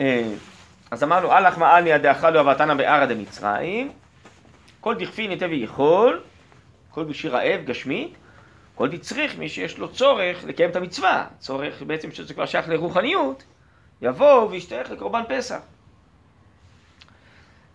אה, 0.00 0.32
אז 0.90 1.02
אמרנו, 1.02 1.32
הלך 1.32 1.58
מעלניה 1.58 1.98
דאכלו 1.98 2.40
אבתנא 2.40 2.74
בערא 2.74 3.06
דמצרים, 3.06 3.92
כל 4.80 4.94
דכפין 4.94 5.30
היטב 5.30 5.48
ויכול, 5.50 6.22
כל 6.90 7.04
בשיר 7.04 7.36
רעב 7.36 7.60
גשמית, 7.64 8.16
כל 8.74 8.88
דצריך 8.88 9.38
מי 9.38 9.48
שיש 9.48 9.78
לו 9.78 9.92
צורך 9.92 10.44
לקיים 10.44 10.70
את 10.70 10.76
המצווה, 10.76 11.26
צורך 11.38 11.82
בעצם 11.82 12.12
שזה 12.12 12.34
כבר 12.34 12.46
שייך 12.46 12.68
לרוחניות, 12.68 13.44
יבוא 14.02 14.48
וישתייך 14.50 14.90
לקורבן 14.90 15.22
פסח. 15.28 15.58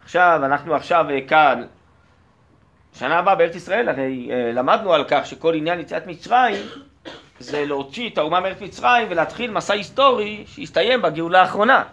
עכשיו, 0.03 0.41
אנחנו 0.45 0.75
עכשיו 0.75 1.05
אה, 1.09 1.27
כאן, 1.27 1.63
שנה 2.93 3.19
הבאה 3.19 3.35
בארץ 3.35 3.55
ישראל, 3.55 3.89
הרי 3.89 4.29
אה, 4.31 4.51
למדנו 4.51 4.93
על 4.93 5.03
כך 5.07 5.25
שכל 5.25 5.55
עניין 5.55 5.79
יציאת 5.79 6.07
מצרים 6.07 6.65
זה 7.41 7.65
להוציא 7.65 8.09
את 8.09 8.17
האומה 8.17 8.39
מארץ 8.39 8.61
מצרים 8.61 9.07
ולהתחיל 9.09 9.51
מסע 9.51 9.73
היסטורי 9.73 10.43
שיסתיים 10.47 11.01
בגאולה 11.01 11.41
האחרונה. 11.41 11.83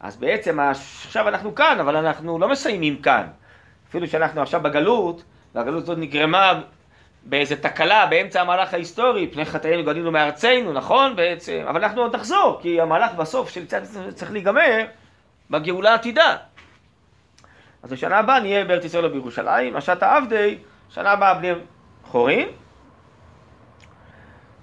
אז 0.00 0.16
בעצם 0.16 0.60
עכשיו 0.60 1.28
אנחנו 1.28 1.54
כאן, 1.54 1.80
אבל 1.80 1.96
אנחנו 1.96 2.38
לא 2.38 2.48
מסיימים 2.48 2.96
כאן. 3.02 3.26
אפילו 3.88 4.06
שאנחנו 4.06 4.42
עכשיו 4.42 4.60
בגלות, 4.60 5.22
והגלות 5.54 5.82
הזאת 5.82 5.98
נגרמה 5.98 6.60
באיזה 7.22 7.56
תקלה 7.56 8.06
באמצע 8.06 8.40
המהלך 8.40 8.74
ההיסטורי, 8.74 9.28
פני 9.32 9.44
חטאינו 9.44 9.84
גלינו 9.84 10.10
מארצנו, 10.10 10.72
נכון 10.72 11.16
בעצם? 11.16 11.64
אבל 11.68 11.84
אנחנו 11.84 12.02
עוד 12.02 12.16
נחזור, 12.16 12.58
כי 12.62 12.80
המהלך 12.80 13.14
בסוף 13.14 13.50
של 13.50 13.62
יציאת 13.62 13.82
צריך 14.14 14.32
להיגמר 14.32 14.84
בגאולה 15.50 15.90
העתידה. 15.90 16.36
אז 17.82 17.92
בשנה 17.92 18.18
הבאה 18.18 18.40
נהיה 18.40 18.64
בארץ 18.64 18.84
ישראל 18.84 19.04
או 19.04 19.10
בירושלים, 19.10 19.76
השעת 19.76 20.02
העבדי, 20.02 20.58
שנה 20.90 21.10
הבאה 21.10 21.34
בני 21.34 21.52
חורין. 22.04 22.48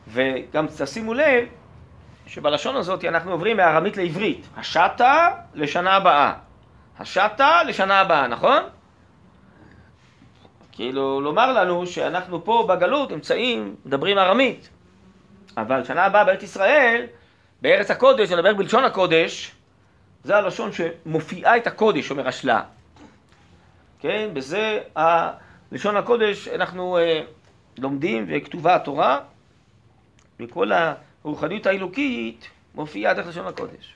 וגם 0.07 0.67
תשימו 0.77 1.13
לב 1.13 1.45
שבלשון 2.27 2.75
הזאת 2.75 3.05
אנחנו 3.05 3.31
עוברים 3.31 3.57
מארמית 3.57 3.97
לעברית. 3.97 4.47
השעתה 4.57 5.29
לשנה 5.53 5.93
הבאה. 5.95 6.33
השעתה 6.99 7.63
לשנה 7.63 7.99
הבאה, 7.99 8.27
נכון? 8.27 8.63
כאילו 10.71 11.21
לומר 11.21 11.53
לנו 11.53 11.87
שאנחנו 11.87 12.45
פה 12.45 12.65
בגלות 12.69 13.11
נמצאים, 13.11 13.75
מדברים 13.85 14.17
ארמית. 14.17 14.69
אבל 15.57 15.83
שנה 15.83 16.05
הבאה 16.05 16.23
בארץ 16.23 16.43
ישראל, 16.43 17.05
בארץ 17.61 17.91
הקודש, 17.91 18.31
נדבר 18.31 18.53
בלשון 18.53 18.83
הקודש, 18.83 19.51
זה 20.23 20.37
הלשון 20.37 20.69
שמופיעה 20.71 21.57
את 21.57 21.67
הקודש, 21.67 22.11
אומר 22.11 22.27
השלה. 22.27 22.61
כן, 23.99 24.29
בזה 24.33 24.79
לשון 25.71 25.97
הקודש 25.97 26.47
אנחנו 26.47 26.97
אה, 26.97 27.21
לומדים 27.77 28.25
וכתובה 28.27 28.75
התורה, 28.75 29.19
וכל 30.39 30.71
הרוחניות 30.71 31.65
האלוקית 31.65 32.49
מופיעה 32.75 33.13
דרך 33.13 33.27
לשון 33.27 33.47
הקודש. 33.47 33.93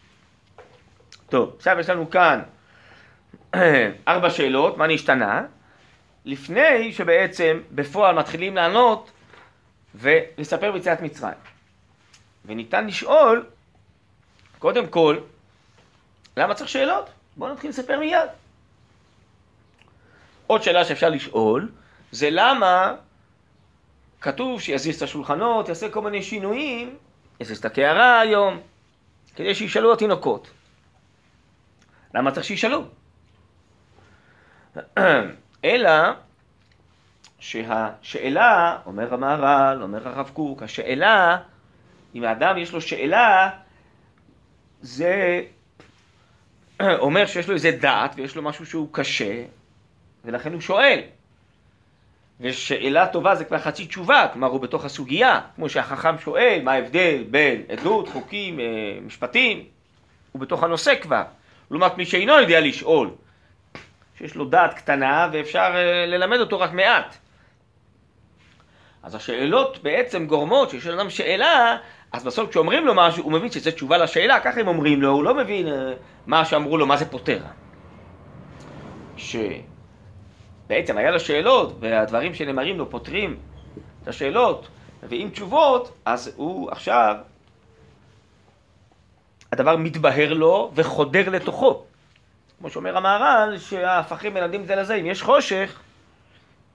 טוב, 1.29 1.53
עכשיו 1.57 1.79
יש 1.79 1.89
לנו 1.89 2.09
כאן 2.09 2.41
ארבע 4.07 4.29
שאלות, 4.29 4.77
מה 4.77 4.87
נשתנה? 4.87 5.41
לפני 6.25 6.93
שבעצם 6.93 7.61
בפועל 7.71 8.15
מתחילים 8.15 8.55
לענות 8.55 9.11
ולספר 9.95 10.71
ביציאת 10.71 11.01
מצרים. 11.01 11.33
וניתן 12.45 12.87
לשאול, 12.87 13.45
קודם 14.59 14.87
כל, 14.87 15.17
למה 16.37 16.53
צריך 16.53 16.69
שאלות? 16.69 17.09
בואו 17.37 17.53
נתחיל 17.53 17.69
לספר 17.69 17.99
מיד. 17.99 18.29
עוד 20.47 20.63
שאלה 20.63 20.85
שאפשר 20.85 21.09
לשאול, 21.09 21.69
זה 22.11 22.29
למה 22.31 22.95
כתוב 24.21 24.61
שיזיז 24.61 24.95
את 24.95 25.01
השולחנות, 25.01 25.69
יעשה 25.69 25.89
כל 25.89 26.01
מיני 26.01 26.23
שינויים, 26.23 26.97
יזיז 27.39 27.57
את 27.57 27.65
הקערה 27.65 28.19
היום, 28.19 28.59
כדי 29.35 29.55
שישאלו 29.55 29.93
התינוקות. 29.93 30.49
למה 32.13 32.31
צריך 32.31 32.45
שישאלו? 32.45 32.83
אלא 35.63 35.91
שהשאלה, 37.39 38.77
אומר 38.85 39.13
המהר"ל, 39.13 39.81
אומר 39.81 40.07
הרב 40.07 40.31
קוק, 40.33 40.63
השאלה, 40.63 41.37
אם 42.15 42.23
האדם 42.23 42.57
יש 42.57 42.73
לו 42.73 42.81
שאלה, 42.81 43.49
זה 44.81 45.41
אומר 46.81 47.25
שיש 47.25 47.47
לו 47.47 47.53
איזה 47.53 47.71
דעת 47.71 48.11
ויש 48.15 48.35
לו 48.35 48.41
משהו 48.41 48.65
שהוא 48.65 48.89
קשה, 48.91 49.43
ולכן 50.25 50.53
הוא 50.53 50.61
שואל. 50.61 51.01
ושאלה 52.39 53.07
טובה 53.07 53.35
זה 53.35 53.45
כבר 53.45 53.59
חצי 53.59 53.85
תשובה, 53.85 54.27
כלומר 54.33 54.47
הוא 54.47 54.61
בתוך 54.61 54.85
הסוגיה, 54.85 55.41
כמו 55.55 55.69
שהחכם 55.69 56.17
שואל 56.17 56.59
מה 56.63 56.71
ההבדל 56.71 57.23
בין 57.29 57.61
עדות, 57.69 58.09
חוקים, 58.09 58.59
אה, 58.59 58.65
משפטים, 59.05 59.63
הוא 60.31 60.41
בתוך 60.41 60.63
הנושא 60.63 60.93
כבר. 61.01 61.23
לעומת 61.71 61.97
מי 61.97 62.05
שאינו 62.05 62.33
יודע 62.33 62.59
לשאול, 62.59 63.09
שיש 64.17 64.35
לו 64.35 64.45
דעת 64.45 64.73
קטנה 64.73 65.29
ואפשר 65.31 65.71
אה, 65.75 66.05
ללמד 66.05 66.39
אותו 66.39 66.59
רק 66.59 66.71
מעט. 66.71 67.17
אז 69.03 69.15
השאלות 69.15 69.83
בעצם 69.83 70.25
גורמות 70.25 70.69
שיש 70.69 70.87
לאדם 70.87 71.09
שאלה, 71.09 71.77
אז 72.11 72.23
בסוף 72.23 72.49
כשאומרים 72.49 72.85
לו 72.85 72.95
משהו, 72.95 73.23
הוא 73.23 73.31
מבין 73.31 73.51
שזו 73.51 73.71
תשובה 73.71 73.97
לשאלה, 73.97 74.39
ככה 74.39 74.59
הם 74.59 74.67
אומרים 74.67 75.01
לו, 75.01 75.09
הוא 75.09 75.23
לא 75.23 75.35
מבין 75.35 75.67
אה, 75.67 75.93
מה 76.27 76.45
שאמרו 76.45 76.77
לו, 76.77 76.85
מה 76.85 76.97
זה 76.97 77.05
פותר. 77.05 77.39
שבעצם 80.69 80.97
היה 80.97 81.11
לו 81.11 81.19
שאלות, 81.19 81.75
והדברים 81.79 82.33
שנאמרים 82.33 82.77
לו 82.77 82.89
פותרים 82.89 83.37
את 84.03 84.07
השאלות, 84.07 84.67
ועם 85.03 85.29
תשובות, 85.29 85.91
אז 86.05 86.33
הוא 86.35 86.71
עכשיו, 86.71 87.15
הדבר 89.51 89.75
מתבהר 89.75 90.33
לו 90.33 90.71
וחודר 90.75 91.29
לתוכו. 91.29 91.83
כמו 92.59 92.69
שאומר 92.69 92.97
המהר"ל, 92.97 93.57
שההפכים 93.57 94.33
מלמדים 94.33 94.65
זה 94.65 94.75
לזה, 94.75 94.95
אם 94.95 95.05
יש 95.05 95.21
חושך, 95.21 95.79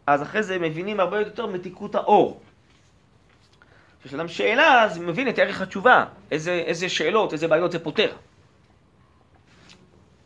אז 0.07 0.23
אחרי 0.23 0.43
זה 0.43 0.59
מבינים 0.59 1.01
הרבה 1.01 1.19
יותר 1.19 1.47
מתיקות 1.47 1.95
האור. 1.95 2.41
כשיש 4.01 4.15
אדם 4.15 4.29
שאלה, 4.29 4.83
אז 4.83 4.99
מבין 4.99 5.29
את 5.29 5.39
ערך 5.39 5.61
התשובה, 5.61 6.05
איזה, 6.31 6.53
איזה 6.53 6.89
שאלות, 6.89 7.33
איזה 7.33 7.49
בעיות 7.49 7.73
זה 7.73 7.79
פותר. 7.79 8.13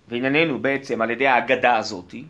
וענייננו 0.08 0.58
בעצם 0.58 1.02
על 1.02 1.10
ידי 1.10 1.26
ההגדה 1.26 1.76
הזאתי, 1.76 2.24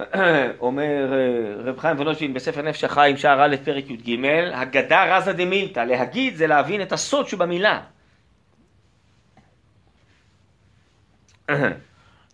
אומר 0.60 1.12
אה, 1.12 1.54
רב 1.64 1.78
חיים 1.78 2.00
ונושין 2.00 2.34
בספר 2.34 2.62
נפש 2.62 2.84
החיים 2.84 3.16
שער 3.16 3.44
א' 3.44 3.56
פרק 3.64 3.90
י"ג, 3.90 4.26
הגדה 4.52 5.16
רזה 5.16 5.32
דמילתא, 5.32 5.80
להגיד 5.80 6.36
זה 6.36 6.46
להבין 6.46 6.82
את 6.82 6.92
הסוד 6.92 7.28
שבמילה. 7.28 7.80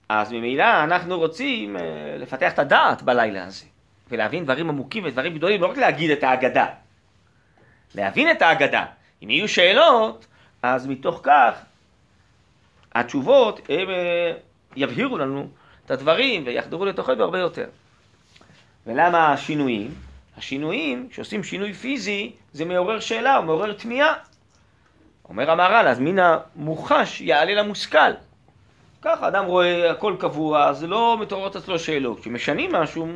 אז 0.08 0.32
ממילא 0.32 0.84
אנחנו 0.84 1.18
רוצים 1.18 1.76
אה, 1.76 1.82
לפתח 2.18 2.52
את 2.52 2.58
הדעת 2.58 3.02
בלילה 3.02 3.44
הזה, 3.44 3.64
ולהבין 4.10 4.44
דברים 4.44 4.68
עמוקים 4.68 5.04
ודברים 5.04 5.34
גדולים, 5.34 5.60
לא 5.60 5.66
רק 5.66 5.76
להגיד 5.76 6.10
את 6.10 6.22
ההגדה, 6.22 6.66
להבין 7.94 8.30
את 8.30 8.42
ההגדה. 8.42 8.84
אם 9.22 9.30
יהיו 9.30 9.48
שאלות, 9.48 10.26
אז 10.62 10.86
מתוך 10.86 11.20
כך 11.22 11.62
התשובות 12.94 13.60
הם 13.68 13.90
אה, 13.90 14.32
יבהירו 14.76 15.18
לנו 15.18 15.48
את 15.90 15.94
הדברים 15.94 16.42
ויחדרו 16.46 16.84
לתוכנו 16.84 17.24
הרבה 17.24 17.38
יותר. 17.38 17.64
ולמה 18.86 19.32
השינויים? 19.32 19.94
השינויים, 20.38 21.08
כשעושים 21.10 21.44
שינוי 21.44 21.72
פיזי, 21.72 22.32
זה 22.52 22.64
מעורר 22.64 23.00
שאלה, 23.00 23.36
או 23.36 23.42
מעורר 23.42 23.72
תמיהה. 23.72 24.14
אומר 25.28 25.50
המהר"ל, 25.50 25.88
אז 25.88 26.00
מן 26.00 26.18
המוחש 26.18 27.20
יעלה 27.20 27.54
למושכל. 27.54 28.12
ככה 29.02 29.28
אדם 29.28 29.44
רואה 29.44 29.90
הכל 29.90 30.16
קבוע, 30.18 30.68
אז 30.68 30.84
לא 30.84 31.16
מתעוררות 31.20 31.56
אצלו 31.56 31.78
שאלות. 31.78 32.20
כשמשנים 32.20 32.72
משהו, 32.72 33.06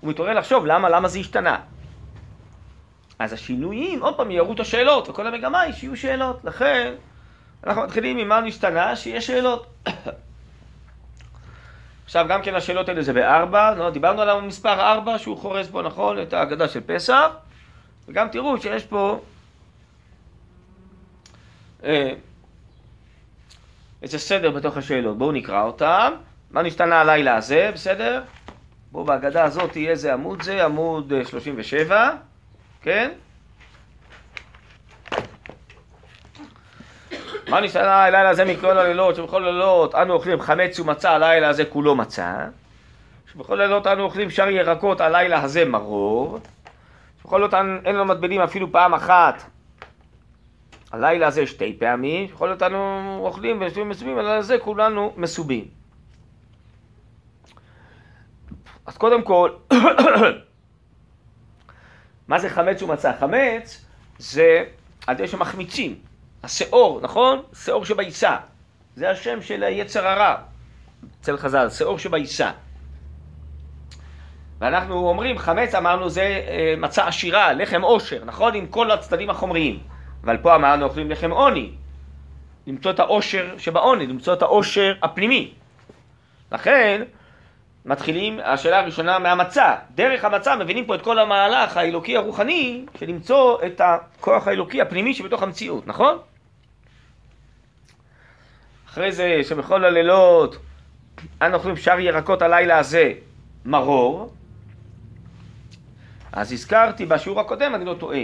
הוא 0.00 0.10
מתעורר 0.10 0.34
לחשוב 0.34 0.66
למה, 0.66 0.88
למה 0.88 1.08
זה 1.08 1.18
השתנה. 1.18 1.56
אז 3.18 3.32
השינויים, 3.32 4.02
עוד 4.02 4.16
פעם, 4.16 4.30
יערו 4.30 4.52
את 4.52 4.60
השאלות, 4.60 5.08
וכל 5.08 5.26
המגמה 5.26 5.60
היא 5.60 5.72
שיהיו 5.72 5.96
שאלות. 5.96 6.44
לכן, 6.44 6.94
אנחנו 7.66 7.82
מתחילים 7.82 8.16
ממה 8.16 8.40
נשתנה, 8.40 8.96
שיש 8.96 9.26
שאלות. 9.26 9.66
עכשיו, 12.04 12.26
גם 12.28 12.42
כן 12.42 12.54
השאלות 12.54 12.88
האלה 12.88 13.02
זה 13.02 13.12
בארבע, 13.12 13.74
לא, 13.74 13.90
דיברנו 13.90 14.22
על 14.22 14.30
המספר 14.30 14.80
ארבע, 14.80 15.18
שהוא 15.18 15.38
חורז 15.38 15.70
פה, 15.70 15.82
נכון, 15.82 16.22
את 16.22 16.32
ההגדה 16.32 16.68
של 16.68 16.80
פסח, 16.86 17.30
וגם 18.08 18.28
תראו 18.28 18.60
שיש 18.60 18.84
פה... 18.84 19.20
אה, 21.84 22.10
איזה 24.02 24.18
סדר 24.18 24.50
בתוך 24.50 24.76
השאלות. 24.76 25.18
בואו 25.18 25.32
נקרא 25.32 25.62
אותם. 25.62 26.12
מה 26.50 26.62
נשתנה 26.62 27.00
הלילה 27.00 27.36
הזה, 27.36 27.70
בסדר? 27.74 28.22
בואו 28.92 29.04
בהגדה 29.04 29.44
הזאת 29.44 29.72
תהיה 29.72 29.90
איזה 29.90 30.12
עמוד 30.12 30.42
זה, 30.42 30.64
עמוד 30.64 31.12
37, 31.24 31.96
אה, 31.96 32.10
כן? 32.82 33.10
מה 37.54 37.60
נשתנה 37.60 38.04
הלילה 38.04 38.30
הזה 38.30 38.44
מכל 38.44 38.78
הלילות, 38.78 39.16
שבכל 39.16 39.44
הלילות 39.44 39.94
אנו 39.94 40.14
אוכלים 40.14 40.40
חמץ 40.40 40.80
ומצה, 40.80 41.10
הלילה 41.10 41.48
הזה 41.48 41.64
כולו 41.64 41.94
מצה. 41.94 42.46
שבכל 43.32 43.60
הלילות 43.60 43.86
אנו 43.86 44.02
אוכלים 44.02 44.30
שאר 44.30 44.48
ירקות, 44.48 45.00
הלילה 45.00 45.42
הזה 45.42 45.64
מרור. 45.64 46.38
שבכל 47.18 47.36
הלילות 47.36 47.54
אין 47.84 47.94
לנו 47.94 48.04
מטבלים 48.04 48.40
אפילו 48.40 48.72
פעם 48.72 48.94
אחת 48.94 49.42
הלילה 50.92 51.26
הזה 51.26 51.46
שתי 51.46 51.76
פעמים, 51.78 52.24
יכול 52.24 52.48
להיות 52.48 52.62
לנו 52.62 53.18
אוכלים 53.24 53.60
ויושבים 53.60 53.88
מסובים, 53.88 54.18
הלילה 54.18 54.36
הזה 54.36 54.58
כולנו 54.58 55.12
מסובים. 55.16 55.64
אז 58.86 58.96
קודם 58.96 59.22
כל, 59.22 59.50
מה 62.28 62.38
זה 62.38 62.48
חמץ 62.50 62.82
ומצה? 62.82 63.12
חמץ 63.20 63.84
זה 64.18 64.64
על 65.06 65.14
ידי 65.14 65.28
שמחמיצים. 65.28 66.13
השאור, 66.44 67.00
נכון? 67.02 67.42
שאור 67.64 67.84
שבעיסה. 67.84 68.36
זה 68.96 69.10
השם 69.10 69.42
של 69.42 69.62
היצר 69.62 70.06
הרע 70.06 70.36
אצל 71.20 71.36
חז"ל, 71.36 71.70
שאור 71.70 71.98
שבעיסה. 71.98 72.50
ואנחנו 74.58 75.08
אומרים, 75.08 75.38
חמץ 75.38 75.74
אמרנו 75.74 76.10
זה 76.10 76.22
אה, 76.22 76.74
מצה 76.78 77.06
עשירה, 77.06 77.52
לחם 77.52 77.82
עושר, 77.82 78.24
נכון? 78.24 78.54
עם 78.54 78.66
כל 78.66 78.90
הצדדים 78.90 79.30
החומריים. 79.30 79.78
אבל 80.24 80.36
פה 80.36 80.54
אמרנו 80.54 80.84
אוכלים 80.84 81.10
לחם 81.10 81.30
עוני. 81.30 81.70
למצוא 82.66 82.90
את 82.90 83.00
העושר 83.00 83.54
שבעוני, 83.58 84.06
למצוא 84.06 84.34
את 84.34 84.42
העושר 84.42 84.94
הפנימי. 85.02 85.52
לכן, 86.52 87.02
מתחילים, 87.84 88.40
השאלה 88.44 88.78
הראשונה 88.78 89.18
מהמצה. 89.18 89.74
דרך 89.94 90.24
המצה 90.24 90.56
מבינים 90.56 90.84
פה 90.86 90.94
את 90.94 91.02
כל 91.02 91.18
המהלך 91.18 91.76
האלוקי 91.76 92.16
הרוחני 92.16 92.84
של 92.98 93.06
למצוא 93.06 93.58
את 93.66 93.80
הכוח 93.84 94.48
האלוקי 94.48 94.80
הפנימי 94.80 95.14
שבתוך 95.14 95.42
המציאות, 95.42 95.86
נכון? 95.86 96.18
אחרי 98.94 99.12
זה, 99.12 99.40
שבכל 99.48 99.84
הלילות 99.84 100.56
אנו 101.42 101.54
אוכלים 101.54 101.76
שאר 101.76 102.00
ירקות 102.00 102.42
הלילה 102.42 102.78
הזה 102.78 103.12
מרור, 103.64 104.32
אז 106.32 106.52
הזכרתי 106.52 107.06
בשיעור 107.06 107.40
הקודם, 107.40 107.74
אני 107.74 107.84
לא 107.84 107.94
טועה, 107.94 108.20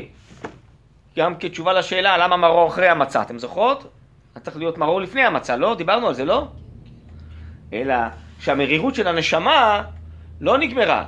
גם 1.16 1.34
כתשובה 1.40 1.72
לשאלה 1.72 2.18
למה 2.18 2.36
מרור 2.36 2.68
אחרי 2.68 2.88
המצה, 2.88 3.22
אתם 3.22 3.38
זוכרות? 3.38 3.92
צריך 4.42 4.56
להיות 4.56 4.78
מרור 4.78 5.00
לפני 5.00 5.22
המצה, 5.22 5.56
לא? 5.56 5.74
דיברנו 5.74 6.08
על 6.08 6.14
זה, 6.14 6.24
לא? 6.24 6.48
אלא 7.72 7.94
שהמרירות 8.40 8.94
של 8.94 9.08
הנשמה 9.08 9.82
לא 10.40 10.58
נגמרה. 10.58 11.04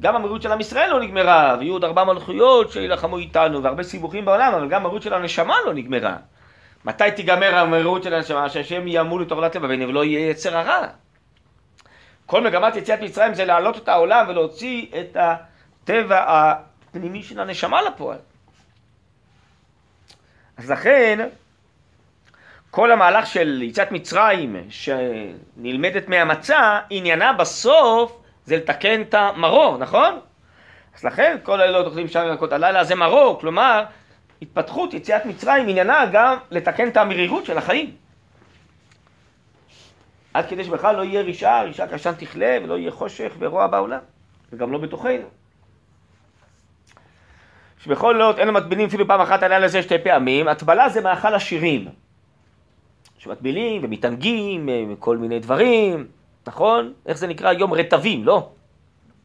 גם 0.00 0.16
המרירות 0.16 0.42
של 0.42 0.52
עם 0.52 0.60
ישראל 0.60 0.90
לא 0.90 1.00
נגמרה, 1.00 1.56
ויהיו 1.58 1.72
עוד 1.72 1.84
ארבע 1.84 2.04
מלכויות 2.04 2.70
שיילחמו 2.70 3.18
איתנו, 3.18 3.62
והרבה 3.62 3.82
סיבוכים 3.82 4.24
בעולם, 4.24 4.52
אבל 4.54 4.68
גם 4.68 4.80
המרירות 4.80 5.02
של 5.02 5.14
הנשמה 5.14 5.54
לא 5.66 5.74
נגמרה. 5.74 6.16
מתי 6.86 7.10
תיגמר 7.16 7.54
המרירות 7.54 8.02
של 8.02 8.14
הנשמה? 8.14 8.48
שהשם 8.48 8.88
יעמול 8.88 9.22
את 9.22 9.30
עורלת 9.30 9.56
לבנים 9.56 9.88
ולא 9.88 10.04
יהיה 10.04 10.30
יצר 10.30 10.56
הרע. 10.56 10.86
כל 12.26 12.40
מגמת 12.40 12.76
יציאת 12.76 13.00
מצרים 13.00 13.34
זה 13.34 13.44
להעלות 13.44 13.76
את 13.76 13.88
העולם 13.88 14.24
ולהוציא 14.28 14.86
את 15.00 15.16
הטבע 15.20 16.24
הפנימי 16.28 17.22
של 17.22 17.40
הנשמה 17.40 17.82
לפועל. 17.82 18.18
אז 20.56 20.70
לכן, 20.70 21.28
כל 22.70 22.92
המהלך 22.92 23.26
של 23.26 23.62
יציאת 23.62 23.92
מצרים 23.92 24.56
שנלמדת 24.68 26.08
מהמצה, 26.08 26.80
עניינה 26.90 27.32
בסוף 27.32 28.20
זה 28.44 28.56
לתקן 28.56 29.02
את 29.02 29.14
המרור, 29.14 29.78
נכון? 29.78 30.20
אז 30.96 31.04
לכן 31.04 31.36
כל 31.42 31.60
הלילות 31.60 31.86
אוכלים 31.86 32.08
שם 32.08 32.24
ירקות 32.26 32.52
הלילה 32.52 32.84
זה 32.84 32.94
מרור, 32.94 33.40
כלומר 33.40 33.84
התפתחות 34.42 34.94
יציאת 34.94 35.26
מצרים 35.26 35.68
עניינה 35.68 36.06
גם 36.12 36.36
לתקן 36.50 36.88
את 36.88 36.96
המרירות 36.96 37.44
של 37.44 37.58
החיים. 37.58 37.90
עד 40.34 40.46
כדי 40.46 40.64
שבכלל 40.64 40.96
לא 40.96 41.02
יהיה 41.02 41.22
רישה, 41.22 41.62
רישה 41.62 41.86
קשן 41.86 42.12
תכלה 42.12 42.58
ולא 42.64 42.78
יהיה 42.78 42.90
חושך 42.90 43.32
ורוע 43.38 43.66
בעולם, 43.66 44.00
וגם 44.52 44.72
לא 44.72 44.78
בתוכנו. 44.78 45.26
שבכל 47.78 48.12
לילות 48.12 48.38
אין 48.38 48.48
המטבילים 48.48 48.86
אפילו 48.88 49.06
פעם 49.06 49.20
אחת 49.20 49.42
הלילה 49.42 49.64
הזה 49.64 49.82
שתי 49.82 49.98
פעמים, 49.98 50.48
הטבלה 50.48 50.88
זה 50.88 51.00
מאכל 51.00 51.34
עשירים. 51.34 51.88
שמטבילים 53.18 53.84
ומתענגים 53.84 54.68
כל 54.98 55.16
מיני 55.16 55.38
דברים, 55.38 56.06
נכון? 56.46 56.92
איך 57.06 57.18
זה 57.18 57.26
נקרא? 57.26 57.52
יום 57.52 57.72
רטבים, 57.72 58.24
לא? 58.24 58.50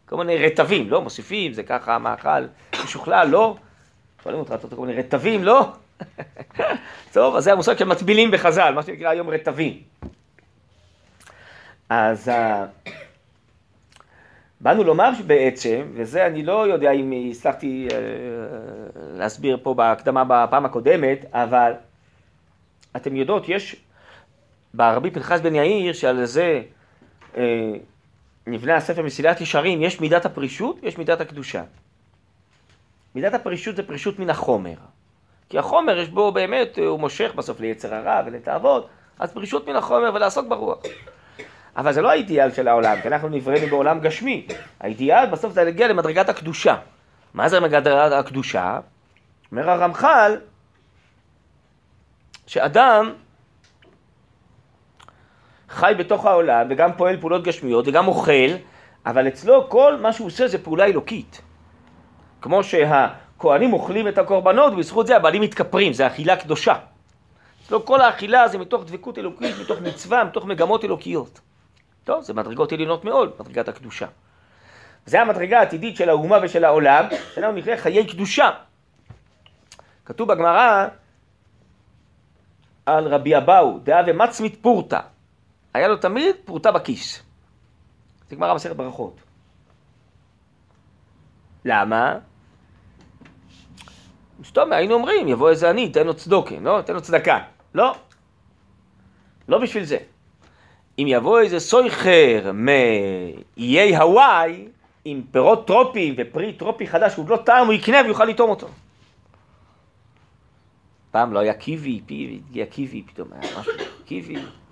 כל 0.06 0.18
מיני 0.18 0.38
רטבים, 0.38 0.90
לא? 0.90 1.02
מוסיפים, 1.02 1.54
זה 1.54 1.64
ככה 1.64 1.98
מאכל 1.98 2.46
משוכלל, 2.84 3.28
לא? 3.28 3.56
שואלים 4.24 4.40
אותך, 4.40 4.52
אתה 4.52 4.76
כל 4.76 4.86
מיני 4.86 5.00
רטבים, 5.00 5.44
לא? 5.44 5.72
טוב, 7.14 7.36
אז 7.36 7.44
זה 7.44 7.52
המושג 7.52 7.78
של 7.78 7.86
מטבילים 7.86 8.32
בחז"ל, 8.32 8.74
מה 8.76 8.84
שנקרא 8.84 9.10
היום 9.10 9.30
רטבים. 9.30 9.82
אז 11.90 12.30
אה, 12.30 12.66
באנו 14.62 14.84
לומר 14.84 15.12
בעצם, 15.28 15.82
וזה 15.94 16.26
אני 16.26 16.44
לא 16.44 16.68
יודע 16.68 16.92
אם 16.92 17.14
הצלחתי 17.32 17.88
אה, 17.92 17.98
להסביר 19.18 19.58
פה 19.64 19.74
בהקדמה 19.74 20.24
בפעם 20.24 20.66
הקודמת, 20.66 21.26
אבל 21.34 21.72
אתם 22.96 23.16
יודעות, 23.16 23.50
יש 23.50 23.76
ברבי 24.74 25.12
פנחס 25.12 25.42
בן 25.42 25.56
יאיר, 25.56 25.94
שעל 25.94 26.26
זה 26.26 26.62
אה, 27.38 27.72
נבנה 28.48 28.76
הספר 28.76 29.02
מסילת 29.02 29.42
ישרים, 29.42 29.82
יש 29.82 30.02
מידת 30.02 30.26
הפרישות 30.26 30.80
יש 30.84 30.98
מידת 30.98 31.22
הקדושה. 31.22 31.64
מידת 33.16 33.34
הפרישות 33.34 33.76
זה 33.76 33.84
פרישות 33.84 34.20
מן 34.20 34.30
החומר. 34.30 34.76
כי 35.50 35.60
החומר 35.60 35.98
יש 35.98 36.10
בו 36.10 36.32
באמת, 36.32 36.78
הוא 36.78 37.00
מושך 37.00 37.32
בסוף 37.36 37.60
ליצר 37.60 37.96
הרע 37.96 38.22
ולתאוות, 38.26 38.88
אז 39.20 39.34
פרישות 39.34 39.68
מן 39.68 39.76
החומר 39.76 40.12
ולעסוק 40.14 40.48
ברוח. 40.48 40.80
אבל 41.78 41.94
זה 41.94 42.02
לא 42.02 42.10
האידיאל 42.10 42.52
של 42.52 42.68
העולם, 42.68 43.02
כי 43.02 43.08
אנחנו 43.08 43.30
נבראנו 43.30 43.68
בעולם 43.68 44.00
גשמי. 44.00 44.48
האידיאל 44.80 45.26
בסוף 45.26 45.54
זה 45.54 45.64
להגיע 45.64 45.88
למדרגת 45.88 46.30
הקדושה. 46.30 46.76
מה 47.34 47.50
זה 47.50 47.60
מדרגת 47.60 48.12
הקדושה? 48.12 48.80
אומר 49.52 49.70
הרמח"ל, 49.70 50.38
שאדם 52.48 53.14
חי 55.70 55.94
בתוך 55.98 56.26
העולם 56.26 56.68
וגם 56.70 56.94
פועל 56.98 57.20
פעולות 57.20 57.44
גשמיות 57.44 57.88
וגם 57.88 58.08
אוכל, 58.08 58.52
אבל 59.06 59.28
אצלו 59.28 59.70
כל 59.70 59.98
מה 60.02 60.14
שהוא 60.14 60.28
עושה 60.28 60.48
זה 60.48 60.64
פעולה 60.64 60.86
אלוקית. 60.86 61.42
כמו 62.42 62.64
שהכוהנים 62.64 63.74
אוכלים 63.74 64.08
את 64.08 64.18
הקורבנות 64.18 64.74
ובזכות 64.74 65.08
זה 65.08 65.16
הבעלים 65.16 65.42
מתכפרים, 65.42 65.94
זה 65.94 66.08
אכילה 66.08 66.36
קדושה. 66.36 66.76
אצלו 67.66 67.86
כל 67.86 68.02
האכילה 68.02 68.48
זה 68.48 68.58
מתוך 68.58 68.84
דבקות 68.86 69.18
אלוקית, 69.18 69.56
מתוך 69.62 69.80
מצווה, 69.82 70.24
מתוך 70.24 70.46
מגמות 70.46 70.84
אלוקיות. 70.84 71.40
טוב, 72.04 72.24
זה 72.24 72.34
מדרגות 72.34 72.72
עליונות 72.72 73.06
מאוד, 73.06 73.34
מדרגת 73.40 73.68
הקדושה. 73.68 74.08
זה 75.06 75.22
המדרגה 75.22 75.60
העתידית 75.60 75.96
של 75.96 76.10
האומה 76.10 76.38
ושל 76.44 76.66
העולם, 76.66 77.06
שאנחנו 77.36 77.58
נקרא 77.58 77.76
חיי 77.76 78.08
קדושה. 78.08 78.50
כתוב 80.06 80.28
בגמרא 80.28 80.88
על 82.86 83.08
רבי 83.08 83.38
אבאו, 83.38 83.80
דאה 83.84 84.02
ומצמית 84.08 84.58
פורתא. 84.62 85.00
היה 85.74 85.88
לו 85.88 85.96
תמיד 85.96 86.36
פרוטה 86.46 86.72
בכיס. 86.72 87.24
זה 88.30 88.36
גמרא 88.36 88.54
מסכת 88.54 88.76
ברכות. 88.76 89.22
למה? 91.66 92.20
סתום, 94.46 94.74
היינו 94.74 94.94
אומרים, 94.94 95.28
יבוא 95.28 95.50
איזה 95.50 95.70
עני, 95.70 95.90
תן 95.90 96.08
לו 96.08 96.14
צדוקה, 96.14 96.56
לא? 96.62 96.82
תן 96.82 96.94
לו 96.94 97.02
צדקה. 97.02 97.40
לא. 97.76 97.96
לא 99.48 99.58
בשביל 99.58 99.84
זה. 99.84 99.98
אם 101.00 101.06
יבוא 101.08 101.40
איזה 101.40 101.60
סויכר 101.60 102.52
מאיי 102.54 103.98
הוואי, 103.98 104.68
עם 105.06 105.22
פירות 105.32 105.68
טרופיים 105.68 106.16
ופרי 106.18 106.54
טרופי 106.54 106.88
חדש, 106.88 107.16
הוא 107.16 107.30
לא 107.30 107.38
טעם, 107.38 107.66
הוא 107.66 107.74
יקנה 107.74 107.98
ויוכל 108.06 108.26
לטעום 108.26 108.50
אותו. 108.50 108.68
פעם 111.12 111.34
לא 111.34 111.40
היה 111.40 111.54
קיבי, 111.54 112.02
פי, 112.06 112.42
הגיע 112.50 112.66
קיבי, 112.66 113.04
פתאום 113.08 113.28
היה 113.32 113.60
משהו, 113.60 113.74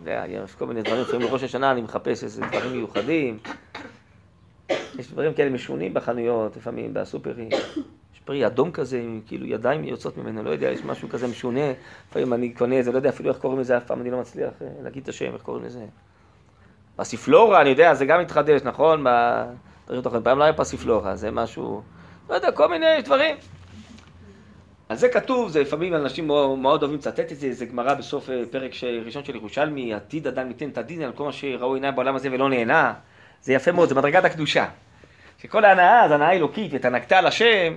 היה, 0.06 0.44
יש 0.44 0.56
כל 0.56 0.66
מיני 0.66 0.82
דברים, 0.82 1.02
לפעמים 1.02 1.28
בראש 1.28 1.44
השנה 1.44 1.72
אני 1.72 1.82
מחפש 1.82 2.24
איזה 2.24 2.42
דברים 2.42 2.72
מיוחדים. 2.72 3.40
יש 4.70 5.12
דברים 5.12 5.34
כאלה 5.34 5.50
משונים 5.50 5.94
בחנויות, 5.94 6.58
לפעמים 6.58 6.94
בסופרים. 6.94 7.50
פרי 8.30 8.46
אדום 8.46 8.72
כזה, 8.72 9.02
כאילו 9.28 9.46
ידיים 9.46 9.84
יוצאות 9.84 10.18
ממנו, 10.18 10.44
לא 10.44 10.50
יודע, 10.50 10.70
יש 10.70 10.84
משהו 10.84 11.10
כזה 11.10 11.28
משונה. 11.28 11.72
לפעמים 12.10 12.34
אני 12.34 12.50
קונה 12.50 12.80
את 12.80 12.86
זה, 12.86 12.92
לא 12.92 12.98
יודע 12.98 13.10
אפילו 13.10 13.30
איך 13.30 13.38
קוראים 13.38 13.60
לזה, 13.60 13.78
אף 13.78 13.84
פעם 13.84 14.02
אני 14.02 14.12
לא 14.12 14.20
מצליח 14.20 14.54
אה, 14.62 14.68
להגיד 14.84 15.04
את 15.04 15.10
השם, 15.10 15.34
איך 15.34 15.42
קוראים 15.42 15.66
לזה. 15.66 15.86
פסיפלורה, 16.96 17.62
אני 17.62 17.70
יודע, 17.70 17.94
זה 17.94 18.06
גם 18.06 18.20
התחדש, 18.20 18.62
נכון? 18.64 19.04
פעם 20.24 20.40
לא 20.40 20.44
היה 20.44 20.54
פסיפלורה, 20.54 21.16
זה 21.16 21.32
משהו, 21.32 21.82
לא 22.30 22.36
יודע, 22.36 22.52
כל 22.52 22.68
מיני 22.70 23.02
דברים. 23.02 23.38
אז 24.90 25.00
זה 25.00 25.10
כתוב, 25.10 25.50
זה 25.50 25.62
לפעמים 25.62 25.96
אנשים 25.96 26.28
מאוד, 26.28 26.84
אוהבים 26.84 26.98
לצטט 26.98 27.32
את 27.32 27.40
זה, 27.40 27.54
זה 27.54 27.66
גמרא 27.66 27.94
בסוף 27.94 28.30
אה, 28.30 28.44
פרק 28.52 28.72
ראשון 29.06 29.24
של 29.24 29.36
ירושלמי, 29.36 29.94
עתיד 29.94 30.28
אדם 30.28 30.48
ייתן 30.48 30.70
את 30.70 30.78
הדין 30.78 31.02
על 31.02 31.12
כל 31.12 31.24
מה 31.24 31.32
שראו 31.32 31.74
עיניים 31.74 31.96
בעולם 31.96 32.16
הזה 32.16 32.30
ולא 32.32 32.50
נהנה. 32.50 32.94
זה 33.42 33.54
יפה 33.54 33.72
מאוד, 33.72 33.90
זה 33.90 33.96
מדרגת 33.96 34.26
הקדושה. 34.26 34.66
שכל 35.42 35.66
ההנאה 35.66 36.08
זה 36.08 36.16
הנאה 36.16 36.32
אלוקית, 36.32 36.72
ותענגת 36.74 37.12
על 37.12 37.26
השם, 37.26 37.74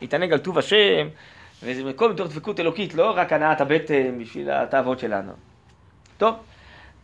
להתענג 0.00 0.32
על 0.32 0.38
טוב 0.38 0.58
השם, 0.58 1.08
וזה 1.62 1.84
מכל 1.84 2.12
מתוך 2.12 2.28
דבקות 2.28 2.60
אלוקית, 2.60 2.94
לא 2.94 3.10
רק 3.16 3.32
הנאת 3.32 3.60
הבטן 3.60 4.18
בשביל 4.18 4.50
התאוות 4.50 4.98
שלנו. 4.98 5.32
טוב, 6.18 6.34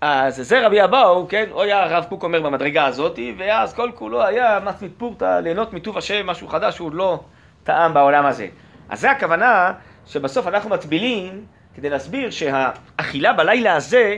אז 0.01 0.37
זה 0.37 0.67
רבי 0.67 0.85
אבאו, 0.85 1.29
כן, 1.29 1.45
או 1.51 1.63
היה 1.63 1.83
הרב 1.83 2.05
קוק 2.09 2.25
אומר 2.25 2.41
במדרגה 2.43 2.87
הזאתי, 2.87 3.35
ואז 3.39 3.75
כל 3.75 3.91
כולו 3.95 4.25
היה 4.25 4.59
מצמית 4.65 4.93
פורתא, 4.99 5.41
ליהנות 5.41 5.73
מטוב 5.73 5.99
השם, 5.99 6.27
משהו 6.27 6.49
חדש 6.49 6.75
שהוא 6.75 6.93
לא 6.93 7.21
טעם 7.65 7.95
בעולם 7.95 8.27
הזה. 8.27 8.49
אז 8.89 9.01
זה 9.01 9.11
הכוונה 9.11 9.73
שבסוף 10.07 10.47
אנחנו 10.47 10.71
מטבילים 10.71 11.45
כדי 11.75 11.91
להסביר 11.91 12.31
שהאכילה 12.31 13.33
בלילה 13.33 13.75
הזה, 13.75 14.17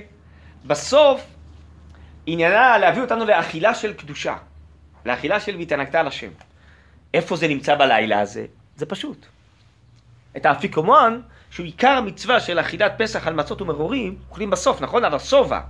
בסוף 0.66 1.26
עניינה 2.26 2.78
להביא 2.78 3.02
אותנו 3.02 3.25
לאכילה 3.25 3.75
של 3.75 3.92
קדושה, 3.92 4.35
לאכילה 5.06 5.40
של 5.40 5.56
והתענגת 5.56 5.94
על 5.94 6.06
השם. 6.06 6.30
איפה 7.14 7.37
זה 7.37 7.49
נמצא 7.49 7.75
בלילה 7.75 8.20
הזה? 8.20 8.47
זה 8.78 8.87
פשוט. 8.87 9.26
את 10.37 10.47
האפיקומן, 10.47 11.20
שהוא 11.50 11.66
עיקר 11.66 11.90
המצווה 11.90 12.40
של 12.40 12.61
אכילת 12.61 12.92
פסח 12.99 13.26
על 13.26 13.35
מצות 13.35 13.62
ומרורים, 13.62 14.18
אוכלים 14.30 14.50
בסוף, 14.50 14.80
נכון? 14.80 15.04
על 15.04 15.14
השובע, 15.14 15.61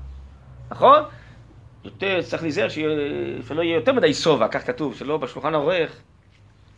נכון? 0.70 1.02
יותר, 1.84 2.22
צריך 2.22 2.42
להיזהר 2.42 2.68
שלא 2.68 3.62
יהיה 3.62 3.74
יותר 3.74 3.92
מדי 3.92 4.14
שובע, 4.14 4.48
כך 4.48 4.66
כתוב, 4.66 4.94
שלא 4.94 5.16
בשולחן 5.16 5.54
העורך, 5.54 6.00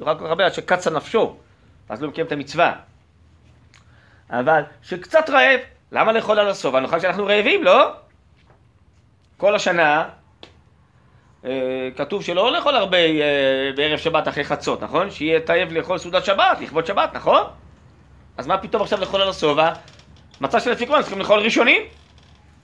לא 0.00 0.06
רק 0.06 0.20
הרבה 0.20 0.46
עד 0.46 0.52
שקצה 0.52 0.90
נפשו, 0.90 1.36
אז 1.88 2.02
לא 2.02 2.08
מקיים 2.08 2.26
את 2.26 2.32
המצווה. 2.32 2.72
אבל 4.30 4.62
שקצת 4.82 5.30
רעב, 5.30 5.60
למה 5.92 6.12
לאכול 6.12 6.38
על 6.38 6.48
השובע? 6.48 6.80
נאכל 6.80 6.98
כשאנחנו 6.98 7.26
רעבים, 7.26 7.64
לא? 7.64 7.92
כל 9.36 9.54
השנה 9.54 10.08
כתוב 11.96 12.22
שלא 12.22 12.52
לאכול 12.52 12.76
הרבה 12.76 12.98
אה, 12.98 13.70
בערב 13.76 13.98
שבת 13.98 14.28
אחרי 14.28 14.44
חצות, 14.44 14.82
נכון? 14.82 15.10
שיהיה 15.10 15.40
תאב 15.40 15.72
לאכול 15.72 15.98
סעודת 15.98 16.24
שבת, 16.24 16.60
לכבוד 16.60 16.86
שבת, 16.86 17.10
נכון? 17.14 17.42
אז 18.36 18.46
מה 18.46 18.58
פתאום 18.58 18.82
עכשיו 18.82 19.00
לאכול 19.00 19.20
על 19.20 19.28
השובע? 19.28 19.72
מצה 20.40 20.60
של 20.60 20.72
אפיקומן 20.72 21.00
צריכים 21.00 21.18
לאכול 21.18 21.40
ראשונים. 21.40 21.82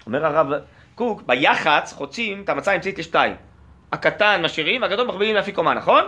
אומר 0.07 0.27
הרב 0.27 0.47
קוק, 0.95 1.23
ביח"צ 1.27 1.93
חוצים 1.93 2.43
את 2.43 2.49
המצה 2.49 2.73
האמצעית 2.73 2.99
לשתיים. 2.99 3.35
הקטן 3.93 4.43
משאירים, 4.45 4.85
הגדול 4.85 5.07
מחביאים 5.07 5.35
לאפיקומן, 5.35 5.77
נכון? 5.77 6.05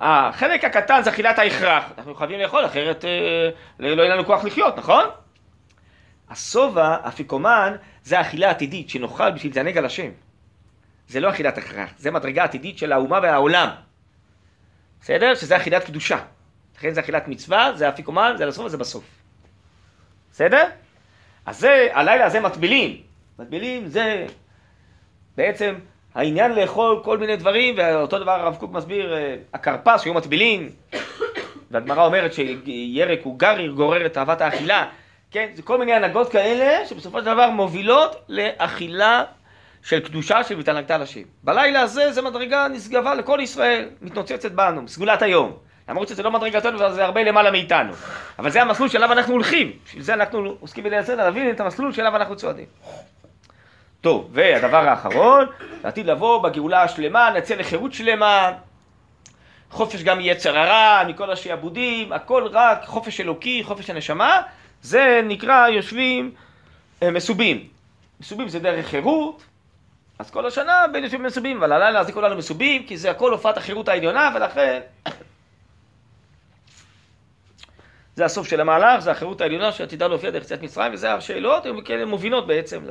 החלק 0.00 0.64
הקטן 0.64 1.02
זה 1.02 1.10
אכילת 1.10 1.38
ההכרח. 1.38 1.84
אנחנו 1.98 2.14
חייבים 2.14 2.40
לאכול, 2.40 2.64
אחרת 2.66 3.04
אה, 3.04 3.50
לא 3.78 4.02
יהיה 4.02 4.14
לנו 4.14 4.24
כוח 4.24 4.44
לחיות, 4.44 4.76
נכון? 4.76 5.04
השובע, 6.30 6.96
אפיקומן, 7.08 7.76
זה 8.02 8.18
האכילה 8.18 8.48
העתידית 8.48 8.90
שנאכל 8.90 9.30
בשביל 9.30 9.52
לענג 9.56 9.78
על 9.78 9.84
השם. 9.84 10.10
זה 11.12 11.20
לא 11.20 11.30
אכילת 11.30 11.58
הכרח, 11.58 11.90
זה 11.98 12.10
מדרגה 12.10 12.44
עתידית 12.44 12.78
של 12.78 12.92
האומה 12.92 13.18
והעולם. 13.22 13.68
בסדר? 15.00 15.34
שזה 15.34 15.56
אכילת 15.56 15.84
קדושה. 15.84 16.18
לכן 16.78 16.94
זה 16.94 17.00
אכילת 17.00 17.28
מצווה, 17.28 17.72
זה 17.74 17.88
אפיקומן, 17.88 18.34
זה 18.38 18.46
לסוף 18.46 18.66
וזה 18.66 18.76
בסוף. 18.76 19.04
בסדר? 20.32 20.64
אז 21.46 21.58
זה, 21.58 21.88
הלילה 21.92 22.26
הזה 22.26 22.40
מטבילים. 22.40 23.02
מטבילים 23.38 23.86
זה 23.86 24.26
בעצם 25.36 25.74
העניין 26.14 26.54
לאכול 26.54 27.00
כל 27.04 27.18
מיני 27.18 27.36
דברים, 27.36 27.74
ואותו 27.78 28.18
דבר 28.18 28.32
הרב 28.32 28.56
קוק 28.56 28.72
מסביר, 28.72 29.14
אה, 29.14 29.36
הכרפס 29.54 30.02
שהיו 30.02 30.14
מטבילים, 30.14 30.68
והגמרא 31.70 32.06
אומרת 32.06 32.32
שירק 32.32 33.18
הוא 33.22 33.38
גריר, 33.38 33.72
גורר 33.72 34.06
את 34.06 34.18
אהבת 34.18 34.40
האכילה. 34.40 34.88
כן, 35.30 35.50
זה 35.54 35.62
כל 35.62 35.78
מיני 35.78 35.92
הנהגות 35.92 36.32
כאלה 36.32 36.86
שבסופו 36.86 37.18
של 37.18 37.24
דבר 37.24 37.50
מובילות 37.50 38.24
לאכילה 38.28 39.24
של 39.82 40.00
קדושה 40.00 40.40
על 40.88 41.02
השם. 41.02 41.20
בלילה 41.44 41.80
הזה 41.80 42.12
זה 42.12 42.22
מדרגה 42.22 42.68
נשגבה 42.68 43.14
לכל 43.14 43.38
ישראל, 43.42 43.88
מתנוצצת 44.02 44.52
בנו, 44.52 44.88
סגולת 44.88 45.22
היום. 45.22 45.56
למרות 45.88 46.08
שזה 46.08 46.22
לא 46.22 46.30
מדרגתנו 46.30 46.80
וזה 46.80 47.04
הרבה 47.04 47.22
למעלה 47.22 47.50
מאיתנו. 47.50 47.92
אבל 48.38 48.50
זה 48.50 48.62
המסלול 48.62 48.88
שאליו 48.88 49.12
אנחנו 49.12 49.32
הולכים. 49.32 49.72
בשביל 49.86 50.02
זה 50.02 50.14
אנחנו 50.14 50.56
עוסקים 50.60 50.84
בליל 50.84 50.98
הסדר, 50.98 51.16
להבין 51.16 51.50
את 51.50 51.60
המסלול 51.60 51.92
שאליו 51.92 52.16
אנחנו 52.16 52.36
צועדים. 52.36 52.66
טוב, 54.00 54.28
והדבר 54.32 54.88
האחרון, 54.88 55.46
לעתיד 55.84 56.06
לבוא 56.06 56.42
בגאולה 56.42 56.82
השלמה, 56.82 57.30
נצא 57.30 57.54
לחירות 57.54 57.92
שלמה, 57.92 58.52
חופש 59.70 60.02
גם 60.02 60.18
מיצר 60.18 60.58
הרע, 60.58 61.02
מכל 61.08 61.30
השעבודים, 61.30 62.12
הכל 62.12 62.48
רק 62.52 62.84
חופש 62.84 63.20
אלוקי, 63.20 63.62
חופש 63.64 63.90
הנשמה, 63.90 64.42
זה 64.82 65.20
נקרא 65.24 65.68
יושבים 65.68 66.30
אה, 67.02 67.10
מסובים. 67.10 67.68
מסובים 68.20 68.48
זה 68.48 68.58
דרך 68.58 68.86
חירות, 68.86 69.42
אז 70.22 70.30
כל 70.30 70.46
השנה 70.46 70.84
בין 70.92 71.04
יושבים 71.04 71.22
מסובים, 71.22 71.56
אבל 71.56 71.72
הלילה 71.72 72.04
זה 72.04 72.12
כולנו 72.12 72.36
מסובים, 72.36 72.86
כי 72.86 72.96
זה 72.96 73.10
הכל 73.10 73.32
הופעת 73.32 73.56
החירות 73.56 73.88
העליונה, 73.88 74.30
ולכן 74.34 74.80
זה 78.16 78.24
הסוף 78.24 78.48
של 78.48 78.60
המהלך, 78.60 79.00
זה 79.00 79.10
החירות 79.10 79.40
העליונה 79.40 79.72
שעתידה 79.72 80.06
להופיע 80.08 80.30
דרך 80.30 80.42
יציאת 80.42 80.62
מצרים, 80.62 80.92
וזה 80.92 81.14
השאלות, 81.14 81.66
הן 81.66 81.84
כאלה 81.84 82.04
מובילות 82.04 82.46
בעצם 82.46 82.84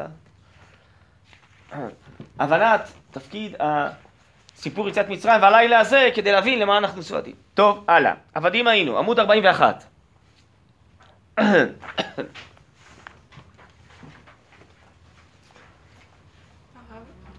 להבנת 2.40 2.92
תפקיד 3.14 3.56
הסיפור 3.60 4.90
יציאת 4.90 5.10
מצרים 5.10 5.42
והלילה 5.42 5.80
הזה, 5.80 6.10
כדי 6.16 6.32
להבין 6.32 6.60
למה 6.60 6.78
אנחנו 6.78 7.04
סועדים. 7.04 7.36
טוב, 7.54 7.86
הלאה. 7.88 8.14
עבדים 8.34 8.68
היינו, 8.68 8.98
עמוד 8.98 9.20
41. 9.20 9.84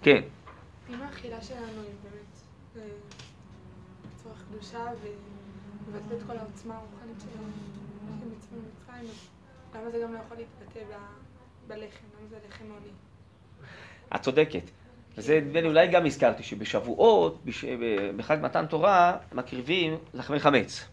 כן. 0.03 0.21
אם 0.89 1.01
האכילה 1.01 1.41
שלנו 1.41 1.81
היא 1.81 1.91
באמת 2.03 2.85
בצורה 4.15 4.35
קדושה 4.49 4.85
ומבטלת 5.01 6.21
את 6.21 6.27
כל 6.27 6.37
העוצמה 6.37 6.75
הרוחנית 6.75 7.17
שלנו 7.19 7.47
במצרים, 8.21 8.63
אז 8.99 9.75
למה 9.75 9.89
זה 9.91 9.99
גם 10.03 10.13
לא 10.13 10.19
יכול 10.19 10.37
להתבטא 10.37 10.79
בלחם? 11.67 12.05
למה 12.19 12.27
זה 12.29 12.35
לחם 12.47 12.63
עוני? 12.63 12.91
את 14.15 14.21
צודקת. 14.21 14.69
וזה 15.17 15.39
נדמה 15.41 15.61
לי 15.61 15.67
אולי 15.67 15.87
גם 15.87 16.05
הזכרתי 16.05 16.43
שבשבועות, 16.43 17.43
בחג 18.15 18.37
מתן 18.41 18.65
תורה, 18.65 19.17
מקריבים 19.33 19.97
לחמי 20.13 20.39
חמץ. 20.39 20.85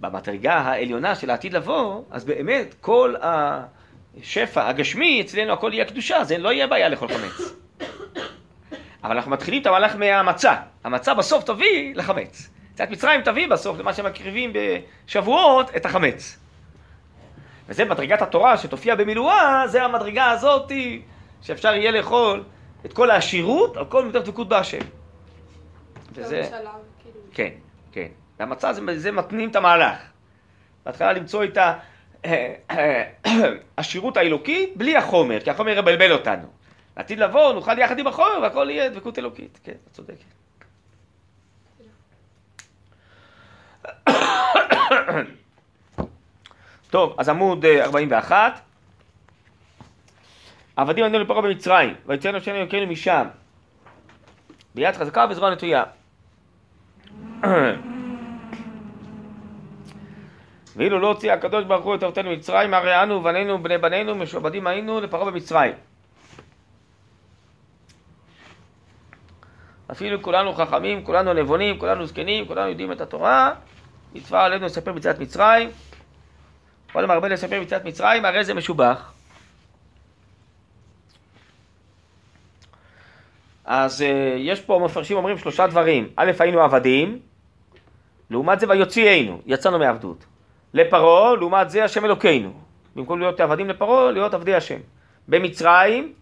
במדרגה 0.00 0.54
העליונה 0.54 1.14
של 1.14 1.30
העתיד 1.30 1.52
לבוא, 1.52 2.02
אז 2.10 2.24
באמת 2.24 2.74
כל 2.80 3.14
השפע 3.22 4.68
הגשמי, 4.68 5.20
אצלנו 5.20 5.52
הכל 5.52 5.70
יהיה 5.72 5.84
קדושה, 5.84 6.24
זה 6.24 6.38
לא 6.38 6.52
יהיה 6.52 6.66
בעיה 6.66 6.88
לאכול 6.88 7.08
חמץ. 7.08 7.61
אבל 9.04 9.16
אנחנו 9.16 9.30
מתחילים 9.30 9.62
את 9.62 9.66
המהלך 9.66 9.96
מהמצה. 9.96 10.54
המצה 10.84 11.14
בסוף 11.14 11.44
תביא 11.44 11.94
לחמץ. 11.94 12.50
קצת 12.74 12.90
מצרים 12.90 13.22
תביא 13.22 13.48
בסוף 13.48 13.78
למה 13.78 13.92
שמקריבים 13.92 14.52
בשבועות 14.52 15.76
את 15.76 15.86
החמץ. 15.86 16.38
וזה 17.68 17.84
מדרגת 17.84 18.22
התורה 18.22 18.56
שתופיע 18.58 18.94
במילואה, 18.94 19.68
זה 19.68 19.84
המדרגה 19.84 20.30
הזאת 20.30 20.72
שאפשר 21.42 21.74
יהיה 21.74 21.90
לאכול 21.90 22.44
את 22.86 22.92
כל 22.92 23.10
העשירות 23.10 23.76
על 23.76 23.84
כל 23.84 24.04
מידת 24.04 24.24
דבקות 24.24 24.48
בהשם. 24.48 24.78
וזה... 26.12 26.42
כאילו. 27.02 27.20
כן, 27.32 27.50
כן. 27.92 28.06
והמצה 28.38 28.72
זה, 28.72 28.98
זה 28.98 29.12
מתנים 29.12 29.50
את 29.50 29.56
המהלך. 29.56 29.98
בהתחלה 30.86 31.12
למצוא 31.12 31.44
את 31.44 31.58
העשירות 33.76 34.16
האלוקית 34.18 34.76
בלי 34.76 34.96
החומר, 34.96 35.40
כי 35.40 35.50
החומר 35.50 35.78
יבלבל 35.78 36.12
אותנו. 36.12 36.61
לעתיד 36.96 37.18
לבוא 37.18 37.52
נוכל 37.52 37.78
יחד 37.78 37.98
עם 37.98 38.06
החומר 38.06 38.38
והכל 38.42 38.70
יהיה 38.70 38.88
דבקות 38.88 39.18
אלוקית. 39.18 39.60
כן, 39.64 39.72
את 39.72 39.92
צודקת. 39.92 40.24
טוב, 46.90 47.14
אז 47.18 47.28
עמוד 47.28 47.64
41. 47.64 48.34
אה, 48.34 48.58
עבדים 50.76 51.04
עלינו 51.04 51.24
לפרעה 51.24 51.42
במצרים, 51.42 51.94
ויצאנו 52.06 52.40
שני 52.40 52.58
אלוקינו 52.58 52.86
משם. 52.86 53.26
ביד 54.74 54.94
חזקה 54.94 55.26
וזרוע 55.30 55.50
נטויה. 55.50 55.84
ואילו 60.76 60.98
לא 60.98 61.08
הוציא 61.08 61.32
הקדוש 61.32 61.64
ברוך 61.64 61.84
הוא 61.84 61.94
את 61.94 62.02
אבותינו 62.02 62.30
ממצרים, 62.30 62.74
הרי 62.74 63.02
אנו 63.02 63.14
ובנינו 63.14 63.54
ובני 63.54 63.78
בנינו 63.78 64.14
משועבדים 64.14 64.66
היינו 64.66 65.00
לפרעה 65.00 65.30
במצרים. 65.30 65.72
אפילו 69.92 70.22
כולנו 70.22 70.52
חכמים, 70.52 71.04
כולנו 71.04 71.32
נבונים, 71.32 71.78
כולנו 71.78 72.06
זקנים, 72.06 72.46
כולנו 72.46 72.68
יודעים 72.68 72.92
את 72.92 73.00
התורה, 73.00 73.54
מצווה 74.14 74.44
עלינו 74.44 74.66
לספר 74.66 74.92
ביציאת 74.92 75.18
מצרים. 75.18 75.70
כל 76.92 77.04
המרבה 77.04 77.28
לספר 77.28 77.58
ביציאת 77.58 77.84
מצרים, 77.84 78.24
הרי 78.24 78.44
זה 78.44 78.54
משובח. 78.54 79.12
אז 83.64 84.00
uh, 84.00 84.04
יש 84.38 84.60
פה 84.60 84.80
מפרשים 84.84 85.16
אומרים 85.16 85.38
שלושה 85.38 85.66
דברים. 85.66 86.08
א', 86.16 86.32
היינו 86.38 86.60
עבדים, 86.60 87.18
לעומת 88.30 88.60
זה 88.60 88.66
ויוציאנו, 88.68 89.40
יצאנו 89.46 89.78
מעבדות. 89.78 90.24
לפרעה, 90.74 91.36
לעומת 91.36 91.70
זה 91.70 91.84
השם 91.84 92.04
אלוקינו. 92.04 92.52
במקום 92.96 93.20
להיות 93.20 93.40
עבדים 93.40 93.68
לפרעה, 93.68 94.10
להיות 94.10 94.34
עבדי 94.34 94.54
השם. 94.54 94.78
במצרים, 95.28 96.12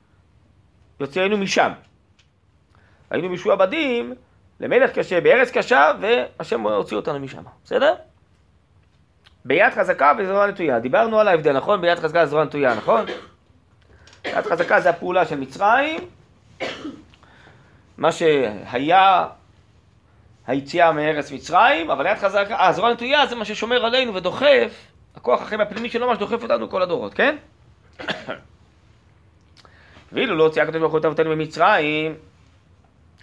יוציאנו 1.01 1.37
משם. 1.37 1.71
היינו 3.11 3.29
משועבדים 3.29 4.15
למלך 4.61 4.91
קשה, 4.91 5.21
בארץ 5.21 5.51
קשה, 5.51 5.93
והשם 6.01 6.61
הוציא 6.61 6.97
אותנו 6.97 7.19
משם. 7.19 7.43
בסדר? 7.65 7.95
ביד 9.45 9.73
חזקה 9.73 10.13
וזרוע 10.19 10.47
נטויה. 10.47 10.79
דיברנו 10.79 11.21
על 11.21 11.29
ההבדל, 11.29 11.53
נכון? 11.53 11.81
ביד 11.81 11.99
חזקה 11.99 12.23
וזרוע 12.23 12.45
נטויה, 12.45 12.75
נכון? 12.75 13.05
יד 14.25 14.47
חזקה 14.47 14.81
זה 14.81 14.91
הפעולה 14.91 15.27
של 15.27 15.41
מצרים, 15.41 16.01
מה 17.99 18.13
שהיה 18.13 19.27
היציאה 20.47 20.93
מארץ 20.93 21.33
מצרים, 21.33 21.91
אבל 21.91 22.07
יד 22.07 22.19
חזקה, 22.19 22.57
אה, 22.57 22.73
זרוע 22.73 22.93
נטויה 22.93 23.27
זה 23.27 23.35
מה 23.35 23.45
ששומר 23.45 23.85
עלינו 23.85 24.15
ודוחף 24.15 24.87
הכוח 25.17 25.43
החיים 25.43 25.61
הפנימי 25.61 25.91
שלו 25.91 26.07
מה 26.07 26.15
שדוחף 26.15 26.43
אותנו 26.43 26.71
כל 26.71 26.83
הדורות, 26.83 27.15
כן? 27.15 27.37
ואילו 30.13 30.37
לא 30.37 30.45
הוציאה 30.45 30.65
הקדוש 30.65 30.81
ברוך 30.81 30.93
הוא 30.93 31.01
את 31.01 31.05
אבותינו 31.05 31.31
במצרים, 31.31 32.15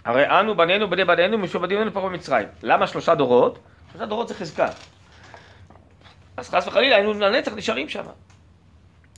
הרי 0.08 0.40
אנו 0.40 0.56
בנינו 0.56 0.90
בני 0.90 1.04
בנינו 1.04 1.38
משועבדים 1.38 1.80
לנו 1.80 1.92
פה 1.92 2.00
במצרים. 2.00 2.48
למה 2.62 2.86
שלושה 2.86 3.14
דורות? 3.14 3.58
שלושה 3.90 4.06
דורות 4.06 4.28
זה 4.28 4.34
חזקה. 4.34 4.68
אז 6.36 6.50
חס 6.50 6.66
וחלילה 6.66 6.96
היינו 6.96 7.12
לנצח 7.12 7.52
נשארים 7.52 7.88
שם. 7.88 8.04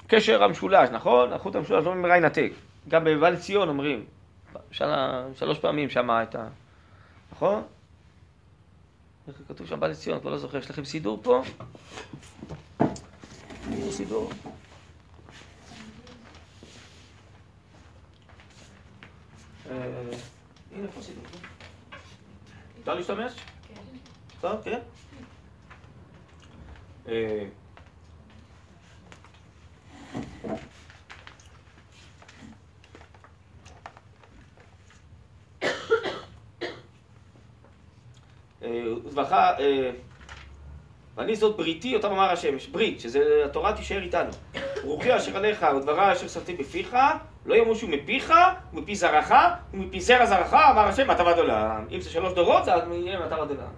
קשר 0.07 0.45
המשולש, 0.45 0.89
נכון? 0.89 1.33
החוט 1.33 1.55
המשולש 1.57 1.85
לא 1.85 1.95
ממראה 1.95 2.17
ינתק. 2.17 2.51
גם 2.89 3.05
בבא 3.05 3.29
לציון 3.29 3.69
אומרים, 3.69 4.05
שנה, 4.71 5.25
שלוש 5.35 5.59
פעמים 5.59 5.91
שמע 5.91 6.23
את 6.23 6.35
ה... 6.35 6.49
נכון? 7.33 7.63
איך 9.29 9.37
כתוב 9.49 9.67
שם 9.67 9.81
בא 9.81 9.87
לציון, 9.87 10.21
כבר 10.21 10.31
לא 10.31 10.39
זוכר, 10.39 10.59
יש 10.59 10.71
לכם 10.71 10.85
סידור 10.85 11.21
פה? 11.23 11.43
סידור. 13.91 14.31
אה, 19.71 19.77
הנה. 20.81 20.91
אפשר 22.81 22.95
להשתמש? 22.95 23.33
כן. 23.69 23.75
טוב, 24.41 24.63
כן? 24.65 24.79
אה, 27.09 27.45
וזבחה, 39.05 39.59
אה, 39.59 39.91
ואני 41.17 41.37
זאת 41.37 41.57
בריתי, 41.57 41.97
אותם 41.97 42.11
אמר 42.11 42.31
השם, 42.31 42.57
ברית, 42.73 43.01
שזה 43.01 43.43
התורה 43.45 43.77
תישאר 43.77 44.03
איתנו. 44.03 44.31
רוחי 44.83 45.17
אשר 45.17 45.37
עליך 45.37 45.67
ודברה 45.77 46.13
אשר 46.13 46.29
שפתי 46.29 46.55
בפיך, 46.57 46.97
לא 47.47 47.55
ימושו 47.55 47.89
מפיך, 47.89 48.35
ומפי 48.75 48.97
זרעך, 48.97 49.33
ומפי 49.75 50.01
זרע 50.01 50.27
זרעך, 50.27 50.55
אמר 50.55 50.89
השם, 50.89 51.11
עד 51.11 51.21
עולם. 51.21 51.85
אם 51.91 52.01
זה 52.01 52.11
שלוש 52.11 52.33
דורות, 52.33 52.65
זה 52.65 52.71
יהיה 52.93 53.25
עד 53.25 53.33
עולם. 53.33 53.73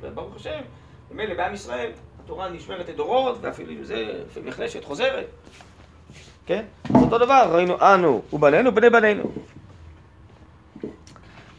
וברוך 0.00 0.36
השם, 0.36 0.60
ממילא 1.10 1.34
בעם 1.34 1.54
ישראל, 1.54 1.90
התורה 2.24 2.48
נשמרת 2.48 2.88
לדורות, 2.88 3.38
ואפילו 3.40 3.72
אם 3.72 3.84
זה 3.84 4.22
נחלשת, 4.44 4.84
חוזרת. 4.84 5.26
כן? 6.46 6.64
אז 6.94 7.02
אותו 7.02 7.18
דבר, 7.18 7.48
ראינו 7.52 7.76
אנו 7.80 8.22
ובנינו, 8.32 8.74
בני 8.74 8.90
בנינו. 8.90 9.24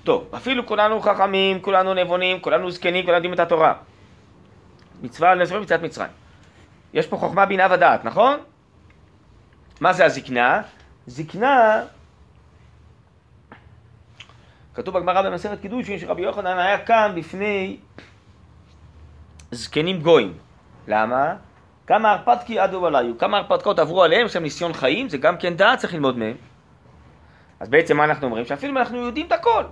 טוב, 0.03 0.27
אפילו 0.35 0.65
כולנו 0.65 0.99
חכמים, 0.99 1.61
כולנו 1.61 1.93
נבונים, 1.93 2.39
כולנו 2.39 2.71
זקנים, 2.71 3.05
כולנו 3.05 3.15
יודעים 3.15 3.33
את 3.33 3.39
התורה. 3.39 3.73
מצווה 5.01 5.31
על 5.31 5.41
נזרים 5.41 5.61
מצוות 5.61 5.81
מצרים. 5.81 6.11
יש 6.93 7.07
פה 7.07 7.17
חוכמה, 7.17 7.45
בינה 7.45 7.67
ודעת, 7.71 8.05
נכון? 8.05 8.39
מה 9.81 9.93
זה 9.93 10.05
הזקנה? 10.05 10.61
זקנה, 11.07 11.83
כתוב 14.73 14.97
בגמרא 14.97 15.21
במסכת 15.21 15.61
קידושין 15.61 15.99
שרבי 15.99 16.21
יוחנן 16.21 16.57
היה 16.57 16.79
קם 16.85 17.11
בפני 17.15 17.77
זקנים 19.51 20.01
גויים. 20.01 20.37
למה? 20.87 21.35
כמה 21.87 22.11
הרפתקי 22.11 22.59
עדו 22.59 22.87
עליו, 22.87 23.17
כמה 23.17 23.37
הרפתקאות 23.37 23.79
עברו 23.79 24.03
עליהם, 24.03 24.25
יש 24.25 24.35
להם 24.35 24.43
ניסיון 24.43 24.73
חיים, 24.73 25.09
זה 25.09 25.17
גם 25.17 25.37
כן 25.37 25.55
דעת, 25.55 25.79
צריך 25.79 25.93
ללמוד 25.93 26.17
מהם. 26.17 26.35
אז 27.59 27.69
בעצם 27.69 27.97
מה 27.97 28.03
אנחנו 28.03 28.25
אומרים? 28.27 28.45
שאפילו 28.45 28.73
אם 28.73 28.77
אנחנו 28.77 28.97
יודעים 28.97 29.27
את 29.27 29.31
הכל, 29.31 29.63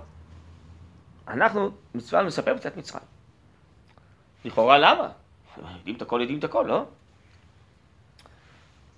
אנחנו 1.28 1.70
מצווה 1.94 2.22
לספר 2.22 2.54
בצד 2.54 2.70
מצרים. 2.76 3.04
לכאורה 4.44 4.78
למה? 4.78 5.08
יודעים 5.76 5.96
את 5.96 6.02
הכל, 6.02 6.20
יודעים 6.20 6.38
את 6.38 6.44
הכל, 6.44 6.64
לא? 6.68 6.84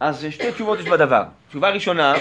אז 0.01 0.27
שתי 0.31 0.53
תשובות 0.53 0.79
יש 0.79 0.89
בדבר. 0.89 1.23
תשובה 1.49 1.71
ראשונה, 1.71 2.15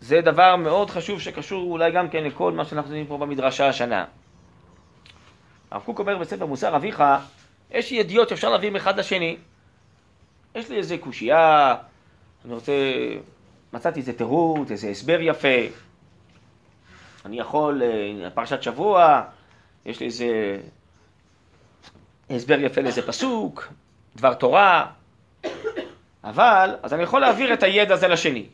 זה 0.00 0.20
דבר 0.20 0.56
מאוד 0.56 0.90
חשוב 0.90 1.20
שקשור 1.20 1.72
אולי 1.72 1.92
גם 1.92 2.08
כן 2.08 2.24
לכל 2.24 2.52
מה 2.52 2.64
שאנחנו 2.64 2.90
יודעים 2.90 3.06
פה 3.06 3.18
במדרשה 3.18 3.68
השנה. 3.68 4.04
הרב 5.70 5.82
קוק 5.82 5.98
אומר 5.98 6.18
בספר 6.18 6.46
מוסר 6.46 6.76
אביך, 6.76 7.02
יש 7.70 7.92
ידיעות 7.92 8.28
שאפשר 8.28 8.50
להביא 8.50 8.70
מאחד 8.70 8.98
לשני. 8.98 9.36
יש 10.54 10.70
לי 10.70 10.76
איזה 10.76 10.98
קושייה, 10.98 11.76
אני 12.44 12.54
רוצה, 12.54 12.72
מצאתי 13.72 14.00
איזה 14.00 14.12
תירוץ, 14.12 14.70
איזה 14.70 14.88
הסבר 14.88 15.18
יפה. 15.20 15.58
אני 17.24 17.38
יכול, 17.40 17.82
אה, 17.82 18.30
פרשת 18.30 18.62
שבוע, 18.62 19.22
יש 19.86 20.00
לי 20.00 20.06
איזה 20.06 20.26
הסבר 22.30 22.60
יפה 22.60 22.80
לאיזה 22.80 23.06
פסוק, 23.06 23.68
דבר 24.16 24.34
תורה, 24.34 24.86
אבל, 26.24 26.76
אז 26.82 26.94
אני 26.94 27.02
יכול 27.02 27.20
להעביר 27.20 27.52
את 27.52 27.62
הידע 27.62 27.94
הזה 27.94 28.08
לשני. 28.08 28.46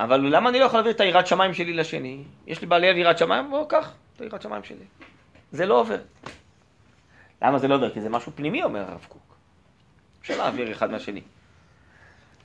אבל 0.00 0.20
למה 0.20 0.50
אני 0.50 0.58
לא 0.58 0.64
יכול 0.64 0.78
להעביר 0.78 0.92
את 0.92 1.00
היראת 1.00 1.26
שמיים 1.26 1.54
שלי 1.54 1.72
לשני? 1.72 2.22
יש 2.46 2.60
לי 2.60 2.66
בעלי 2.66 2.86
יראת 2.86 3.18
שמיים, 3.18 3.50
בוא, 3.50 3.68
קח 3.68 3.92
את 4.16 4.20
היראת 4.20 4.42
שמיים 4.42 4.64
שלי. 4.64 4.84
זה 5.52 5.66
לא 5.66 5.80
עובר. 5.80 5.98
למה 7.42 7.58
זה 7.58 7.68
לא 7.68 7.74
עובר? 7.74 7.90
כי 7.90 8.00
זה 8.00 8.08
משהו 8.08 8.32
פנימי, 8.34 8.62
אומר 8.62 8.80
הרב 8.80 9.06
קוק. 9.08 9.36
אפשר 10.20 10.36
להעביר 10.36 10.72
אחד 10.72 10.90
מהשני. 10.90 11.22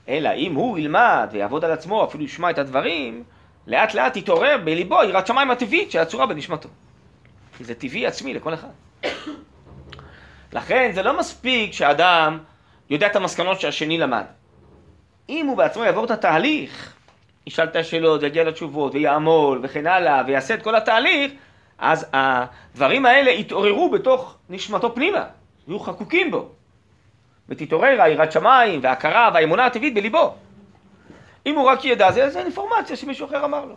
אלא 0.07 0.29
אם 0.35 0.55
הוא 0.55 0.79
ילמד 0.79 1.29
ויעבוד 1.31 1.65
על 1.65 1.71
עצמו, 1.71 2.05
אפילו 2.05 2.23
ישמע 2.23 2.49
את 2.49 2.57
הדברים, 2.57 3.23
לאט 3.67 3.93
לאט 3.93 4.17
יתעורר 4.17 4.57
בליבו 4.63 5.03
יראת 5.03 5.27
שמיים 5.27 5.51
הטבעית 5.51 5.91
שאצורה 5.91 6.25
בנשמתו. 6.25 6.69
כי 7.57 7.63
זה 7.63 7.75
טבעי 7.75 8.07
עצמי 8.07 8.33
לכל 8.33 8.53
אחד. 8.53 8.71
לכן 10.53 10.91
זה 10.93 11.03
לא 11.03 11.19
מספיק 11.19 11.73
שאדם 11.73 12.39
יודע 12.89 13.07
את 13.07 13.15
המסקנות 13.15 13.59
שהשני 13.59 13.97
למד. 13.97 14.23
אם 15.29 15.47
הוא 15.47 15.57
בעצמו 15.57 15.83
יעבור 15.83 16.05
את 16.05 16.11
התהליך, 16.11 16.93
ישאל 17.47 17.65
את 17.65 17.75
השאלות 17.75 18.21
ויגיע 18.21 18.43
לתשובות 18.43 18.95
ויעמול 18.95 19.59
וכן 19.63 19.87
הלאה 19.87 20.21
ויעשה 20.27 20.53
את 20.53 20.61
כל 20.61 20.75
התהליך, 20.75 21.31
אז 21.77 22.05
הדברים 22.13 23.05
האלה 23.05 23.31
יתעוררו 23.31 23.91
בתוך 23.91 24.37
נשמתו 24.49 24.95
פנימה, 24.95 25.25
יהיו 25.67 25.79
חקוקים 25.79 26.31
בו. 26.31 26.49
ותתעורר 27.49 28.01
היראת 28.01 28.31
שמיים 28.31 28.79
וההכרה 28.83 29.29
והאמונה 29.33 29.65
הטבעית 29.65 29.93
בליבו. 29.93 30.35
אם 31.45 31.55
הוא 31.55 31.65
רק 31.65 31.85
ידע, 31.85 32.11
זה, 32.11 32.29
זה 32.29 32.39
אינפורמציה 32.39 32.95
שמישהו 32.95 33.27
אחר 33.27 33.45
אמר 33.45 33.65
לו. 33.65 33.75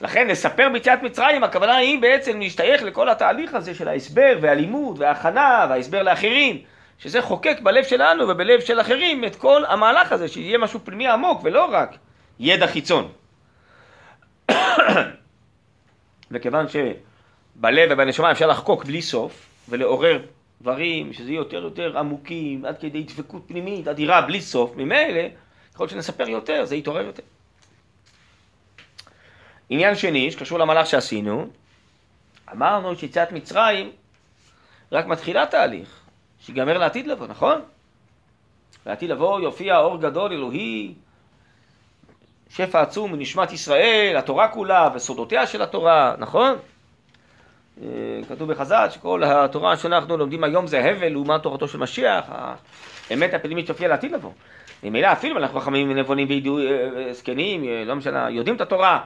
לכן 0.00 0.28
לספר 0.28 0.68
ביציאת 0.72 1.02
מצרים, 1.02 1.44
הכוונה 1.44 1.76
היא 1.76 2.00
בעצם 2.00 2.40
להשתייך 2.40 2.82
לכל 2.82 3.08
התהליך 3.08 3.54
הזה 3.54 3.74
של 3.74 3.88
ההסבר 3.88 4.38
והלימוד 4.40 4.98
וההכנה 4.98 5.66
וההסבר 5.70 6.02
לאחרים, 6.02 6.62
שזה 6.98 7.22
חוקק 7.22 7.58
בלב 7.62 7.84
שלנו 7.84 8.28
ובלב 8.28 8.60
של 8.60 8.80
אחרים 8.80 9.24
את 9.24 9.36
כל 9.36 9.64
המהלך 9.68 10.12
הזה, 10.12 10.28
שיהיה 10.28 10.58
משהו 10.58 10.80
פנימי 10.84 11.08
עמוק 11.08 11.40
ולא 11.44 11.64
רק 11.64 11.96
ידע 12.40 12.66
חיצון. 12.66 13.08
וכיוון 16.30 16.66
שבלב 16.68 17.88
ובנשמה 17.92 18.30
אפשר 18.30 18.46
לחקוק 18.46 18.84
בלי 18.84 19.02
סוף 19.02 19.46
ולעורר 19.68 20.22
דברים 20.62 21.12
שזה 21.12 21.30
יהיה 21.30 21.38
יותר 21.38 21.56
יותר 21.56 21.98
עמוקים 21.98 22.64
עד 22.64 22.78
כדי 22.78 23.02
דבקות 23.02 23.42
פנימית 23.46 23.88
אדירה 23.88 24.20
בלי 24.20 24.40
סוף, 24.40 24.76
ממילא 24.76 25.22
ככל 25.74 25.88
שנספר 25.88 26.28
יותר 26.28 26.64
זה 26.64 26.76
יתעורר 26.76 27.02
יותר. 27.02 27.22
עניין 29.70 29.94
שני, 29.94 30.30
שקשור 30.30 30.58
למהלך 30.58 30.86
שעשינו, 30.86 31.46
אמרנו 32.52 32.96
שיציאת 32.96 33.32
מצרים 33.32 33.90
רק 34.92 35.06
מתחילה 35.06 35.46
תהליך, 35.46 36.00
שיגמר 36.40 36.78
לעתיד 36.78 37.06
לבוא, 37.06 37.26
נכון? 37.26 37.60
לעתיד 38.86 39.10
לבוא 39.10 39.40
יופיע 39.40 39.78
אור 39.78 40.00
גדול 40.00 40.32
אלוהי, 40.32 40.94
שפע 42.50 42.80
עצום 42.80 43.12
מנשמת 43.12 43.52
ישראל, 43.52 44.16
התורה 44.18 44.48
כולה 44.48 44.88
וסודותיה 44.94 45.46
של 45.46 45.62
התורה, 45.62 46.14
נכון? 46.18 46.56
אה, 47.82 47.86
כתוב 48.28 48.52
בחז"ל 48.52 48.86
שכל 48.90 49.22
התורה 49.24 49.76
שאנחנו 49.76 50.16
לומדים 50.16 50.44
היום 50.44 50.66
זה 50.66 50.84
הבל 50.84 51.08
לעומת 51.08 51.42
תורתו 51.42 51.68
של 51.68 51.78
משיח, 51.78 52.24
האמת 53.10 53.34
הפנימית 53.34 53.66
תופיע 53.66 53.88
לעתיד 53.88 54.12
לבוא. 54.12 54.32
ממילא 54.82 55.12
אפילו 55.12 55.38
אנחנו 55.38 55.60
חכמים 55.60 55.90
ונבונים 55.90 56.28
וזקנים, 56.96 57.64
אה, 57.64 57.84
לא 57.86 57.96
משנה, 57.96 58.30
יודעים 58.30 58.56
את 58.56 58.60
התורה, 58.60 59.00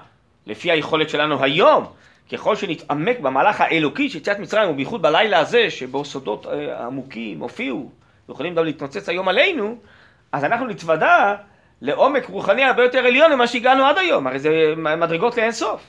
לפי 0.47 0.71
היכולת 0.71 1.09
שלנו 1.09 1.45
היום, 1.45 1.87
ככל 2.33 2.57
שנתעמק 2.57 3.21
במהלך 3.21 3.61
האלוקי 3.61 4.11
של 4.11 4.19
יציאת 4.19 4.39
מצרים, 4.39 4.71
ובייחוד 4.71 5.03
בלילה 5.03 5.39
הזה, 5.39 5.71
שבו 5.71 6.05
סודות 6.05 6.47
אה, 6.47 6.87
עמוקים 6.87 7.41
הופיעו, 7.41 7.91
ויכולים 8.29 8.55
גם 8.55 8.65
להתנוצץ 8.65 9.09
היום 9.09 9.29
עלינו, 9.29 9.77
אז 10.33 10.45
אנחנו 10.45 10.67
נתוודע 10.67 11.35
לעומק 11.81 12.27
רוחני 12.27 12.65
הרבה 12.65 12.83
יותר 12.83 12.99
עליון 12.99 13.33
ממה 13.33 13.47
שהגענו 13.47 13.85
עד 13.85 13.99
היום, 13.99 14.27
הרי 14.27 14.39
זה 14.39 14.75
מדרגות 14.77 15.37
לאין 15.37 15.53
סוף. 15.53 15.83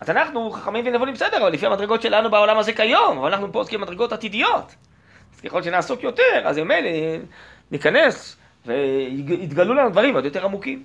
אז 0.00 0.10
אנחנו 0.10 0.50
חכמים 0.50 0.86
ונבונים 0.86 1.14
בסדר, 1.14 1.36
אבל 1.42 1.52
לפי 1.52 1.66
המדרגות 1.66 2.02
שלנו 2.02 2.30
בעולם 2.30 2.58
הזה 2.58 2.72
כיום, 2.72 3.18
אבל 3.18 3.28
אנחנו 3.28 3.52
פה 3.52 3.58
עוסקים 3.58 3.80
במדרגות 3.80 4.12
עתידיות. 4.12 4.74
אז 5.34 5.40
ככל 5.40 5.62
שנעסוק 5.62 6.02
יותר, 6.02 6.42
אז 6.44 6.58
ממילא 6.58 6.88
ניכנס 7.70 8.36
ויתגלו 8.66 9.74
לנו 9.74 9.90
דברים 9.90 10.14
עוד 10.14 10.24
יותר 10.24 10.44
עמוקים. 10.44 10.82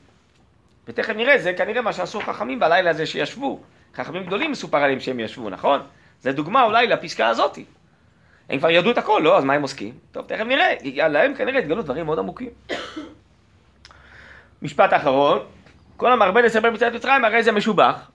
ותכף 0.87 1.13
נראה, 1.15 1.37
זה 1.37 1.53
כנראה 1.53 1.81
מה 1.81 1.93
שעשו 1.93 2.21
חכמים 2.21 2.59
בלילה 2.59 2.89
הזה 2.89 3.05
שישבו. 3.05 3.63
חכמים 3.95 4.25
גדולים 4.25 4.51
מסופר 4.51 4.77
עליהם 4.77 4.99
שהם 4.99 5.19
ישבו, 5.19 5.49
נכון? 5.49 5.81
זה 6.21 6.31
דוגמה 6.31 6.63
אולי 6.63 6.87
לפסקה 6.87 7.27
הזאתי. 7.27 7.65
הם 8.49 8.59
כבר 8.59 8.69
ידעו 8.69 8.91
את 8.91 8.97
הכל, 8.97 9.21
לא? 9.23 9.37
אז 9.37 9.43
מה 9.43 9.53
הם 9.53 9.61
עוסקים? 9.61 9.93
טוב, 10.11 10.25
תכף 10.27 10.45
נראה. 10.45 10.73
להם 11.07 11.35
כנראה 11.35 11.59
התגלו 11.59 11.81
דברים 11.81 12.05
מאוד 12.05 12.19
עמוקים. 12.19 12.49
משפט 14.61 14.93
אחרון, 14.93 15.39
כל 15.97 16.11
המרבה 16.11 16.41
לספר 16.41 16.71
ביציאת 16.71 16.93
מצרים, 16.93 17.25
הרי 17.25 17.43
זה 17.43 17.51
משובח. 17.51 18.11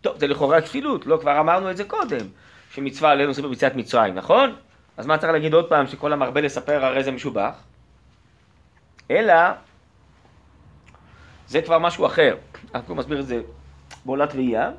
טוב, 0.00 0.18
זה 0.18 0.26
לכאורה 0.26 0.60
כפילות, 0.60 1.06
לא? 1.06 1.18
כבר 1.20 1.40
אמרנו 1.40 1.70
את 1.70 1.76
זה 1.76 1.84
קודם, 1.84 2.26
שמצווה 2.70 3.10
עלינו 3.10 3.30
לספר 3.30 3.48
ביציאת 3.48 3.74
מצרים, 3.74 4.14
נכון? 4.14 4.54
אז 4.96 5.06
מה 5.06 5.18
צריך 5.18 5.32
להגיד 5.32 5.54
עוד 5.54 5.68
פעם, 5.68 5.86
שכל 5.86 6.12
המרבה 6.12 6.40
לספר 6.40 6.84
הרי 6.84 7.02
זה 7.02 7.10
משובח? 7.10 7.62
אלא, 9.10 9.34
זה 11.50 11.62
כבר 11.62 11.78
משהו 11.78 12.06
אחר. 12.06 12.36
אנחנו 12.74 12.94
מסביר 12.94 13.20
את 13.20 13.26
זה 13.26 13.40
בעולת 14.04 14.34
ראייה, 14.34 14.70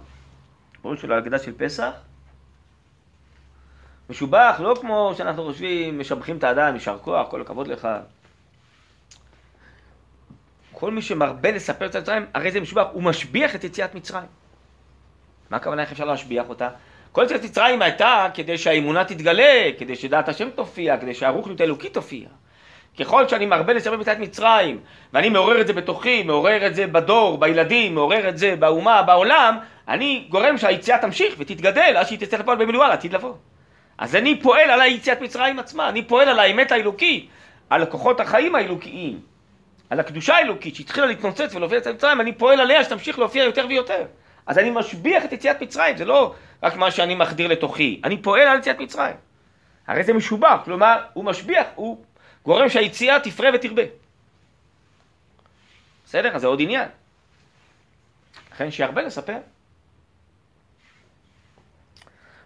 רואים 0.84 0.98
של 0.98 1.12
ההגדה 1.12 1.40
של 1.40 1.54
פסח. 1.58 1.92
משובח, 4.10 4.60
לא 4.60 4.76
כמו 4.82 5.14
שאנחנו 5.18 5.44
חושבים, 5.44 6.00
משבחים 6.00 6.38
את 6.38 6.44
האדם, 6.44 6.74
יישר 6.74 6.98
כוח, 7.02 7.28
כל 7.30 7.42
הכבוד 7.42 7.68
לך. 7.68 7.88
כל 10.72 10.92
מי 10.92 11.02
שמרבה 11.02 11.52
לספר 11.52 11.86
את 11.86 11.96
מצרים, 11.96 12.26
הרי 12.34 12.52
זה 12.52 12.60
משובח, 12.60 12.86
הוא 12.92 13.04
משביח 13.04 13.56
את 13.56 13.64
יציאת 13.64 13.96
מצרים. 13.96 14.30
מה 15.50 15.58
הכוונה, 15.58 15.82
איך 15.82 15.92
אפשר 15.92 16.06
להשביח 16.06 16.50
אותה? 16.50 16.70
כל 17.12 17.24
יציאת 17.26 17.44
מצרים 17.44 17.82
הייתה 17.82 18.28
כדי 18.34 18.58
שהאמונה 18.58 19.06
תתגלה, 19.06 19.70
כדי 19.78 19.96
שדעת 19.96 20.30
השם 20.30 20.50
תופיע, 20.50 20.98
כדי 20.98 21.14
שהרוחניות 21.14 21.62
האלוקית 21.62 21.94
תופיע. 21.94 22.30
ככל 23.00 23.28
שאני 23.28 23.46
מרבה 23.46 23.74
לספר 23.74 23.98
ביציאת 23.98 24.20
מצרים, 24.20 24.80
ואני 25.14 25.30
מעורר 25.30 25.62
את 25.62 25.68
זה 25.68 25.74
בתוכי, 25.74 26.24
מעורר 26.24 26.68
את 26.68 26.76
זה 26.76 26.88
בדור, 26.88 27.38
בילדים, 27.38 27.96
מעורר 27.96 28.30
את 28.30 28.38
זה 28.38 28.56
באומה, 28.56 29.04
בעולם, 29.04 29.58
אני 29.88 30.26
גורם 30.30 30.58
שהיציאה 30.58 30.98
תמשיך 30.98 31.36
ותתגדל 31.38 31.94
עד 31.98 32.08
שהיא 32.08 32.20
תצא 32.20 32.38
לפועל 32.38 32.58
במילואה 32.58 32.88
לעתיד 32.88 33.14
לבוא. 33.14 33.34
אז 33.98 34.16
אני 34.16 34.42
פועל 34.42 34.70
על 34.70 34.82
היציאת 34.82 35.22
מצרים 35.22 35.60
עצמה, 35.60 35.90
אני 35.90 36.04
פועל 36.04 36.30
על 36.30 36.40
האמת 36.40 36.72
האלוקית, 36.72 37.30
על 37.70 37.86
כוחות 37.86 38.20
החיים 38.20 38.56
האלוקיים, 38.56 39.20
על 39.90 40.00
הקדושה 40.00 40.36
האלוקית 40.36 40.76
שהתחילה 40.76 41.08
להתנוצץ 41.08 41.56
ולהופיע 41.56 41.78
את 41.78 41.88
מצרים, 41.88 42.22
אני 42.22 42.34
פועל 42.34 42.62
עליה 42.62 42.84
שתמשיך 42.84 43.20
להופיע 43.20 43.44
יותר 43.44 43.66
ויותר. 43.70 44.04
אז 44.48 44.58
אני 44.58 44.70
משביח 44.70 45.26
את 45.26 45.34
יציאת 45.34 45.62
מצרים, 45.62 45.98
זה 45.98 46.06
לא 46.06 46.34
רק 46.64 46.76
מה 46.76 46.92
שאני 46.92 47.16
מחדיר 47.16 47.48
לתוכי, 47.48 48.02
אני 48.04 48.18
פועל 48.18 48.48
על 48.48 48.60
יציאת 48.60 48.80
מצרים. 48.80 49.16
הרי 49.88 50.04
זה 50.04 50.14
משובח, 50.14 50.62
כלומר, 50.66 50.98
הוא 51.14 51.26
משביח, 51.26 51.66
הוא 51.76 51.98
גורם 52.46 52.70
שהיציאה 52.70 53.20
תפרה 53.20 53.50
ותרבה. 53.54 53.82
בסדר? 56.06 56.36
אז 56.36 56.42
זה 56.42 56.48
עוד 56.48 56.62
עניין. 56.62 56.90
לכן 58.54 58.72
שירבה 58.72 59.02
לספר. 59.02 59.38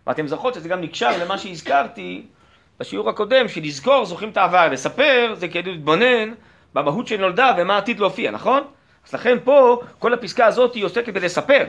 ואתם 0.07 0.27
זוכרות 0.27 0.53
שזה 0.53 0.69
גם 0.69 0.81
נקשר 0.81 1.23
למה 1.23 1.37
שהזכרתי 1.37 2.25
בשיעור 2.79 3.09
הקודם, 3.09 3.47
שלזכור 3.47 4.05
זוכרים 4.05 4.29
את 4.29 4.37
העבר, 4.37 4.67
לספר 4.67 5.33
זה 5.37 5.47
כאילו 5.47 5.71
להתבונן 5.71 6.33
במהות 6.73 7.07
שנולדה 7.07 7.55
ומה 7.57 7.77
עתיד 7.77 7.99
להופיע, 7.99 8.31
נכון? 8.31 8.63
אז 9.07 9.13
לכן 9.13 9.37
פה 9.43 9.81
כל 9.99 10.13
הפסקה 10.13 10.45
הזאת 10.45 10.73
היא 10.75 10.85
עוסקת 10.85 11.13
בלספר. 11.13 11.65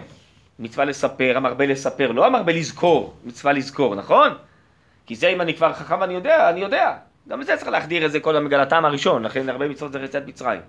מצווה 0.59 0.85
לספר, 0.85 1.37
המרבה 1.37 1.67
לספר, 1.67 2.13
לא 2.13 2.27
המרבה 2.27 2.53
לזכור, 2.53 3.17
מצווה 3.25 3.53
לזכור, 3.53 3.95
נכון? 3.95 4.31
כי 5.07 5.15
זה 5.15 5.29
אם 5.29 5.41
אני 5.41 5.55
כבר 5.55 5.73
חכם 5.73 6.01
ואני 6.01 6.15
יודע, 6.15 6.51
אני 6.51 6.61
יודע. 6.61 6.97
גם 7.29 7.41
בזה 7.41 7.57
צריך 7.57 7.69
להחדיר 7.69 8.07
את 8.07 8.13
זה 8.13 8.21
כל 8.21 8.45
בגלל 8.45 8.61
הטעם 8.61 8.85
הראשון, 8.85 9.23
לכן 9.23 9.49
הרבה 9.49 9.69
מצוות 9.69 9.93
זה 9.93 9.99
רצת 9.99 10.23
מצרים. 10.27 10.61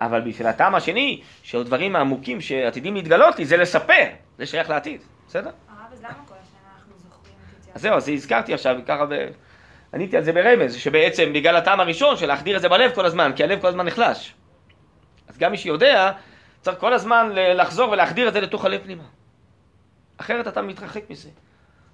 אבל 0.00 0.20
בשביל 0.20 0.46
הטעם 0.46 0.74
השני, 0.74 1.22
שהדברים 1.42 1.96
העמוקים 1.96 2.40
שעתידים 2.40 2.94
להתגלות 2.94 3.38
לי, 3.38 3.44
זה 3.44 3.56
לספר, 3.56 4.06
זה 4.38 4.46
שייך 4.46 4.70
לעתיד, 4.70 5.00
בסדר? 5.28 5.50
אז 7.74 7.82
זהו, 7.82 7.94
אז 7.94 8.08
הזכרתי 8.08 8.54
עכשיו, 8.54 8.76
ככה 8.86 9.06
ב... 9.06 9.12
עניתי 9.94 10.16
על 10.16 10.24
זה 10.24 10.32
ברמז, 10.32 10.74
שבעצם 10.74 11.32
בגלל 11.32 11.56
הטעם 11.56 11.80
הראשון 11.80 12.16
של 12.16 12.26
להחדיר 12.26 12.56
את 12.56 12.62
זה 12.62 12.68
בלב 12.68 12.94
כל 12.94 13.06
הזמן, 13.06 13.32
כי 13.36 13.44
הלב 13.44 13.60
כל 13.60 13.66
הזמן 13.66 13.86
נחלש. 13.86 14.34
אז 15.28 15.38
גם 15.38 15.50
מי 15.50 15.56
שיודע, 15.56 16.10
צריך 16.60 16.78
כל 16.78 16.92
הזמן 16.92 17.30
לחזור 17.34 17.90
ולהחדיר 17.90 18.28
את 18.28 18.32
זה 18.32 18.40
לתוך 18.40 18.64
הלב 18.64 18.80
פנימה. 18.82 19.02
אחרת 20.16 20.48
אתה 20.48 20.62
מתרחק 20.62 21.10
מזה. 21.10 21.28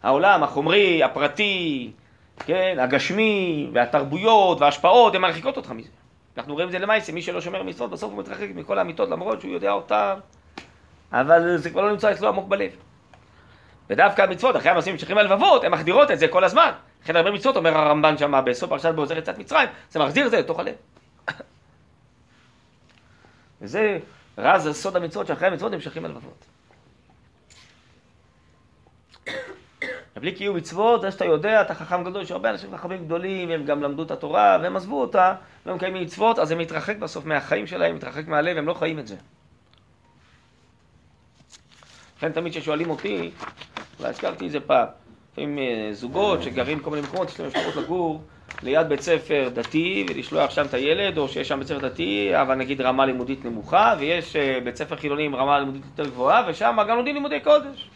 העולם 0.02 0.42
החומרי, 0.42 1.02
הפרטי, 1.02 1.92
כן, 2.38 2.76
הגשמי, 2.80 3.70
והתרבויות, 3.72 4.60
וההשפעות, 4.60 5.14
הן 5.14 5.20
מרחיקות 5.20 5.56
אותך 5.56 5.70
מזה. 5.70 5.88
אנחנו 6.36 6.54
רואים 6.54 6.68
את 6.68 6.72
זה 6.72 6.78
למעשה, 6.78 7.12
מי 7.12 7.22
שלא 7.22 7.40
שומר 7.40 7.62
מצוות, 7.62 7.90
בסוף 7.90 8.12
הוא 8.12 8.20
מתרחק 8.20 8.48
מכל 8.54 8.78
האמיתות, 8.78 9.08
למרות 9.08 9.40
שהוא 9.40 9.52
יודע 9.52 9.72
אותן, 9.72 10.14
אבל 11.12 11.56
זה 11.56 11.70
כבר 11.70 11.82
לא 11.82 11.90
נמצא 11.90 12.12
אצלו 12.12 12.28
עמוק 12.28 12.48
בלב. 12.48 12.70
ודווקא 13.90 14.22
המצוות, 14.22 14.56
אחרי 14.56 14.70
המעשים 14.70 14.92
נמשכים 14.92 15.18
הלבבות, 15.18 15.64
הן 15.64 15.72
מחדירות 15.72 16.10
את 16.10 16.18
זה 16.18 16.28
כל 16.28 16.44
הזמן. 16.44 16.70
לכן 17.02 17.16
הרבה 17.16 17.30
מצוות, 17.30 17.56
אומר 17.56 17.78
הרמב"ן 17.78 18.18
שם 18.18 18.42
בסוף 18.46 18.70
פרשת 18.70 18.94
בעוזר 18.94 19.18
יצאת 19.18 19.38
מצרים, 19.38 19.68
זה 19.90 19.98
מחזיר 19.98 20.26
את 20.26 20.30
זה 20.30 20.38
לתוך 20.38 20.58
הלב. 20.58 20.74
וזה 23.62 23.98
רז 24.38 24.68
סוד 24.72 24.96
המצוות, 24.96 25.26
שאחרי 25.26 25.48
המצוות 25.48 25.72
נמשכים 25.72 26.04
הלבבות. 26.04 26.55
בלי 30.20 30.32
קיום 30.32 30.56
מצוות, 30.56 31.00
זה 31.00 31.10
שאתה 31.10 31.24
יודע, 31.24 31.60
אתה 31.60 31.74
חכם 31.74 32.04
גדול, 32.04 32.22
יש 32.22 32.30
הרבה 32.30 32.50
אנשים 32.50 32.76
חכמים 32.76 33.04
גדולים, 33.04 33.50
הם 33.50 33.64
גם 33.64 33.82
למדו 33.82 34.02
את 34.02 34.10
התורה, 34.10 34.58
והם 34.62 34.76
עזבו 34.76 35.00
אותה, 35.00 35.34
והם 35.66 35.76
מקיימים 35.76 36.02
מצוות, 36.02 36.38
אז 36.38 36.50
הם 36.50 36.58
מתרחק 36.58 36.96
בסוף 36.96 37.24
מהחיים 37.24 37.66
שלהם, 37.66 37.96
מתרחק 37.96 38.28
מהלב, 38.28 38.56
הם 38.56 38.66
לא 38.66 38.74
חיים 38.74 38.98
את 38.98 39.06
זה. 39.06 39.16
לכן 42.18 42.32
תמיד 42.32 42.52
כששואלים 42.52 42.90
אותי, 42.90 43.30
אולי 43.98 44.10
הזכרתי 44.10 44.46
את 44.46 44.50
זה 44.50 44.60
פעם, 44.60 44.86
לפעמים 45.32 45.58
אה, 45.58 45.88
זוגות 45.92 46.42
שגרים 46.42 46.78
בכל 46.78 46.90
מיני 46.90 47.02
מקומות, 47.02 47.28
יש 47.28 47.40
להם 47.40 47.48
אפשרות 47.48 47.76
לגור 47.76 48.22
ליד 48.62 48.88
בית 48.88 49.00
ספר 49.00 49.48
דתי 49.54 50.06
ולשלוח 50.08 50.50
שם 50.50 50.66
את 50.66 50.74
הילד, 50.74 51.18
או 51.18 51.28
שיש 51.28 51.48
שם 51.48 51.58
בית 51.58 51.68
ספר 51.68 51.88
דתי, 51.88 52.30
אבל 52.40 52.54
נגיד 52.54 52.80
רמה 52.80 53.06
לימודית 53.06 53.44
נמוכה, 53.44 53.94
ויש 53.98 54.36
אה, 54.36 54.58
בית 54.64 54.76
ספר 54.76 54.96
חילוני 54.96 55.24
עם 55.24 55.34
רמה 55.34 55.58
לימודית 55.58 55.82
יותר 55.84 56.10
גבוהה, 56.10 56.44
ושם 56.48 56.76
גם 56.88 56.96
לומדים 56.96 57.14
לימודי 57.14 57.40
קודש. 57.40 57.90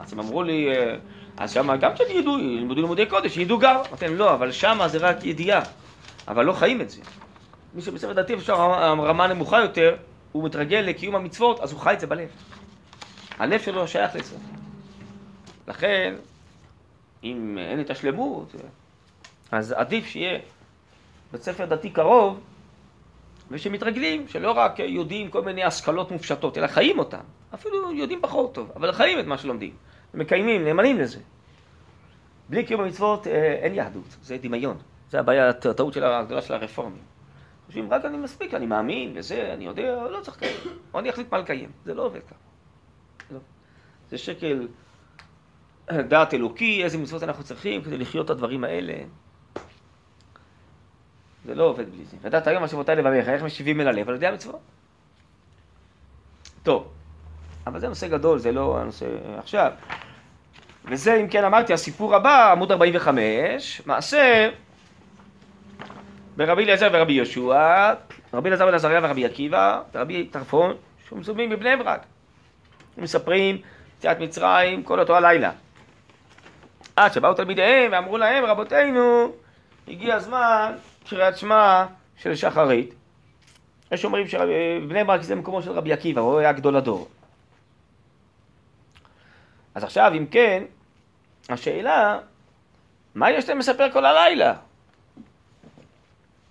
אז 0.00 0.12
הם 0.12 0.20
אמרו 0.20 0.42
לי, 0.42 0.68
אה, 0.68 0.96
אז 1.36 1.52
שם 1.52 1.76
גם 1.76 1.94
כשהם 1.94 2.06
ידעו, 2.10 2.38
ילמדו 2.38 2.74
לימודי 2.74 3.06
קודש, 3.06 3.36
ידעו 3.36 3.58
גם. 3.58 3.76
אמרתי 3.76 4.04
להם, 4.04 4.16
לא, 4.16 4.34
אבל 4.34 4.52
שם 4.52 4.78
זה 4.86 4.98
רק 4.98 5.24
ידיעה, 5.24 5.62
אבל 6.28 6.44
לא 6.44 6.52
חיים 6.52 6.80
את 6.80 6.90
זה. 6.90 7.00
מי 7.74 7.82
שבית 7.82 8.00
ספר 8.00 8.12
דתי 8.12 8.34
אפשר 8.34 8.54
רמה 8.54 9.26
נמוכה 9.26 9.60
יותר, 9.60 9.96
הוא 10.32 10.44
מתרגל 10.44 10.84
לקיום 10.86 11.14
המצוות, 11.14 11.60
אז 11.60 11.72
הוא 11.72 11.80
חי 11.80 11.92
את 11.92 12.00
זה 12.00 12.06
בלב. 12.06 12.28
הלב 13.38 13.60
שלו 13.60 13.88
שייך 13.88 14.16
לזה. 14.16 14.36
לכן, 15.68 16.14
אם 17.24 17.58
אין 17.58 17.80
את 17.80 17.90
השלמות, 17.90 18.54
אז 19.52 19.72
עדיף 19.72 20.06
שיהיה 20.06 20.38
בית 21.32 21.42
ספר 21.42 21.64
דתי 21.64 21.90
קרוב, 21.90 22.40
ושמתרגלים, 23.50 24.28
שלא 24.28 24.50
רק 24.50 24.78
יודעים 24.78 25.30
כל 25.30 25.42
מיני 25.42 25.64
השכלות 25.64 26.10
מופשטות, 26.10 26.58
אלא 26.58 26.66
חיים 26.66 26.98
אותן. 26.98 27.20
אפילו 27.54 27.92
יודעים 27.92 28.18
פחות 28.22 28.54
טוב, 28.54 28.70
אבל 28.76 28.92
חיים 28.92 29.20
את 29.20 29.26
מה 29.26 29.38
שלומדים. 29.38 29.72
מקיימים, 30.14 30.64
נאמנים 30.64 30.98
לזה. 30.98 31.18
בלי 32.48 32.64
קיום 32.64 32.80
המצוות 32.80 33.26
אה, 33.26 33.52
אין 33.62 33.74
יהדות, 33.74 34.16
זה 34.22 34.36
דמיון. 34.38 34.78
זה 35.10 35.20
הבעיה, 35.20 35.48
הטעות 35.48 35.96
הגדולה 35.96 36.42
של 36.42 36.54
הרפורמים. 36.54 37.02
חושבים, 37.66 37.92
רק 37.92 38.04
אני 38.04 38.16
מספיק, 38.16 38.54
אני 38.54 38.66
מאמין, 38.66 39.12
וזה, 39.16 39.54
אני 39.54 39.64
יודע, 39.64 40.08
לא 40.10 40.20
צריך 40.20 40.36
לקיים. 40.36 40.56
או 40.94 40.98
אני 40.98 41.10
אחליט 41.10 41.32
מה 41.32 41.38
לקיים. 41.38 41.70
זה 41.84 41.94
לא 41.94 42.02
עובד 42.02 42.20
ככה. 42.20 42.34
לא. 43.30 43.38
זה 44.10 44.18
שקל 44.18 44.68
דעת 45.92 46.34
אלוקי, 46.34 46.84
איזה 46.84 46.98
מצוות 46.98 47.22
אנחנו 47.22 47.44
צריכים 47.44 47.82
כדי 47.82 47.98
לחיות 47.98 48.24
את 48.24 48.30
הדברים 48.30 48.64
האלה. 48.64 48.94
זה 51.44 51.54
לא 51.54 51.64
עובד 51.64 51.90
בלי 51.90 52.04
זה. 52.04 52.16
ודעת 52.22 52.46
היום 52.46 52.62
השבותי 52.62 52.92
לבביך, 52.92 53.28
איך 53.28 53.42
משיבים 53.42 53.80
אל 53.80 53.88
הלב? 53.88 54.08
על 54.08 54.14
ידי 54.14 54.26
המצוות. 54.26 54.60
טוב, 56.62 56.92
אבל 57.66 57.80
זה 57.80 57.88
נושא 57.88 58.08
גדול, 58.08 58.38
זה 58.38 58.52
לא 58.52 58.78
הנושא 58.80 59.06
עכשיו. 59.38 59.70
וזה, 60.84 61.14
אם 61.14 61.28
כן 61.28 61.44
אמרתי, 61.44 61.72
הסיפור 61.72 62.14
הבא, 62.14 62.52
עמוד 62.52 62.72
45, 62.72 63.82
מעשה 63.86 64.48
ברבי 66.36 66.64
אליעזר 66.64 66.88
ורבי 66.92 67.12
יהושע, 67.12 67.92
רבי 68.34 68.48
אליעזר 68.48 68.66
בן 68.66 68.74
עזריה 68.74 69.00
ורבי 69.02 69.24
עקיבא, 69.24 69.80
ורבי 69.94 70.24
טרפון, 70.26 70.74
שמסובים 71.08 71.50
בבני 71.50 71.76
ברק. 71.76 72.06
הם 72.96 73.02
מספרים 73.02 73.58
יציאת 73.98 74.20
מצרים 74.20 74.82
כל 74.82 75.00
אותו 75.00 75.16
הלילה. 75.16 75.50
עד 76.96 77.12
שבאו 77.12 77.34
תלמידיהם 77.34 77.92
ואמרו 77.92 78.18
להם, 78.18 78.44
רבותינו, 78.44 79.32
הגיע 79.88 80.14
הזמן 80.14 80.72
קריאת 81.08 81.38
שמע 81.38 81.86
של 82.16 82.34
שחרית. 82.34 82.94
יש 83.92 84.04
אומרים 84.04 84.26
שבני 84.26 85.04
ברק 85.04 85.22
זה 85.22 85.34
מקומו 85.34 85.62
של 85.62 85.70
רבי 85.70 85.92
עקיבא, 85.92 86.20
הוא 86.20 86.38
היה 86.38 86.52
גדול 86.52 86.76
הדור. 86.76 87.08
אז 89.74 89.84
עכשיו, 89.84 90.12
אם 90.16 90.26
כן, 90.30 90.62
השאלה, 91.48 92.18
מה 93.14 93.30
יש 93.30 93.48
להם 93.48 93.58
לספר 93.58 93.90
כל 93.90 94.04
הלילה? 94.04 94.54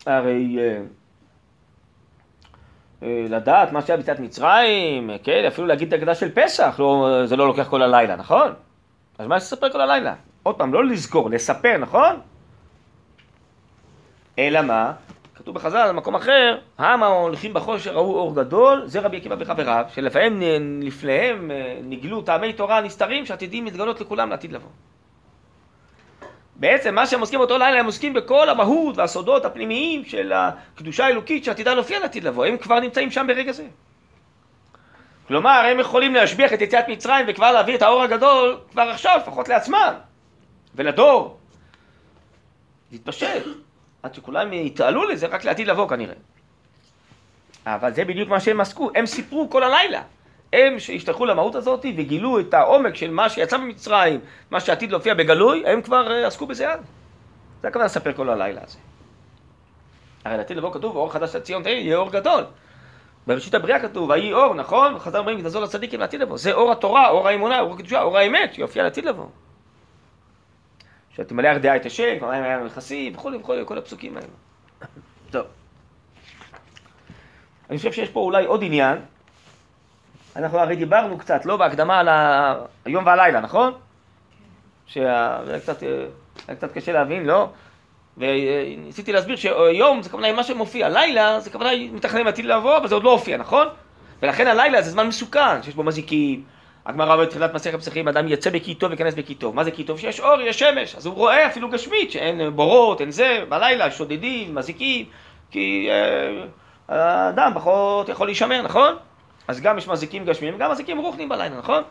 הרי 0.05 0.57
אה, 0.59 0.81
אה, 3.03 3.25
לדעת 3.29 3.71
מה 3.71 3.81
שהיה 3.81 3.97
ביציאת 3.97 4.19
מצרים, 4.19 5.09
כן, 5.23 5.45
אפילו 5.47 5.67
להגיד 5.67 5.87
את 5.87 5.93
ההגדה 5.93 6.15
של 6.15 6.31
פסח, 6.31 6.75
לא, 6.79 7.21
זה 7.25 7.35
לא 7.35 7.47
לוקח 7.47 7.67
כל 7.69 7.81
הלילה, 7.81 8.15
נכון? 8.15 8.53
אז 9.17 9.27
מה 9.27 9.37
יש 9.37 9.43
לספר 9.43 9.69
כל 9.69 9.81
הלילה? 9.81 10.15
עוד 10.43 10.55
פעם, 10.55 10.73
לא 10.73 10.85
לזכור, 10.85 11.29
לספר, 11.29 11.77
נכון? 11.77 12.19
אלא 14.39 14.61
מה? 14.61 14.93
כתוב 15.39 15.55
בחז"ל, 15.55 15.89
במקום 15.89 16.15
אחר, 16.15 16.57
העם 16.77 17.03
ההולכים 17.03 17.53
בחושר 17.53 17.93
ראו 17.93 18.15
אור 18.15 18.35
גדול, 18.35 18.83
זה 18.85 18.99
רבי 18.99 19.17
עקיבא 19.17 19.35
וחבריו, 19.39 19.85
שלפעמים 19.93 20.81
לפניהם 20.83 21.51
אה, 21.51 21.77
נגלו 21.83 22.21
טעמי 22.21 22.53
תורה 22.53 22.81
נסתרים 22.81 23.25
שעתידים 23.25 23.65
להתגלות 23.65 24.01
לכולם 24.01 24.29
לעתיד 24.29 24.51
לבוא. 24.51 24.69
בעצם 26.55 26.95
מה 26.95 27.07
שהם 27.07 27.19
עוסקים 27.19 27.39
באותו 27.39 27.57
לילה, 27.57 27.79
הם 27.79 27.85
עוסקים 27.85 28.13
בכל 28.13 28.49
המהות 28.49 28.97
והסודות 28.97 29.45
הפנימיים 29.45 30.05
של 30.05 30.33
הקדושה 30.35 31.05
האלוקית 31.05 31.43
שעתידה 31.43 31.73
להופיע 31.73 31.99
לעתיד 31.99 32.23
לבוא, 32.23 32.45
הם 32.45 32.57
כבר 32.57 32.79
נמצאים 32.79 33.11
שם 33.11 33.27
ברגע 33.27 33.51
זה. 33.51 33.65
כלומר, 35.27 35.65
הם 35.71 35.79
יכולים 35.79 36.15
להשביח 36.15 36.53
את 36.53 36.61
יציאת 36.61 36.87
מצרים 36.87 37.25
וכבר 37.29 37.51
להביא 37.51 37.75
את 37.75 37.81
האור 37.81 38.01
הגדול 38.01 38.57
כבר 38.71 38.81
עכשיו, 38.81 39.19
לפחות 39.21 39.49
לעצמם 39.49 39.93
ולדור. 40.75 41.37
להתפשט. 42.91 43.68
עד 44.03 44.13
שכולם 44.13 44.53
יתעלו 44.53 45.07
לזה 45.07 45.27
רק 45.27 45.43
לעתיד 45.43 45.67
לבוא 45.67 45.87
כנראה. 45.89 46.13
אבל 47.65 47.93
זה 47.93 48.05
בדיוק 48.05 48.29
מה 48.29 48.39
שהם 48.39 48.61
עסקו, 48.61 48.91
הם 48.95 49.05
סיפרו 49.05 49.49
כל 49.49 49.63
הלילה. 49.63 50.01
הם 50.53 50.79
שהשתייכו 50.79 51.25
למהות 51.25 51.55
הזאת 51.55 51.85
וגילו 51.97 52.39
את 52.39 52.53
העומק 52.53 52.95
של 52.95 53.11
מה 53.11 53.29
שיצא 53.29 53.57
ממצרים, 53.57 54.19
מה 54.51 54.59
שעתיד 54.59 54.91
להופיע 54.91 55.13
בגלוי, 55.13 55.63
הם 55.67 55.81
כבר 55.81 56.11
אה, 56.11 56.27
עסקו 56.27 56.47
בזה 56.47 56.73
אז. 56.73 56.79
זה 57.61 57.67
הכוונה 57.67 57.85
לספר 57.85 58.13
כל 58.13 58.29
הלילה 58.29 58.61
הזה. 58.63 58.77
הרי 60.25 60.37
לעתיד 60.37 60.57
לבוא 60.57 60.73
כתוב, 60.73 60.95
אור 60.95 61.13
חדש 61.13 61.35
לציון 61.35 61.63
תהיה, 61.63 61.79
יהיה 61.79 61.97
אור 61.97 62.11
גדול. 62.11 62.43
בראשית 63.27 63.53
הבריאה 63.53 63.79
כתוב, 63.79 64.09
ויהי 64.09 64.33
אור, 64.33 64.55
נכון? 64.55 64.99
חז"ל 64.99 65.17
אומרים, 65.17 65.41
תעזור 65.41 65.63
לצדיקים 65.63 65.99
לעתיד 65.99 66.21
לבוא. 66.21 66.37
זה 66.37 66.53
אור 66.53 66.71
התורה, 66.71 67.09
אור 67.09 67.27
האמונה, 67.27 67.59
אור 67.59 67.73
הקדושה, 67.73 68.01
אור 68.01 68.17
האמת, 68.17 68.53
שיופיע 68.53 68.83
לעתיד 68.83 69.05
לבוא. 69.05 69.25
שתמלא 71.15 71.47
ארדעה 71.47 71.75
את 71.75 71.85
השם, 71.85 72.17
המים 72.21 72.43
היה 72.43 72.63
נכסים, 72.63 73.15
וכולי 73.15 73.37
וכולי, 73.37 73.61
כל 73.65 73.77
הפסוקים 73.77 74.17
האלה. 74.17 74.27
טוב. 75.31 75.45
אני 77.69 77.77
חושב 77.77 77.91
שיש 77.91 78.09
פה 78.09 78.19
אולי 78.19 78.45
עוד 78.45 78.63
עניין. 78.63 78.97
אנחנו 80.35 80.59
הרי 80.59 80.75
דיברנו 80.75 81.17
קצת, 81.17 81.45
לא 81.45 81.57
בהקדמה 81.57 81.99
על 81.99 82.09
היום 82.85 83.05
והלילה, 83.05 83.39
נכון? 83.39 83.73
שהיה 84.85 85.59
קצת, 85.61 85.83
קצת 86.55 86.73
קשה 86.73 86.91
להבין, 86.91 87.25
לא? 87.25 87.49
וניסיתי 88.17 89.11
להסביר 89.11 89.35
שיום 89.35 90.01
זה 90.01 90.09
כוונה 90.09 90.33
מה 90.33 90.43
שמופיע, 90.43 90.89
לילה 90.89 91.39
זה 91.39 91.49
כוונה 91.49 91.69
מתכנן 91.91 92.27
עתיד 92.27 92.45
לבוא, 92.45 92.77
אבל 92.77 92.87
זה 92.87 92.95
עוד 92.95 93.03
לא 93.03 93.11
הופיע, 93.11 93.37
נכון? 93.37 93.67
ולכן 94.21 94.47
הלילה 94.47 94.81
זה 94.81 94.91
זמן 94.91 95.07
מסוכן, 95.07 95.63
שיש 95.63 95.75
בו 95.75 95.83
מזיקים, 95.83 96.43
הגמרא 96.85 97.15
בתחילת 97.15 97.53
מסכת 97.53 97.79
פסחים, 97.79 98.07
אדם 98.07 98.27
יצא 98.27 98.49
בכי 98.49 98.75
טוב 98.75 98.89
וייכנס 98.89 99.13
בכי 99.13 99.35
טוב. 99.35 99.55
מה 99.55 99.63
זה 99.63 99.71
כי 99.71 99.83
טוב? 99.83 99.99
שיש 99.99 100.19
אור, 100.19 100.41
יש 100.41 100.59
שמש. 100.59 100.95
אז 100.95 101.05
הוא 101.05 101.15
רואה 101.15 101.47
אפילו 101.47 101.69
גשמית, 101.69 102.11
שאין 102.11 102.55
בורות, 102.55 103.01
אין 103.01 103.11
זה, 103.11 103.43
בלילה 103.49 103.91
שודדים, 103.91 104.55
מזיקים, 104.55 105.05
כי 105.51 105.89
אה, 105.89 106.45
האדם 106.87 107.51
פחות 107.55 108.09
יכול 108.09 108.27
להישמר, 108.27 108.61
נכון? 108.61 108.95
אז 109.47 109.61
גם 109.61 109.77
יש 109.77 109.87
מזיקים 109.87 110.25
גשמיים, 110.25 110.57
גם 110.57 110.71
מזיקים 110.71 110.97
רוחניים 110.97 111.29
בלילה, 111.29 111.57
נכון? 111.57 111.83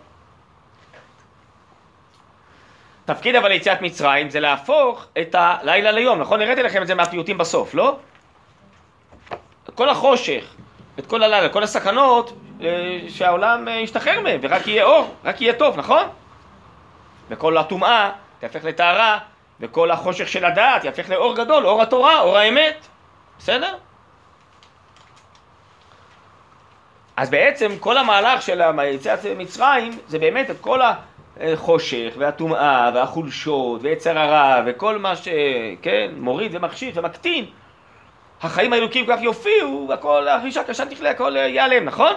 תפקיד 3.04 3.36
אבל 3.36 3.48
ליציאת 3.48 3.80
מצרים 3.82 4.30
זה 4.30 4.40
להפוך 4.40 5.06
את 5.20 5.34
הלילה 5.38 5.90
ליום, 5.90 6.20
נכון? 6.20 6.42
הראיתי 6.42 6.62
לכם 6.62 6.82
את 6.82 6.86
זה 6.86 6.94
מהפיוטים 6.94 7.38
בסוף, 7.38 7.74
לא? 7.74 7.96
כל 9.78 9.88
החושך, 9.88 10.44
את 10.98 11.06
כל 11.06 11.22
הלילה, 11.22 11.48
כל 11.48 11.62
הסכנות, 11.62 12.32
שהעולם 13.08 13.68
אה, 13.68 13.72
ישתחרר 13.72 14.20
מהם, 14.20 14.40
ורק 14.42 14.66
יהיה 14.66 14.84
אור, 14.84 15.14
רק 15.24 15.40
יהיה 15.40 15.52
טוב, 15.52 15.78
נכון? 15.78 16.08
וכל 17.28 17.58
הטומאה 17.58 18.10
תהפך 18.40 18.64
לטהרה, 18.64 19.18
וכל 19.60 19.90
החושך 19.90 20.28
של 20.28 20.44
הדעת 20.44 20.84
יהפך 20.84 21.10
לאור 21.10 21.36
גדול, 21.36 21.66
אור 21.66 21.82
התורה, 21.82 22.20
אור 22.20 22.38
האמת, 22.38 22.86
בסדר? 23.38 23.74
אז 27.16 27.30
בעצם 27.30 27.78
כל 27.80 27.96
המהלך 27.98 28.42
של 28.42 28.62
יציאת 28.84 29.18
מצרים 29.36 29.98
זה 30.06 30.18
באמת 30.18 30.50
את 30.50 30.56
כל 30.60 30.80
החושך 31.40 32.14
והטומאה 32.18 32.90
והחולשות 32.94 33.80
ויצר 33.82 34.18
הרע 34.18 34.62
וכל 34.66 34.98
מה 34.98 35.16
שכן 35.16 36.10
מוריד 36.16 36.54
ומכשיר 36.54 36.92
ומקטין 36.94 37.44
החיים 38.42 38.72
האלוקים 38.72 39.06
כך 39.08 39.18
יופיעו 39.20 39.86
והכל, 39.88 40.28
הרישה 40.28 40.64
קשה 40.64 40.86
תכלה, 40.86 41.10
הכל 41.10 41.36
ייעלם, 41.36 41.84
נכון? 41.84 42.12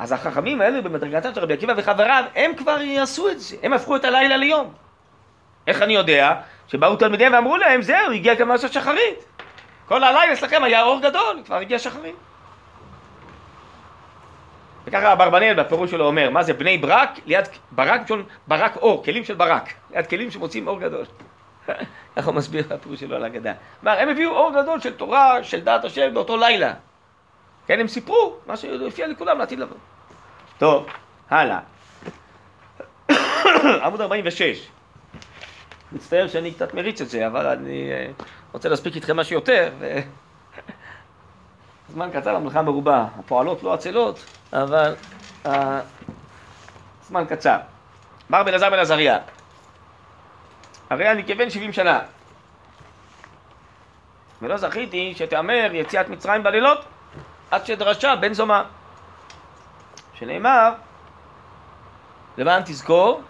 אז 0.00 0.12
החכמים 0.12 0.60
האלה 0.60 0.80
במדרגתם 0.80 1.34
של 1.34 1.40
רבי 1.40 1.54
עקיבא 1.54 1.74
וחבריו, 1.76 2.24
הם 2.36 2.54
כבר 2.56 2.80
יעשו 2.80 3.28
את 3.28 3.40
זה, 3.40 3.56
הם 3.62 3.72
הפכו 3.72 3.96
את 3.96 4.04
הלילה 4.04 4.36
ליום. 4.36 4.72
איך 5.66 5.82
אני 5.82 5.92
יודע? 5.92 6.34
שבאו 6.68 6.96
תלמידיהם 6.96 7.32
ואמרו 7.32 7.56
להם, 7.56 7.82
זהו, 7.82 8.12
הגיע 8.14 8.34
גם 8.34 8.48
משהו 8.48 8.68
שחרית. 8.68 9.24
כל 9.86 10.04
הלילה 10.04 10.32
אצלכם 10.32 10.64
היה 10.64 10.82
אור 10.82 11.00
גדול, 11.00 11.42
כבר 11.44 11.56
הגיע 11.56 11.78
שחרית. 11.78 12.14
וככה 14.84 15.12
אברבנאל 15.12 15.54
בפירוש 15.54 15.90
שלו 15.90 16.06
אומר, 16.06 16.30
מה 16.30 16.42
זה 16.42 16.52
בני 16.52 16.78
ברק? 16.78 17.10
ליד 17.26 17.44
ברק, 17.70 18.00
שון, 18.08 18.24
ברק 18.46 18.76
אור, 18.76 19.04
כלים 19.04 19.24
של 19.24 19.34
ברק, 19.34 19.72
ליד 19.90 20.06
כלים 20.06 20.30
שמוצאים 20.30 20.68
אור 20.68 20.80
גדול. 20.80 21.04
ככה 22.16 22.26
הוא 22.26 22.34
מסביר 22.34 22.64
בפירוש 22.68 23.00
שלו 23.00 23.16
על 23.16 23.24
הגדה. 23.24 23.52
כלומר, 23.80 23.98
הם 23.98 24.08
הביאו 24.08 24.30
אור 24.30 24.62
גדול 24.62 24.80
של 24.80 24.92
תורה, 24.92 25.44
של 25.44 25.60
דעת 25.60 25.84
השם 25.84 26.14
באותו 26.14 26.36
לילה. 26.36 26.72
כן, 27.66 27.80
הם 27.80 27.88
סיפרו 27.88 28.36
מה 28.46 28.56
שהופיע 28.56 29.06
לכולם 29.06 29.38
לעתיד 29.38 29.58
לבוא. 29.58 29.76
טוב, 30.60 30.86
הלאה. 31.30 31.58
עמוד 33.84 34.00
46. 34.00 34.68
מצטער 35.92 36.28
שאני 36.28 36.54
קצת 36.54 36.74
מריץ 36.74 37.00
את 37.00 37.08
זה, 37.08 37.26
אבל 37.26 37.46
אני 37.46 37.92
אה, 37.92 38.10
רוצה 38.52 38.68
להספיק 38.68 38.96
איתכם 38.96 39.16
משהו 39.16 39.34
יותר. 39.34 39.72
זמן 41.92 42.10
קצר 42.12 42.34
למלאכה 42.34 42.62
מרובה. 42.62 43.06
הפועלות 43.18 43.62
לא 43.62 43.74
עצלות, 43.74 44.24
אבל 44.52 44.94
אה, 45.46 45.80
זמן 47.02 47.24
קצר. 47.28 47.56
מר 48.30 48.42
בן 48.42 48.54
עזר 48.54 48.70
בן 48.70 48.78
עזריה. 48.78 49.18
הרי 50.90 51.10
אני 51.10 51.24
כבן 51.24 51.50
70 51.50 51.72
שנה. 51.72 52.00
ולא 54.42 54.56
זכיתי 54.56 55.14
שתאמר 55.16 55.70
יציאת 55.72 56.08
מצרים 56.08 56.42
בלילות 56.42 56.84
עד 57.50 57.66
שדרשה 57.66 58.16
בן 58.16 58.32
זומה. 58.32 58.64
שנאמר, 60.20 60.72
למען 62.38 62.62
תזכור 62.62 63.22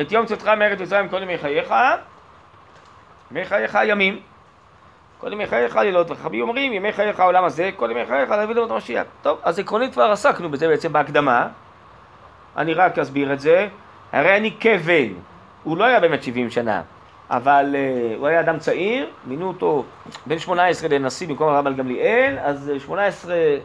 את 0.00 0.12
יום 0.12 0.26
צאתך 0.26 0.48
מארץ 0.48 0.80
מצרים 0.80 1.08
כל 1.08 1.22
ימי 1.22 1.38
חייך, 1.38 1.74
ימי 3.30 3.44
חייך 3.44 3.78
ימים, 3.84 4.20
כל 5.18 5.32
ימי 5.32 5.44
לילות, 5.82 6.10
וחכמים 6.10 6.42
אומרים 6.42 6.72
ימי 6.72 6.92
חייך 6.92 7.20
העולם 7.20 7.44
הזה, 7.44 7.70
כל 7.76 7.90
ימי 7.90 8.06
חייך 8.06 8.30
להביא 8.30 8.54
לנו 8.54 8.66
את 8.66 8.70
המשיח. 8.70 9.06
טוב, 9.22 9.38
אז 9.42 9.58
עקרונית 9.58 9.92
כבר 9.92 10.10
עסקנו 10.10 10.50
בזה 10.50 10.68
בעצם 10.68 10.92
בהקדמה, 10.92 11.48
אני 12.56 12.74
רק 12.74 12.98
אסביר 12.98 13.32
את 13.32 13.40
זה, 13.40 13.68
הרי 14.12 14.36
אני 14.36 14.56
כבן, 14.60 15.12
הוא 15.62 15.76
לא 15.76 15.84
היה 15.84 16.00
באמת 16.00 16.22
70 16.22 16.50
שנה, 16.50 16.82
אבל 17.30 17.74
uh, 17.74 18.18
הוא 18.18 18.26
היה 18.26 18.40
אדם 18.40 18.58
צעיר, 18.58 19.10
מינו 19.24 19.48
אותו 19.48 19.84
בן 20.26 20.38
18 20.38 20.88
לנשיא 20.88 21.28
במקום 21.28 21.48
הרב 21.48 21.66
על 21.66 21.74
גמליאל, 21.74 22.38
אז 22.38 22.72
18 22.78 23.32
uh, 23.32 23.36
אה, 23.36 23.58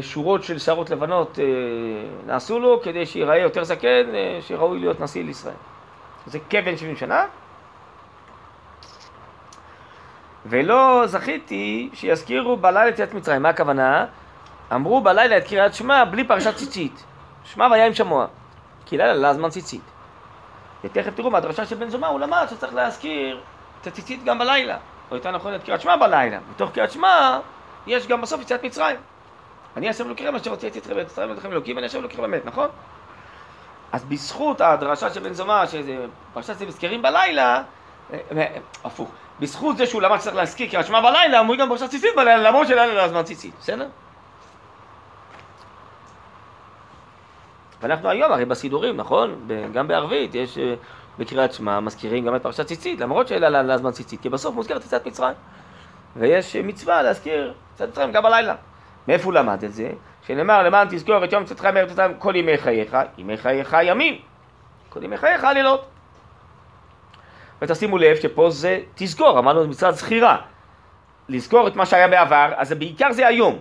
שורות 0.00 0.44
של 0.44 0.58
שערות 0.58 0.90
לבנות 0.90 1.38
uh, 1.38 2.26
נעשו 2.26 2.60
לו 2.60 2.80
כדי 2.82 3.06
שיראה 3.06 3.38
יותר 3.38 3.64
זקן, 3.64 4.04
uh, 4.12 4.42
שראוי 4.42 4.80
להיות 4.80 5.00
נשיא 5.00 5.24
לישראל. 5.24 5.54
זה 6.26 6.38
כבן 6.50 6.76
70 6.76 6.96
שנה. 6.96 7.26
ולא 10.46 11.02
זכיתי 11.06 11.90
שיזכירו 11.94 12.56
בלילה 12.56 12.88
את 12.88 12.94
יציאת 12.94 13.14
מצרים. 13.14 13.42
מה 13.42 13.48
הכוונה? 13.48 14.06
אמרו 14.74 15.00
בלילה 15.00 15.36
את 15.36 15.48
קריאת 15.48 15.74
שמע 15.74 16.04
בלי 16.04 16.24
פרשת 16.24 16.56
ציצית. 16.56 17.04
שמע 17.44 17.68
והיה 17.70 17.86
עם 17.86 17.94
שמוע. 17.94 18.26
כי 18.86 18.98
לילה 18.98 19.14
לא 19.14 19.32
זמן 19.32 19.50
ציצית. 19.50 19.82
ותכף 20.84 21.14
תראו 21.14 21.30
מהדרשה 21.30 21.66
של 21.66 21.76
בן 21.76 21.88
זומא, 21.88 22.06
הוא 22.06 22.20
למד 22.20 22.46
שצריך 22.50 22.74
להזכיר 22.74 23.40
את 23.80 23.86
הציצית 23.86 24.24
גם 24.24 24.38
בלילה. 24.38 24.76
או 25.10 25.16
יותר 25.16 25.30
נכון 25.30 25.54
את 25.54 25.62
קריאת 25.64 25.80
שמע 25.80 25.96
בלילה. 25.96 26.38
בתוך 26.54 26.70
קריאת 26.72 26.90
שמע 26.90 27.38
יש 27.86 28.06
גם 28.06 28.20
בסוף 28.20 28.40
יציאת 28.40 28.64
מצרים. 28.64 28.96
אני 29.76 29.90
אשם 29.90 30.06
אלוקיכם 30.06 30.34
אשר 30.34 30.50
הוצאתי 30.50 30.78
אתכם 30.78 30.92
ואת 30.96 31.06
ישראל 31.06 31.30
ואתכם 31.30 31.52
אלוקים 31.52 31.76
ואני 31.76 31.86
אשם 31.86 31.98
אלוקיכם 31.98 32.22
באמת, 32.22 32.46
נכון? 32.46 32.68
אז 33.92 34.04
בזכות 34.04 34.60
הדרשה 34.60 35.10
של 35.10 35.20
בן 35.20 35.32
זומא, 35.32 35.64
שפרשת 35.66 36.58
זה 36.58 36.66
מזכירים 36.66 37.02
בלילה, 37.02 37.62
אה, 38.12 38.18
אה, 38.36 38.56
הפוך. 38.84 39.10
בזכות 39.40 39.76
זה 39.76 39.86
שהוא 39.86 40.02
למד 40.02 40.20
שצריך 40.20 40.36
להזכיר 40.36 40.70
קריאת 40.70 40.86
שמע 40.86 41.00
בלילה, 41.00 41.40
אמרו 41.40 41.56
גם 41.56 41.68
פרשת 41.68 41.90
ציצית 41.90 42.10
בלילה, 42.16 42.50
למרות 42.50 42.66
שלילה 42.66 42.86
לא 42.86 43.00
הזמן 43.00 43.22
ציצית, 43.22 43.54
בסדר? 43.60 43.88
ואנחנו 47.80 48.08
היום 48.08 48.32
הרי 48.32 48.44
בסידורים, 48.44 48.96
נכון? 48.96 49.48
גם 49.72 49.88
בערבית 49.88 50.34
יש 50.34 50.58
אה, 50.58 50.74
בקריאת 51.18 51.52
שמע 51.52 51.80
מזכירים 51.80 52.24
גם 52.24 52.36
את 52.36 52.42
פרשת 52.42 52.66
ציצית, 52.66 53.00
למרות 53.00 53.28
שאלה 53.28 53.62
לזמן 53.62 53.90
ציצית, 53.90 54.20
כי 54.20 54.28
בסוף 54.28 54.54
מוזכרת 54.54 54.84
יציאת 54.84 55.06
מצרים. 55.06 55.34
ויש 56.16 56.56
מצווה 56.56 57.02
להזכיר 57.02 57.54
יציאת 57.74 57.88
מצרים 57.88 58.12
גם 58.12 58.22
בלילה. 58.22 58.54
מאיפה 59.08 59.24
הוא 59.24 59.32
למד 59.32 59.64
את 59.64 59.72
זה? 59.72 59.90
שנאמר 60.26 60.62
למען 60.62 60.88
תזכור 60.90 61.24
את 61.24 61.32
יום 61.32 61.44
צאתך 61.44 61.64
מארץ 61.64 61.90
מצרים 61.90 62.14
כל 62.18 62.36
ימי 62.36 62.58
חייך, 62.58 62.96
ימי 63.18 63.36
חייך 63.36 63.76
ימים. 63.82 64.18
כל 64.88 65.02
ימי 65.04 65.16
חייך 65.16 65.44
לילות. 65.44 65.86
ותשימו 67.62 67.98
לב 67.98 68.16
שפה 68.16 68.50
זה 68.50 68.80
תזכור, 68.94 69.38
אמרנו 69.38 69.68
מצוות 69.68 69.94
זכירה. 69.94 70.36
לזכור 71.28 71.68
את 71.68 71.76
מה 71.76 71.86
שהיה 71.86 72.08
בעבר, 72.08 72.52
אז 72.56 72.72
בעיקר 72.72 73.12
זה 73.12 73.26
היום. 73.26 73.58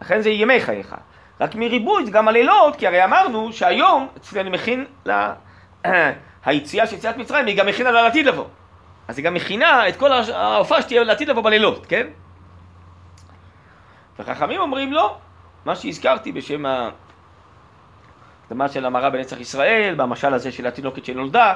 לכן 0.00 0.20
זה 0.20 0.30
ימי 0.30 0.60
חייך. 0.60 0.94
רק 1.40 1.54
מריבוי 1.54 2.04
זה 2.04 2.10
גם 2.10 2.28
הלילות, 2.28 2.76
כי 2.76 2.86
הרי 2.86 3.04
אמרנו 3.04 3.52
שהיום 3.52 4.08
אצלנו 4.16 4.50
מכין 4.50 4.84
לה... 5.04 5.34
היציאה 6.44 6.86
של 6.86 6.96
יציאת 6.96 7.16
מצרים, 7.16 7.46
היא 7.46 7.56
גם 7.56 7.66
מכינה 7.66 7.90
לעתיד 7.90 8.26
לבוא. 8.26 8.44
אז 9.08 9.18
היא 9.18 9.24
גם 9.24 9.34
מכינה 9.34 9.88
את 9.88 9.96
כל 9.96 10.12
ההופעה 10.12 10.82
שתהיה 10.82 11.04
לעתיד 11.04 11.28
לבוא 11.28 11.42
בלילות, 11.42 11.86
כן? 11.86 12.06
וחכמים 14.20 14.60
אומרים 14.60 14.92
לא, 14.92 15.16
מה 15.64 15.76
שהזכרתי 15.76 16.32
בשם 16.32 16.66
ההקדמה 16.66 18.68
של 18.68 18.86
המראה 18.86 19.10
בנצח 19.10 19.40
ישראל, 19.40 19.94
במשל 19.96 20.34
הזה 20.34 20.52
של 20.52 20.66
התינוקת 20.66 21.04
שנולדה, 21.04 21.54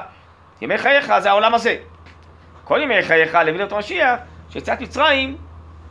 ימי 0.61 0.77
חייך 0.77 1.19
זה 1.19 1.29
העולם 1.29 1.53
הזה. 1.53 1.77
כל 2.63 2.79
ימי 2.83 3.03
חייך 3.03 3.35
להביא 3.35 3.59
לאותו 3.59 3.77
משיח, 3.77 4.19
שיציאת 4.49 4.81
מצרים 4.81 5.37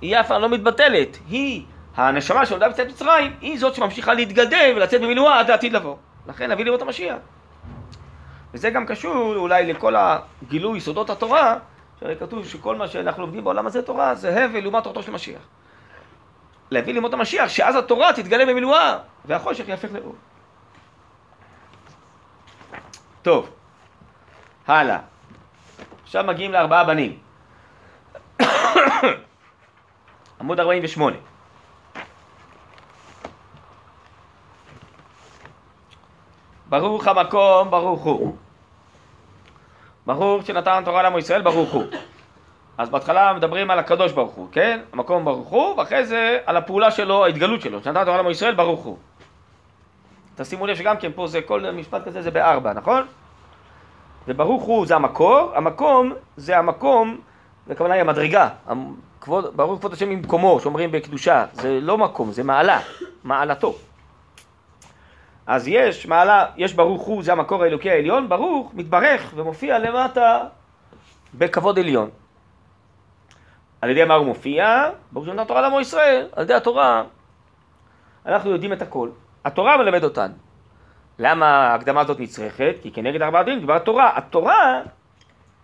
היא 0.01 0.21
אף 0.21 0.29
פעם 0.29 0.43
לא 0.43 0.49
מתבטלת. 0.49 1.19
היא, 1.29 1.65
הנשמה 1.97 2.47
שנולדה 2.47 2.69
ביציאת 2.69 2.89
מצרים, 2.89 3.37
היא 3.41 3.59
זאת 3.59 3.75
שממשיכה 3.75 4.15
להתגדל 4.15 4.73
ולצאת 4.77 5.01
במילואה 5.01 5.41
עד 5.41 5.51
לעתיד 5.51 5.73
לבוא. 5.73 5.97
לכן 6.27 6.51
נביא 6.51 6.65
לראות 6.65 6.83
המשיח. 6.83 7.17
וזה 8.55 8.71
גם 8.71 8.87
קשור 8.87 9.37
אולי 9.37 9.73
לכל 9.73 9.95
הגילוי 9.97 10.81
סודות 10.81 11.11
התורה, 11.11 11.57
שהרי 12.01 12.17
כתוב 12.17 12.47
שכל 12.47 12.77
מה 12.77 12.89
שאנחנו 12.89 13.23
לומדים 13.23 13.45
בעולם 13.45 13.67
הזה 13.67 13.83
תורה 13.83 14.15
זה 14.15 14.45
הבל 14.45 14.61
לעומת 14.61 14.85
תורתו 14.85 15.03
של 15.03 15.13
משיח. 15.13 15.41
להביא 16.75 16.95
לימות 16.95 17.15
המשיח, 17.15 17.49
שאז 17.49 17.77
התורה 17.77 18.13
תתגלה 18.13 18.47
במילואה, 18.47 18.99
והחושך 19.25 19.69
יהפך 19.69 19.89
לאור. 19.93 20.15
טוב, 23.23 23.51
הלאה. 24.67 24.99
עכשיו 26.03 26.25
מגיעים 26.25 26.53
לארבעה 26.53 26.85
בנים. 26.85 27.19
עמוד 30.41 30.61
48. 30.61 31.17
ברוך 36.67 37.07
המקום, 37.07 37.71
ברוך 37.71 38.03
הוא. 38.03 38.37
ברוך 40.07 40.47
שנתן 40.47 40.83
תורה 40.85 41.03
לעמו 41.03 41.19
ישראל, 41.19 41.43
ברוך 41.43 41.73
הוא. 41.73 41.85
אז 42.79 42.91
בהתחלה 42.91 43.33
מדברים 43.33 43.71
על 43.71 43.79
הקדוש 43.79 44.13
ברוך 44.13 44.33
הוא, 44.33 44.49
כן? 44.53 44.81
המקום 44.93 45.25
ברוך 45.25 45.49
הוא, 45.49 45.77
ואחרי 45.79 46.07
זה 46.07 46.39
על 46.47 46.57
הפעולה 46.57 46.91
שלו, 46.91 47.25
ההתגלות 47.25 47.61
שלו, 47.61 47.83
שנתן 47.83 48.07
לעמו 48.07 48.31
ישראל, 48.31 48.55
ברוך 48.55 48.81
הוא. 48.81 48.97
תשימו 50.37 50.67
לב 50.67 50.77
שגם 50.77 50.97
כן 50.97 51.13
פה 51.15 51.27
זה, 51.27 51.43
כל 51.43 51.71
משפט 51.71 52.05
כזה 52.05 52.23
זה 52.23 52.31
בארבע, 52.31 52.73
נכון? 52.73 53.07
וברוך 54.29 54.63
הוא 54.63 54.87
זה 54.87 54.97
המקור, 54.97 55.53
המקום 55.55 56.13
זה 56.37 56.59
המקום, 56.59 57.21
הכוונה 57.71 57.95
היא 57.95 58.01
המדרגה, 58.01 58.49
כבוד, 59.21 59.57
ברוך 59.57 59.79
כבוד 59.79 59.93
השם 59.93 60.09
ממקומו, 60.09 60.61
שאומרים 60.61 60.93
בקדושה, 60.93 61.45
זה 61.53 61.79
לא 61.83 61.99
מקום, 61.99 62.33
זה 62.33 62.43
מעלה, 62.45 62.81
מעלתו. 63.25 63.75
אז 65.47 65.69
יש 65.69 66.07
מעלה, 66.07 66.47
יש 66.57 66.75
ברוך 66.75 67.03
הוא, 67.03 67.23
זה 67.23 67.33
המקור 67.33 67.63
האלוקי 67.63 67.91
העליון, 67.91 68.29
ברוך 68.29 68.73
מתברך 68.75 69.33
ומופיע 69.35 69.79
למטה 69.79 70.41
בכבוד 71.35 71.79
עליון. 71.79 72.11
על 73.85 73.91
ידי 73.91 74.05
מה 74.05 74.15
הוא 74.15 74.27
מופיע? 74.27 74.91
ברוך 75.13 75.27
שנתן 75.27 75.45
תורה 75.45 75.61
לעמו 75.61 75.81
ישראל, 75.81 76.29
על 76.33 76.45
ידי 76.45 76.55
התורה 76.55 77.05
אנחנו 78.27 78.51
יודעים 78.51 78.73
את 78.73 78.83
הכל. 78.83 79.11
התורה 79.45 79.77
מלמד 79.77 80.05
אותנו. 80.05 80.35
למה 81.19 81.47
ההקדמה 81.47 82.01
הזאת 82.01 82.21
נצרכת? 82.21 82.77
כי 82.83 82.93
כנגד 82.93 83.23
ארבעה 83.23 83.43
דין 83.43 83.61
דבר 83.61 83.77
התורה. 83.77 84.13
התורה 84.17 84.83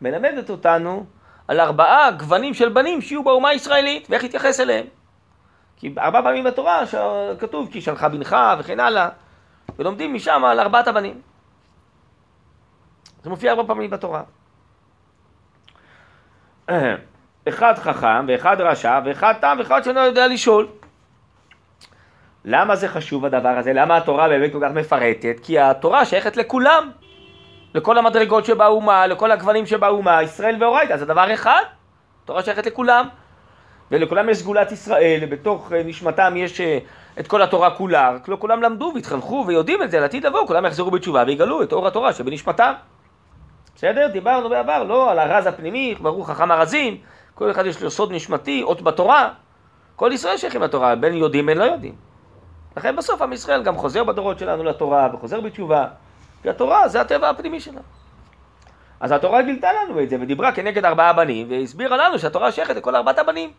מלמדת 0.01 0.51
אותנו 0.51 1.07
על 1.49 1.61
ארבעה 1.61 2.11
גוונים 2.11 2.55
של 2.55 2.69
בנים 2.69 3.01
שיהיו 3.01 3.25
באומה 3.25 3.49
הישראלית 3.49 4.07
ואיך 4.11 4.23
להתייחס 4.23 4.61
אליהם. 4.61 4.87
כי 5.77 5.95
ארבע 5.99 6.23
פעמים 6.23 6.45
בתורה 6.45 6.83
כתוב 7.39 7.69
כי 7.73 7.81
שלחה 7.81 8.09
בנך 8.09 8.37
וכן 8.59 8.81
הלאה. 8.81 9.09
ולומדים 9.79 10.15
משם 10.15 10.45
על 10.45 10.61
ארבעת 10.61 10.89
הבנים. 10.89 11.21
זה 13.23 13.31
מופיע 13.31 13.53
ארבע 13.53 13.65
פעמים 13.67 13.91
בתורה. 13.91 14.23
אחד 17.51 17.79
חכם 17.79 18.25
ואחד 18.29 18.61
רשע 18.61 19.01
ואחד 19.05 19.35
תם 19.41 19.57
ואחד 19.59 19.83
שאינו 19.85 20.01
יודע 20.01 20.27
לשאול. 20.27 20.67
למה 22.45 22.77
זה 22.77 22.89
חשוב 22.89 23.25
הדבר 23.25 23.49
הזה? 23.49 23.73
למה 23.73 23.97
התורה 23.97 24.29
באמת 24.29 24.53
כל 24.53 24.59
כך 24.63 24.71
מפרטת? 24.75 25.37
כי 25.43 25.59
התורה 25.59 26.05
שייכת 26.05 26.37
לכולם. 26.37 26.91
לכל 27.75 27.99
המדרגות 27.99 28.45
שבאומה, 28.45 29.07
לכל 29.07 29.31
הגוונים 29.31 29.67
שבאומה, 29.67 30.23
ישראל 30.23 30.57
ואורייתא, 30.61 30.97
זה 30.97 31.07
דבר 31.07 31.35
אחד. 31.35 31.63
התורה 32.25 32.43
שייכת 32.43 32.67
לכולם. 32.67 33.09
ולכולם 33.91 34.29
יש 34.29 34.39
סגולת 34.39 34.73
ישראל, 34.73 35.21
ובתוך 35.23 35.73
אה, 35.73 35.83
נשמתם 35.85 36.35
יש 36.37 36.61
אה, 36.61 36.79
את 37.21 37.29
כל 37.29 37.43
התורה 37.43 37.71
כולה, 37.71 38.11
רק 38.11 38.29
לא 38.29 38.37
כולם 38.41 38.63
למדו 38.63 38.93
והתחנכו 38.95 39.45
ויודעים 39.47 39.83
את 39.83 39.91
זה 39.91 40.01
לעתיד 40.01 40.27
לבוא, 40.27 40.47
כולם 40.47 40.67
יחזרו 40.67 40.91
בתשובה 40.91 41.25
ויגלו 41.27 41.63
את 41.63 41.73
אור 41.73 41.87
התורה 41.87 42.13
שבנשמתם. 42.13 42.73
בסדר? 43.77 44.07
דיברנו 44.07 44.49
בעבר, 44.49 44.85
לא 44.85 45.11
על 45.11 45.19
הרז 45.19 45.47
הפנימי, 45.47 45.95
ברוך 46.01 46.31
חכם 46.31 46.51
הרזים, 46.51 46.97
כל 47.41 47.51
אחד 47.51 47.67
יש 47.67 47.83
לו 47.83 47.91
סוד 47.91 48.13
נשמתי, 48.13 48.63
אות 48.63 48.83
בתורה. 48.83 49.29
כל 49.97 50.11
ישראל 50.13 50.37
שייכים 50.37 50.63
לתורה, 50.63 50.95
בין 50.95 51.15
יודעים 51.15 51.47
בין 51.47 51.59
לא 51.59 51.65
יודעים. 51.65 51.95
לכן 52.77 52.97
בסוף 52.97 53.23
עם 53.23 53.33
ישראל 53.33 53.63
גם 53.63 53.77
חוזר 53.77 54.05
בדורות 54.05 54.39
שלנו 54.39 54.65
לתורה 54.65 55.09
וחוזר 55.15 55.41
בתשובה, 55.41 55.87
כי 56.43 56.51
התורה 56.51 56.89
זה 56.89 57.01
הטבע 57.01 57.31
הפנימי 57.31 57.61
שלה. 57.61 57.81
אז 59.01 59.13
התורה 59.13 59.43
גילתה 59.43 59.69
לנו 59.73 60.03
את 60.03 60.11
זה 60.11 60.17
ודיברה 60.21 60.53
כנגד 60.53 60.85
ארבעה 60.85 61.13
בנים 61.13 61.47
והסבירה 61.51 61.97
לנו 61.97 62.19
שהתורה 62.19 62.53
שייכת 62.53 62.77
לכל 62.77 62.97
ארבעת 62.97 63.19
הבנים. 63.19 63.51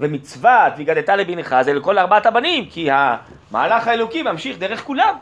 ומצוות 0.00 0.72
והגדת 0.76 1.08
לבנך 1.08 1.56
זה 1.62 1.72
לכל 1.72 1.98
ארבעת 1.98 2.26
הבנים, 2.26 2.64
כי 2.70 2.88
המהלך 2.92 3.88
האלוקי 3.88 4.22
ממשיך 4.22 4.58
דרך 4.58 4.84
כולם. 4.84 5.14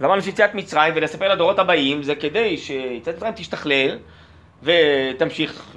ואמרנו 0.00 0.22
שיציאת 0.22 0.54
מצרים 0.54 0.92
ולספר 0.96 1.28
לדורות 1.34 1.58
הבאים 1.58 2.02
זה 2.02 2.14
כדי 2.14 2.56
שיציאת 2.56 3.16
מצרים 3.16 3.34
תשתכלל 3.34 3.98
ותמשיך, 4.62 5.76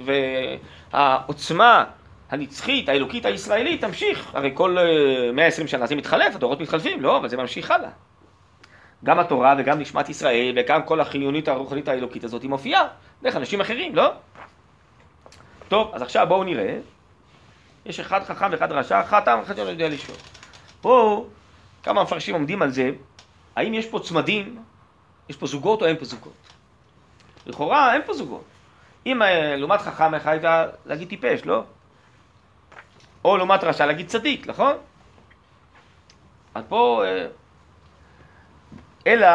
והעוצמה 0.92 1.84
הנצחית, 2.30 2.88
האלוקית 2.88 3.26
הישראלית 3.26 3.80
תמשיך. 3.80 4.30
הרי 4.34 4.50
כל 4.54 4.76
120 5.32 5.64
אה, 5.66 5.70
שנה 5.70 5.86
זה 5.86 5.94
מתחלף, 5.94 6.34
הדורות 6.34 6.60
מתחלפים, 6.60 7.02
לא, 7.02 7.16
אבל 7.16 7.28
זה 7.28 7.36
ממשיך 7.36 7.70
הלאה. 7.70 7.90
גם 9.04 9.18
התורה 9.18 9.54
וגם 9.58 9.78
נשמת 9.78 10.08
ישראל 10.08 10.52
וגם 10.56 10.82
כל 10.82 11.00
החיונית 11.00 11.48
הרוחנית 11.48 11.88
האלוקית 11.88 12.24
הזאת 12.24 12.42
היא 12.42 12.50
מופיעה 12.50 12.86
דרך 13.22 13.36
אנשים 13.36 13.60
אחרים, 13.60 13.94
לא? 13.94 14.12
טוב, 15.68 15.90
אז 15.94 16.02
עכשיו 16.02 16.26
בואו 16.28 16.44
נראה 16.44 16.78
יש 17.86 18.00
אחד 18.00 18.24
חכם 18.24 18.46
ואחד 18.50 18.72
רשע, 18.72 19.00
אחד 19.00 19.20
תם 19.24 19.38
ואחד 19.40 19.56
שלא 19.56 19.68
יודע 19.68 19.88
לשאול. 19.88 20.16
פה 20.80 21.26
כמה 21.82 22.02
מפרשים 22.02 22.34
עומדים 22.34 22.62
על 22.62 22.70
זה, 22.70 22.90
האם 23.56 23.74
יש 23.74 23.86
פה 23.86 24.00
צמדים, 24.00 24.62
יש 25.28 25.36
פה 25.36 25.46
זוגות 25.46 25.82
או 25.82 25.86
אין 25.86 25.96
פה 25.96 26.04
זוגות. 26.04 26.32
לכאורה 27.46 27.94
אין 27.94 28.02
פה 28.06 28.14
זוגות. 28.14 28.44
אם 29.06 29.22
אה, 29.22 29.56
לעומת 29.56 29.80
חכם 29.80 30.14
אחד 30.14 30.32
הייתה 30.32 30.66
להגיד 30.86 31.08
טיפש, 31.08 31.44
לא? 31.44 31.64
או 33.24 33.36
לעומת 33.36 33.64
רשע 33.64 33.86
להגיד 33.86 34.08
צדיק, 34.08 34.46
נכון? 34.46 34.76
אז 36.54 36.64
פה... 36.68 37.02
אה, 37.06 37.26
אלא 39.06 39.28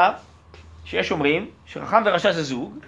שיש 0.85 1.11
אומרים 1.11 1.51
שחכם 1.65 2.01
ורשע 2.05 2.31
זה 2.31 2.43
זוג. 2.43 2.79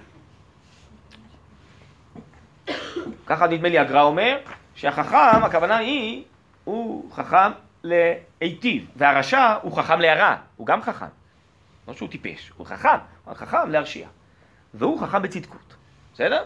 ככה 3.25 3.47
נדמה 3.47 3.69
לי 3.69 3.79
הגר"א 3.79 4.01
אומר, 4.01 4.37
שהחכם, 4.75 5.43
הכוונה 5.43 5.77
היא, 5.77 6.23
הוא 6.63 7.11
חכם 7.11 7.51
להיטיב, 7.83 8.87
והרשע 8.95 9.55
הוא 9.61 9.77
חכם 9.77 9.99
להרע, 9.99 10.35
הוא 10.57 10.67
גם 10.67 10.81
חכם. 10.81 11.05
לא 11.87 11.93
שהוא 11.93 12.09
טיפש, 12.09 12.51
הוא 12.57 12.67
חכם, 12.67 12.97
הוא 13.25 13.33
חכם 13.33 13.69
להרשיע. 13.69 14.07
והוא 14.73 15.01
חכם 15.01 15.21
בצדקות, 15.21 15.75
בסדר? 16.13 16.43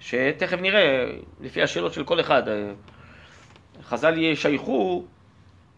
שתכף 0.00 0.58
נראה, 0.60 1.12
לפי 1.40 1.62
השאלות 1.62 1.92
של 1.92 2.04
כל 2.04 2.20
אחד. 2.20 2.42
חז"ל 3.82 4.18
ישייכו 4.18 5.04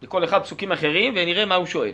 לכל 0.01 0.23
אחד 0.23 0.41
פסוקים 0.41 0.71
אחרים 0.71 1.13
ונראה 1.17 1.45
מה 1.45 1.55
הוא 1.55 1.65
שואל. 1.65 1.91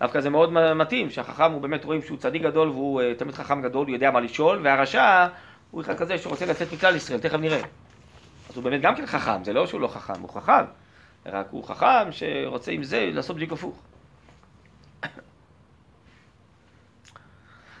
דווקא 0.00 0.20
זה 0.20 0.30
מאוד 0.30 0.74
מתאים, 0.74 1.10
שהחכם 1.10 1.52
הוא 1.52 1.60
באמת 1.60 1.84
רואים 1.84 2.02
שהוא 2.02 2.18
צדיק 2.18 2.42
גדול 2.42 2.68
והוא 2.68 3.02
uh, 3.02 3.18
תמיד 3.18 3.34
חכם 3.34 3.62
גדול, 3.62 3.86
הוא 3.86 3.94
יודע 3.94 4.10
מה 4.10 4.20
לשאול, 4.20 4.60
והרשע 4.64 5.26
הוא 5.70 5.82
אחד 5.82 5.98
כזה 5.98 6.18
שרוצה 6.18 6.46
לצאת 6.46 6.72
מכלל 6.72 6.96
ישראל, 6.96 7.20
תכף 7.20 7.38
נראה. 7.38 7.60
אז 8.50 8.56
הוא 8.56 8.64
באמת 8.64 8.80
גם 8.80 8.96
כן 8.96 9.06
חכם, 9.06 9.44
זה 9.44 9.52
לא 9.52 9.66
שהוא 9.66 9.80
לא 9.80 9.88
חכם, 9.88 10.20
הוא 10.20 10.30
חכם, 10.30 10.64
רק 11.26 11.46
הוא 11.50 11.64
חכם 11.64 12.12
שרוצה 12.12 12.72
עם 12.72 12.84
זה 12.84 13.10
לעשות 13.12 13.36
בדיוק 13.36 13.52
הפוך. 13.52 13.82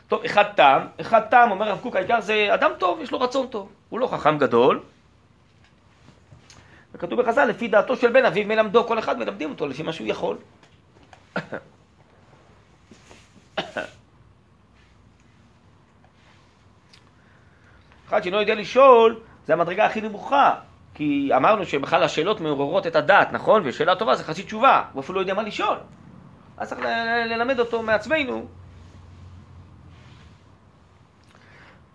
טוב, 0.08 0.24
אחד 0.24 0.44
תם, 0.56 0.86
אחד 1.00 1.20
תם, 1.30 1.48
אומר 1.50 1.68
הרב 1.68 1.78
קוק, 1.82 1.96
העיקר 1.96 2.20
זה 2.20 2.48
אדם 2.54 2.70
טוב, 2.78 3.00
יש 3.00 3.12
לו 3.12 3.20
רצון 3.20 3.46
טוב. 3.46 3.72
הוא 3.88 4.00
לא 4.00 4.06
חכם 4.06 4.38
גדול. 4.38 4.82
וכתוב 6.94 7.22
בחז"ל, 7.22 7.44
לפי 7.44 7.68
דעתו 7.68 7.96
של 7.96 8.12
בן 8.12 8.24
אביו 8.24 8.46
מלמדו, 8.46 8.84
כל 8.86 8.98
אחד 8.98 9.18
מלמדים 9.18 9.50
אותו 9.50 9.66
לפי 9.66 9.82
מה 9.82 9.92
שהוא 9.92 10.06
יכול. 10.08 10.36
אחד 18.08 18.24
שלא 18.24 18.36
יודע 18.36 18.54
לשאול, 18.54 19.20
זה 19.46 19.52
המדרגה 19.52 19.86
הכי 19.86 20.00
נמוכה. 20.00 20.54
כי 20.94 21.30
אמרנו 21.36 21.66
שבכלל 21.66 22.02
השאלות 22.02 22.40
מעוררות 22.40 22.86
את 22.86 22.96
הדעת, 22.96 23.32
נכון? 23.32 23.62
ושאלה 23.64 23.96
טובה 23.96 24.14
זה 24.14 24.24
חצי 24.24 24.42
תשובה, 24.42 24.82
הוא 24.92 25.00
אפילו 25.00 25.14
לא 25.14 25.20
יודע 25.20 25.34
מה 25.34 25.42
לשאול. 25.42 25.76
אז 26.56 26.68
צריך 26.68 26.80
ללמד 27.26 27.60
אותו 27.60 27.82
מעצמנו. 27.82 28.46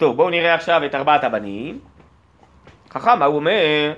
טוב, 0.01 0.17
בואו 0.17 0.29
נראה 0.29 0.53
עכשיו 0.53 0.81
את 0.85 0.95
ארבעת 0.95 1.23
הבנים. 1.23 1.79
חכם, 2.89 3.19
מה 3.19 3.25
הוא 3.25 3.35
אומר? 3.35 3.93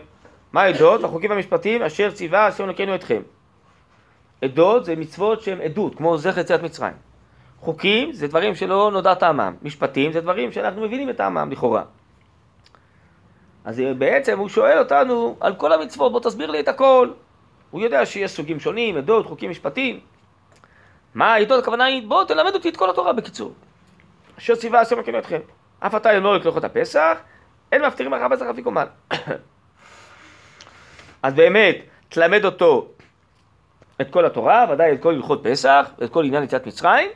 מה 0.54 0.62
העדות? 0.62 1.04
החוקים 1.04 1.30
והמשפטים 1.30 1.82
אשר 1.82 2.12
ציווה 2.12 2.48
השם 2.48 2.64
אלוקינו 2.64 2.96
אתכם. 2.96 3.22
עדות 4.42 4.86
זה 4.86 4.96
מצוות 4.96 5.42
שהן 5.42 5.62
עדות, 5.62 5.96
כמו 5.96 6.18
זכר 6.18 6.40
יציאת 6.40 6.64
מצרים. 6.64 6.94
חוקים 7.60 8.14
זה 8.14 8.28
דברים 8.28 8.56
שלא 8.56 8.92
נודע 8.94 9.14
טעמם. 9.14 9.56
משפטים 9.62 10.12
זה 10.12 10.22
דברים 10.22 10.52
שאנחנו 10.52 10.82
מבינים 10.82 11.10
את 11.10 11.18
טעמם 11.18 11.52
לכאורה. 11.52 11.84
אז 13.66 13.82
בעצם 13.98 14.40
הוא 14.40 14.50
שואל 14.50 14.80
אותנו 14.80 15.36
על 15.40 15.56
כל 15.56 15.74
המצוות, 15.74 16.12
בוא 16.12 16.20
תסביר 16.20 16.52
לי 16.52 16.60
את 16.60 16.68
הכל. 16.68 17.10
הוא 17.72 17.82
יודע 17.82 18.06
שיש 18.06 18.32
סוגים 18.32 18.60
שונים, 18.60 18.98
עדות, 18.98 19.26
חוקים, 19.26 19.50
משפטים. 19.50 20.00
מה 21.16 21.34
העדות? 21.34 21.60
הכוונה 21.60 21.86
היא, 21.86 22.08
בוא 22.08 22.24
תלמד 22.24 22.54
אותי 22.54 22.70
את 22.70 22.78
כל 22.78 22.90
התורה 22.90 23.14
בקיצור. 23.14 23.54
אשר 24.38 24.56
ציווה 24.56 24.80
השם 24.80 24.96
אלוקינו 24.96 25.20
אתכם. 25.20 25.40
אף 25.86 25.96
אתה 25.96 26.20
לא 26.20 26.38
יקלוך 26.38 26.58
את 26.58 26.64
הפסח, 26.64 27.18
אין 27.72 27.86
מפטירים 27.86 28.14
אחר 28.14 28.36
פסח 28.36 28.46
אפיק 28.46 28.66
אומן. 28.66 28.86
אז 31.24 31.34
באמת, 31.34 31.76
תלמד 32.10 32.46
אותו 32.46 32.88
את 34.02 34.12
כל 34.12 34.26
התורה, 34.26 34.66
ודאי 34.70 34.94
את 34.94 35.02
כל 35.02 35.14
הלכות 35.14 35.42
פסח, 35.44 35.90
את 36.04 36.10
כל 36.10 36.26
עניין 36.26 36.44
יציאת 36.44 36.68
מצרים, 36.68 37.10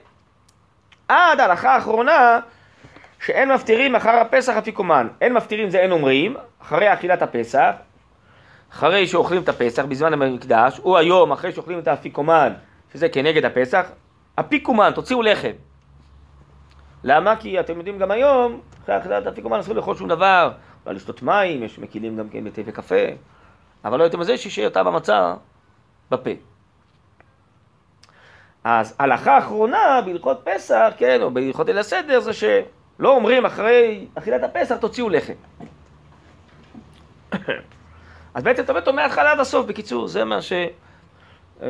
עד 1.07 1.39
ההלכה 1.39 1.75
האחרונה 1.75 2.39
שאין 3.25 3.51
מפטירים 3.51 3.95
אחר 3.95 4.09
הפסח 4.09 4.53
אפיקומן. 4.57 5.07
אין 5.21 5.33
מפטירים 5.33 5.69
זה 5.69 5.79
אין 5.79 5.91
אומרים, 5.91 6.35
אחרי 6.61 6.93
אכילת 6.93 7.21
הפסח, 7.21 7.71
אחרי 8.71 9.07
שאוכלים 9.07 9.41
את 9.41 9.49
הפסח 9.49 9.85
בזמן 9.85 10.13
המקדש, 10.13 10.79
או 10.79 10.97
היום 10.97 11.31
אחרי 11.31 11.51
שאוכלים 11.51 11.79
את 11.79 11.87
האפיקומן, 11.87 12.53
שזה 12.93 13.09
כנגד 13.09 13.45
הפסח, 13.45 13.85
אפיקומן, 14.35 14.91
תוציאו 14.95 15.21
לחם. 15.21 15.66
למה? 17.03 17.35
כי 17.35 17.59
אתם 17.59 17.77
יודעים 17.77 17.99
גם 17.99 18.11
היום, 18.11 18.61
אחרי 18.83 18.97
אכילת 18.97 19.25
האפיקומן 19.25 19.59
אסור 19.59 19.75
לאכול 19.75 19.95
שום 19.95 20.07
דבר, 20.07 20.51
לא 20.85 20.93
לשתות 20.93 21.21
מים, 21.21 21.63
יש 21.63 21.79
מקילים 21.79 22.17
גם 22.17 22.29
כן 22.29 22.43
בתה 22.43 22.61
וקפה, 22.65 23.05
אבל 23.85 23.97
לא 23.97 24.03
הייתם 24.03 24.19
על 24.19 24.25
זה 24.25 24.37
שישאר 24.37 24.69
טעם 24.69 24.87
המצה 24.87 25.33
בפה. 26.11 26.29
אז 28.63 28.95
הלכה 28.99 29.37
אחרונה 29.37 30.01
בהלכות 30.05 30.41
פסח, 30.43 30.93
כן, 30.97 31.21
או 31.21 31.31
בהלכות 31.31 31.69
אל 31.69 31.77
הסדר, 31.77 32.19
זה 32.19 32.33
שלא 32.33 33.15
אומרים 33.15 33.45
אחרי 33.45 34.07
אכילת 34.15 34.43
הפסח 34.43 34.75
תוציאו 34.77 35.09
לחם. 35.09 35.33
אז 38.33 38.43
בעצם 38.43 38.63
אתה 38.63 38.71
אומר 38.71 38.91
מההתחלה 38.91 39.31
עד 39.31 39.39
הסוף, 39.39 39.65
בקיצור, 39.65 40.07
זה 40.07 40.23
מה 40.23 40.41
ש... 40.41 40.53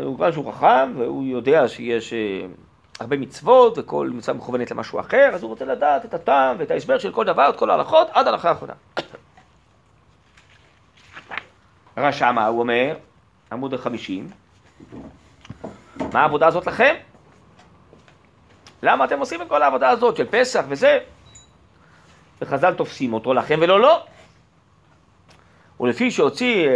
הוא 0.03 0.15
כבר 0.15 0.31
שהוא 0.31 0.53
חכם, 0.53 0.93
והוא 0.97 1.23
יודע 1.23 1.67
שיש 1.67 2.13
אה, 2.13 2.45
הרבה 2.99 3.17
מצוות, 3.17 3.77
וכל 3.77 4.09
מצווה 4.13 4.37
מכוונת 4.37 4.71
למשהו 4.71 4.99
אחר, 4.99 5.29
אז 5.33 5.43
הוא 5.43 5.49
רוצה 5.49 5.65
לדעת 5.65 6.05
את 6.05 6.13
הטעם 6.13 6.55
ואת 6.59 6.71
ההסבר 6.71 6.99
של 6.99 7.11
כל 7.11 7.25
דבר, 7.25 7.49
את 7.49 7.55
כל 7.55 7.69
ההלכות, 7.69 8.07
עד 8.11 8.27
ההלכה 8.27 8.49
האחרונה. 8.49 8.73
רשע 11.97 12.31
מה 12.31 12.47
הוא 12.47 12.59
אומר? 12.59 12.97
עמוד 13.51 13.73
החמישים. 13.73 14.29
מה 16.13 16.21
העבודה 16.21 16.47
הזאת 16.47 16.67
לכם? 16.67 16.95
למה 18.83 19.05
אתם 19.05 19.19
עושים 19.19 19.41
את 19.41 19.49
כל 19.49 19.63
העבודה 19.63 19.89
הזאת 19.89 20.17
של 20.17 20.25
פסח 20.29 20.63
וזה? 20.69 20.99
וחז"ל 22.41 22.73
תופסים 22.73 23.13
אותו 23.13 23.33
לכם 23.33 23.59
ולא 23.61 23.79
לא. 23.79 24.03
ולפי 25.79 26.11
שהוציא 26.11 26.67
אה, 26.67 26.71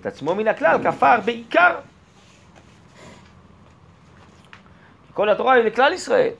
את 0.00 0.06
עצמו 0.06 0.34
מן 0.34 0.48
הכלל, 0.48 0.78
כפר 0.84 1.20
בעיקר. 1.24 1.74
כל 5.20 5.28
התורה 5.28 5.52
היא 5.52 5.64
לכלל 5.64 5.92
ישראל, 5.92 6.30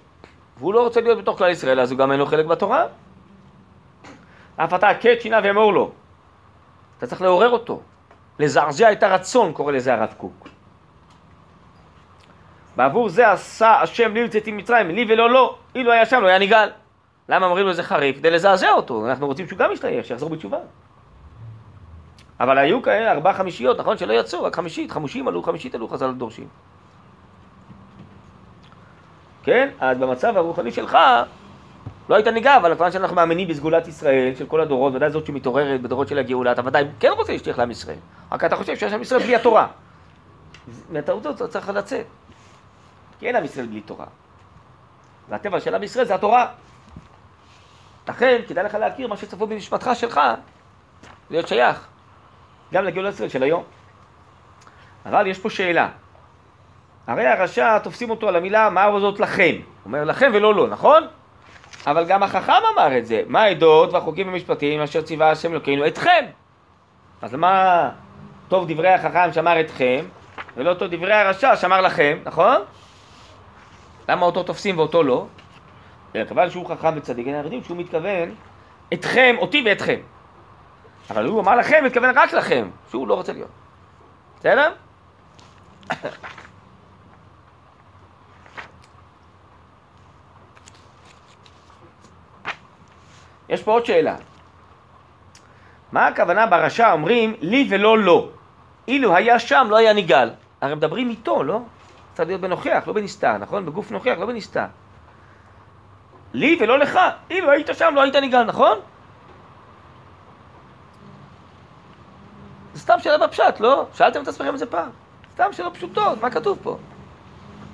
והוא 0.56 0.74
לא 0.74 0.84
רוצה 0.84 1.00
להיות 1.00 1.18
בתוך 1.18 1.38
כלל 1.38 1.50
ישראל, 1.50 1.80
אז 1.80 1.90
הוא 1.90 1.98
גם 1.98 2.12
אין 2.12 2.18
לו 2.18 2.26
חלק 2.26 2.46
בתורה. 2.46 2.84
אף 4.56 4.74
אתה 4.74 4.94
קט 4.94 5.20
שינה 5.20 5.40
ואמור 5.44 5.72
לו. 5.72 5.90
אתה 6.98 7.06
צריך 7.06 7.22
לעורר 7.22 7.50
אותו, 7.50 7.80
לזעזע 8.38 8.92
את 8.92 9.02
הרצון, 9.02 9.52
קורא 9.52 9.72
לזה 9.72 9.94
הרב 9.94 10.14
קוק. 10.16 10.48
בעבור 12.76 13.08
זה 13.08 13.32
עשה 13.32 13.80
השם 13.80 14.14
לי 14.14 14.24
לצאתי 14.24 14.52
ממצרים, 14.52 14.90
לי 14.90 15.06
ולא 15.08 15.30
לא, 15.30 15.58
אילו 15.74 15.92
היה 15.92 16.06
שם 16.06 16.20
לא 16.20 16.28
היה 16.28 16.38
נגאל. 16.38 16.70
למה 17.28 17.46
אומרים 17.46 17.66
לו 17.66 17.72
זה 17.72 17.82
חריף? 17.82 18.16
כדי 18.16 18.30
לזעזע 18.30 18.70
אותו, 18.70 19.06
אנחנו 19.06 19.26
רוצים 19.26 19.46
שהוא 19.46 19.58
גם 19.58 19.72
ישתייך, 19.72 20.06
שיחזור 20.06 20.30
בתשובה. 20.30 20.58
אבל 22.40 22.58
היו 22.58 22.82
כאלה 22.82 23.12
ארבע 23.12 23.32
חמישיות, 23.32 23.80
נכון? 23.80 23.98
שלא 23.98 24.12
יצאו, 24.12 24.42
רק 24.42 24.56
חמישית, 24.56 24.90
חמושים 24.90 25.28
עלו, 25.28 25.42
חמישית 25.42 25.74
עלו, 25.74 25.88
חז"ל 25.88 26.12
דורשים. 26.12 26.48
כן? 29.42 29.68
אז 29.80 29.98
במצב 29.98 30.36
הרוחני 30.36 30.72
שלך, 30.72 30.98
לא 32.08 32.14
היית 32.14 32.26
ניגע, 32.26 32.56
אבל 32.56 32.74
כיוון 32.74 32.92
שאנחנו 32.92 33.16
מאמינים 33.16 33.48
בסגולת 33.48 33.88
ישראל 33.88 34.32
של 34.38 34.46
כל 34.46 34.60
הדורות, 34.60 34.94
ודאי 34.94 35.10
זאת 35.10 35.26
שמתעוררת 35.26 35.82
בדורות 35.82 36.08
של 36.08 36.18
הגאולה, 36.18 36.52
אתה 36.52 36.62
ודאי 36.64 36.84
כן 37.00 37.10
רוצה 37.16 37.32
להשתייך 37.32 37.58
לעם 37.58 37.70
ישראל. 37.70 37.98
רק 38.32 38.44
אתה 38.44 38.56
חושב 38.56 38.76
שיש 38.76 38.92
עם 38.92 39.02
ישראל 39.02 39.22
בלי 39.22 39.36
התורה. 39.36 39.66
מהטעות 40.90 41.26
הזאת 41.26 41.50
צריך 41.50 41.68
לצאת. 41.68 42.06
כי 43.18 43.26
אין 43.26 43.36
עם 43.36 43.44
ישראל 43.44 43.66
בלי 43.66 43.80
תורה. 43.80 44.06
והטבע 45.28 45.60
של 45.60 45.74
עם 45.74 45.82
ישראל 45.82 46.04
זה 46.04 46.14
התורה. 46.14 46.46
לכן, 48.08 48.40
כדאי 48.48 48.64
לך 48.64 48.74
להכיר 48.74 49.08
מה 49.08 49.16
שצפו 49.16 49.46
במשפטך 49.46 49.90
שלך, 49.94 50.20
להיות 51.30 51.48
שייך 51.48 51.86
גם 52.72 52.84
לגאולת 52.84 53.14
ישראל 53.14 53.28
של 53.28 53.42
היום. 53.42 53.62
אבל 55.06 55.26
יש 55.26 55.38
פה 55.38 55.50
שאלה. 55.50 55.88
הרי 57.10 57.26
הרשע 57.26 57.78
תופסים 57.78 58.10
אותו 58.10 58.28
על 58.28 58.36
המילה 58.36 58.70
מה 58.70 59.00
זאת 59.00 59.20
לכם. 59.20 59.54
הוא 59.54 59.62
אומר 59.84 60.04
לכם 60.04 60.30
ולא 60.34 60.54
לא, 60.54 60.68
נכון? 60.68 61.06
אבל 61.86 62.04
גם 62.04 62.22
החכם 62.22 62.52
אמר 62.74 62.98
את 62.98 63.06
זה. 63.06 63.22
מה 63.26 63.42
העדות 63.42 63.92
והחוקים 63.92 64.26
והמשפטים 64.28 64.80
אשר 64.80 65.02
ציווה 65.02 65.30
השם 65.30 65.52
אלוקינו 65.52 65.86
אתכם. 65.86 66.24
אז 67.22 67.34
למה 67.34 67.90
טוב 68.48 68.72
דברי 68.72 68.88
החכם 68.88 69.32
שאמר 69.32 69.60
אתכם, 69.60 70.04
ולא 70.56 70.74
טוב 70.74 70.88
דברי 70.90 71.12
הרשע 71.12 71.56
שאמר 71.56 71.80
לכם, 71.80 72.18
נכון? 72.24 72.56
למה 74.08 74.26
אותו 74.26 74.42
תופסים 74.42 74.78
ואותו 74.78 75.02
לא? 75.02 75.26
כיוון 76.12 76.50
שהוא 76.50 76.68
חכם 76.68 76.92
וצדיק, 76.96 77.26
אנחנו 77.26 77.42
יודעים 77.42 77.64
שהוא 77.64 77.76
מתכוון 77.76 78.34
אתכם, 78.92 79.36
אותי 79.38 79.62
ואתכם. 79.66 80.00
אבל 81.10 81.26
הוא 81.26 81.40
אמר 81.40 81.56
לכם, 81.56 81.84
מתכוון 81.84 82.18
רק 82.18 82.32
לכם, 82.32 82.70
שהוא 82.90 83.08
לא 83.08 83.14
רוצה 83.14 83.32
להיות. 83.32 83.50
בסדר? 84.38 84.72
יש 93.50 93.62
פה 93.62 93.72
עוד 93.72 93.86
שאלה. 93.86 94.16
מה 95.92 96.06
הכוונה 96.06 96.46
ברשע 96.46 96.92
אומרים 96.92 97.34
לי 97.40 97.66
ולא 97.70 97.98
לא? 97.98 98.28
אילו 98.88 99.16
היה 99.16 99.38
שם 99.38 99.66
לא 99.70 99.76
היה 99.76 99.92
ניגל. 99.92 100.30
הרי 100.60 100.74
מדברים 100.74 101.10
איתו, 101.10 101.42
לא? 101.42 101.60
צריך 102.14 102.28
להיות 102.28 102.40
בנוכח, 102.40 102.82
לא 102.86 102.92
בנסתר, 102.92 103.38
נכון? 103.38 103.66
בגוף 103.66 103.90
נוכח, 103.90 104.14
לא 104.18 104.26
בנסתר. 104.26 104.64
לי 106.32 106.58
ולא 106.60 106.78
לך. 106.78 106.98
אילו 107.30 107.50
היית 107.50 107.70
שם 107.72 107.92
לא 107.94 108.02
היית 108.02 108.16
ניגל, 108.16 108.42
נכון? 108.42 108.78
זה 112.74 112.80
סתם 112.80 112.98
שאלה 112.98 113.26
בפשט, 113.26 113.60
לא? 113.60 113.86
שאלתם 113.94 114.22
את 114.22 114.28
עצמכם 114.28 114.54
את 114.54 114.58
זה 114.58 114.66
פעם. 114.66 114.90
סתם 115.32 115.52
שאלות 115.52 115.76
פשוטות, 115.76 116.22
מה 116.22 116.30
כתוב 116.30 116.58
פה? 116.62 116.78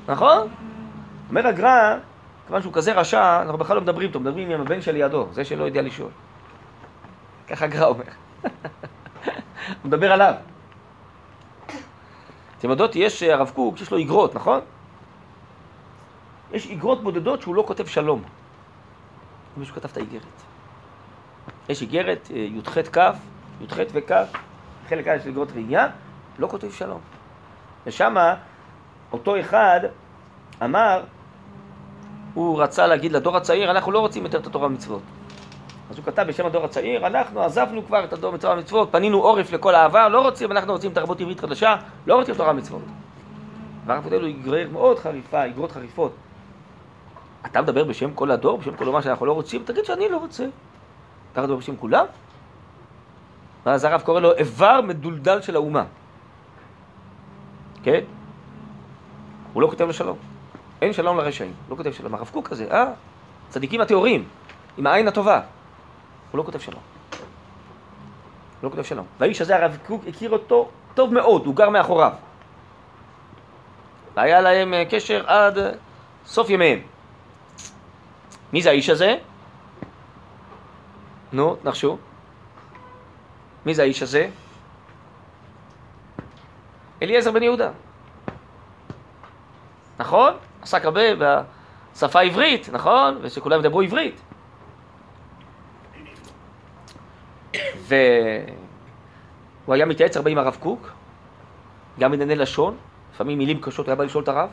נכון? 0.09 0.49
אומר 1.29 1.47
הגר"א, 1.47 1.99
כיוון 2.47 2.63
שהוא 2.63 2.73
כזה 2.73 2.93
רשע, 2.93 3.43
אנחנו 3.43 3.59
בכלל 3.59 3.77
לא 3.77 3.83
מדברים 3.83 4.09
איתו, 4.09 4.21
מדברים 4.21 4.51
עם 4.51 4.61
הבן 4.61 4.81
שלידו, 4.83 5.27
זה 5.33 5.45
שלא 5.45 5.65
יודע 5.65 5.83
לשאול. 5.83 6.11
ככה 7.49 7.65
הגר"א 7.65 7.85
אומר. 7.85 8.05
הוא 9.83 9.85
מדבר 9.85 10.13
עליו. 10.13 10.35
אתם 12.59 12.71
יודעות, 12.71 12.97
יש 12.97 13.23
אה, 13.23 13.35
הרב 13.35 13.51
קוק, 13.55 13.81
יש 13.81 13.91
לו 13.91 13.99
איגרות, 13.99 14.35
נכון? 14.35 14.61
יש 16.53 16.67
איגרות 16.67 17.03
בודדות 17.03 17.43
שהוא 17.43 17.55
לא 17.55 17.65
כותב 17.67 17.87
שלום. 17.87 18.23
מישהו 19.57 19.75
כתב 19.75 19.89
את 19.93 19.97
האיגרת. 19.97 20.43
יש 21.69 21.83
איגרת, 21.83 22.29
אה, 22.35 22.37
י"ח 22.37 22.79
כ', 22.93 22.99
י"ח 23.61 23.77
וכ', 23.93 24.13
חלק 24.89 25.09
א' 25.09 25.19
של 25.23 25.29
איגרות 25.29 25.53
ראייה, 25.53 25.89
לא 26.39 26.49
כותב 26.49 26.71
שלום. 26.73 27.01
ושמה 27.87 28.35
אותו 29.13 29.41
אחד 29.41 29.81
אמר 30.65 31.03
הוא 32.37 32.63
רצה 32.63 32.87
להגיד 32.87 33.13
לדור 33.13 33.37
הצעיר, 33.37 33.71
אנחנו 33.71 33.93
לא 33.93 33.99
רוצים 33.99 34.25
יותר 34.25 34.39
את 34.39 34.47
התורה 34.47 34.67
ומצוות. 34.67 35.03
אז 35.91 35.97
הוא 35.97 36.05
כתב 36.05 36.23
בשם 36.29 36.47
הדור 36.47 36.65
הצעיר, 36.65 37.07
אנחנו 37.07 37.43
עזבנו 37.43 37.87
כבר 37.87 38.05
את 38.05 38.13
הדור 38.13 38.33
מצווה 38.33 38.55
ומצוות, 38.55 38.89
פנינו 38.93 39.19
עורף 39.19 39.53
לכל 39.53 39.75
העבר, 39.75 40.09
לא 40.09 40.21
רוצים, 40.21 40.53
אנחנו 40.53 40.73
רוצים 40.73 40.93
תרבות 40.93 41.21
עברית 41.21 41.41
חדשה, 41.41 41.77
לא 42.07 42.15
רוצים 42.15 42.35
תורה 42.35 42.51
ומצוות. 42.51 42.83
והרב 43.87 44.03
פודל 44.03 44.21
הוא 44.21 44.29
יגרר 44.29 44.69
מאוד 44.73 44.99
חריפה, 44.99 45.47
יגרות 45.47 45.73
חריפות. 45.73 46.13
אתה 47.47 47.63
מדבר 47.63 47.85
בשם 47.85 48.15
כל 48.15 48.31
הדור, 48.31 48.59
בשם 48.59 48.77
כל 48.77 48.87
אומה 48.87 49.03
שאנחנו 49.03 49.27
לא 49.27 49.33
רוצים? 49.33 49.63
תגיד 49.65 49.85
שאני 49.85 50.09
לא 50.09 50.17
רוצה. 50.17 50.47
אתה 51.33 51.43
מדבר 51.43 51.57
בשם 51.57 51.77
כולם? 51.77 52.05
ואז 53.67 53.85
הרב 53.85 54.01
קורא 54.01 54.21
לו 54.21 54.33
איבר 54.33 54.81
מדולדל 54.81 55.41
של 55.41 55.57
האומה. 55.57 55.85
כן? 57.83 58.01
הוא 59.53 59.63
לא 59.63 59.69
כותב 59.69 59.89
לשלום. 59.89 60.36
אין 60.83 60.93
שלום 60.93 61.17
לרשעים. 61.19 61.55
לא 61.69 61.77
כותב 61.77 61.93
שלום. 61.93 62.15
הרב 62.15 62.31
קוק 62.33 62.49
כזה, 62.49 62.67
אה? 62.71 62.87
צדיקים 63.49 63.81
הטהורים, 63.81 64.29
עם 64.79 64.87
העין 64.87 65.09
הטובה. 65.09 65.41
הוא 66.31 66.39
לא 66.39 66.43
כותב 66.43 66.59
שלום. 66.59 66.81
הוא 67.11 67.21
לא 68.63 68.71
כותב 68.71 68.83
שלום. 68.83 69.07
והאיש 69.19 69.41
הזה, 69.41 69.57
הרב 69.57 69.77
קוק 69.87 70.03
הכיר 70.09 70.31
אותו 70.31 70.69
טוב 70.95 71.15
מאוד, 71.15 71.47
הוא 71.47 71.55
גר 71.55 71.71
מאחוריו. 71.71 72.13
והיה 74.15 74.41
להם 74.41 74.75
אה, 74.75 74.85
קשר 74.91 75.25
עד 75.27 75.59
אה, 75.59 75.71
סוף 76.27 76.51
ימיהם. 76.51 76.79
מי 78.53 78.63
זה 78.63 78.71
האיש 78.71 78.91
הזה? 78.91 79.17
נו, 81.33 81.57
נחשו. 81.65 81.99
מי 83.67 83.75
זה 83.75 83.83
האיש 83.83 84.03
הזה? 84.03 84.29
אליעזר 87.03 87.33
בן 87.33 87.43
יהודה. 87.43 87.71
נכון? 89.99 90.33
עסק 90.67 90.85
הרבה 90.85 91.01
בשפה 91.95 92.21
העברית, 92.21 92.69
נכון? 92.73 93.19
ושכולם 93.23 93.61
ידברו 93.61 93.81
עברית. 93.81 94.21
והוא 97.89 98.05
היה 99.75 99.87
מתייעץ 99.87 100.17
הרבה 100.17 100.31
עם 100.31 100.39
הרב 100.39 100.57
קוק, 100.61 100.91
גם 101.99 102.11
בענייני 102.11 102.37
לשון, 102.37 102.77
לפעמים 103.15 103.39
מילים 103.39 103.61
קשות, 103.61 103.89
היה 103.89 103.95
בא 103.95 104.05
לשאול 104.05 104.23
את 104.25 104.29
הרב. 104.29 104.49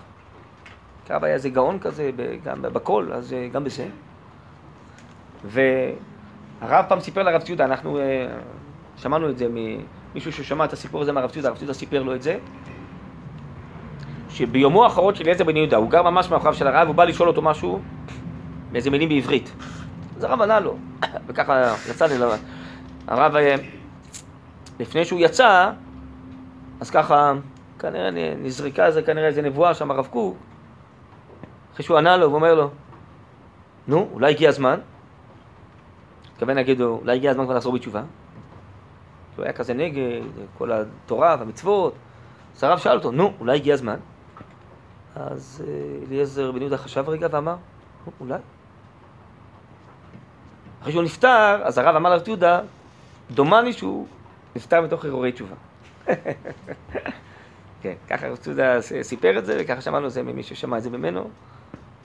כי 1.05 1.13
הרב 1.13 1.23
היה 1.23 1.33
איזה 1.33 1.49
גאון 1.49 1.79
כזה, 1.79 2.11
גם 2.43 2.61
בקול, 2.61 3.13
אז 3.13 3.33
אה, 3.33 3.47
גם 3.47 3.63
בזה. 3.63 3.87
והרב 5.45 6.85
פעם 6.89 6.99
סיפר 6.99 7.23
לרב 7.23 7.41
ציודה, 7.41 7.65
אנחנו 7.65 7.97
אה, 7.97 8.27
שמענו 8.97 9.29
את 9.29 9.37
זה 9.37 9.47
ממישהו 9.49 10.31
ששמע 10.33 10.65
את 10.65 10.73
הסיפור 10.73 11.01
הזה 11.01 11.11
מהרב 11.11 11.29
ציודה, 11.31 11.49
הרב 11.49 11.57
ציודה 11.57 11.73
סיפר 11.73 12.03
לו 12.03 12.15
את 12.15 12.21
זה, 12.21 12.37
שביומו 14.33 14.83
האחרון 14.83 15.15
של 15.15 15.23
אליעזר 15.23 15.43
בן 15.43 15.57
יהודה, 15.57 15.77
הוא 15.77 15.89
גר 15.89 16.01
ממש 16.01 16.29
מאחוריו 16.29 16.53
של 16.53 16.67
הרב, 16.67 16.87
הוא 16.87 16.95
בא 16.95 17.03
לשאול 17.03 17.27
אותו 17.27 17.41
משהו, 17.41 17.79
באיזה 18.71 18.89
מילים 18.89 19.09
בעברית. 19.09 19.53
אז 20.17 20.23
הרב 20.23 20.41
ענה 20.41 20.59
לו, 20.59 20.77
וככה 21.27 21.75
יצא 21.89 22.05
לי, 22.05 22.15
הרב, 23.07 23.35
אה, 23.35 23.55
לפני 24.79 25.05
שהוא 25.05 25.19
יצא, 25.19 25.71
אז 26.79 26.89
ככה, 26.89 27.33
כנראה 27.79 28.09
נזריקה 28.43 28.85
איזה, 28.85 29.01
כנראה 29.01 29.27
איזה 29.27 29.41
נבואה 29.41 29.73
שם, 29.73 29.91
הרב 29.91 30.07
קוק, 30.07 30.37
אחרי 31.73 31.85
שהוא 31.85 31.97
ענה 31.97 32.17
לו, 32.17 32.25
הוא 32.25 32.35
אומר 32.35 32.53
לו, 32.53 32.69
נו, 33.87 34.09
אולי 34.13 34.31
הגיע 34.31 34.49
הזמן? 34.49 34.79
התכוון 36.33 36.55
להגיד 36.55 36.79
לו, 36.79 36.99
אולי 37.01 37.15
הגיע 37.15 37.31
הזמן 37.31 37.45
כבר 37.45 37.55
לחזור 37.55 37.73
בתשובה? 37.73 38.03
הוא 39.35 39.43
היה 39.43 39.53
כזה 39.53 39.73
נגד 39.73 40.21
כל 40.57 40.71
התורה 40.71 41.35
והמצוות. 41.39 41.93
אז 42.55 42.63
הרב 42.63 42.77
שאל 42.77 42.97
אותו, 42.97 43.11
נו, 43.11 43.33
אולי 43.39 43.55
הגיע 43.55 43.73
הזמן? 43.73 43.97
אז 45.15 45.63
אה, 45.67 46.05
אליעזר 46.07 46.51
בן 46.51 46.61
יהודה 46.61 46.77
חשב 46.77 47.09
רגע 47.09 47.27
ואמר, 47.31 47.55
אולי. 48.19 48.37
אחרי 50.81 50.91
שהוא 50.91 51.03
נפטר, 51.03 51.61
אז 51.63 51.77
הרב 51.77 51.95
אמר 51.95 52.09
לרב 52.09 52.27
יהודה, 52.27 52.61
דומני 53.31 53.73
שהוא 53.73 54.07
נפטר 54.55 54.81
מתוך 54.81 55.05
הרהורי 55.05 55.31
תשובה. 55.31 55.55
כן, 57.81 57.93
ככה 58.09 58.27
רב 58.27 58.37
יהודה 58.45 58.81
סיפר 59.01 59.37
את 59.37 59.45
זה, 59.45 59.57
וככה 59.59 59.81
שמענו 59.81 60.07
את 60.07 60.11
זה 60.11 60.23
ממי 60.23 60.43
ששמע 60.43 60.77
את 60.77 60.83
זה 60.83 60.89
ממנו. 60.89 61.29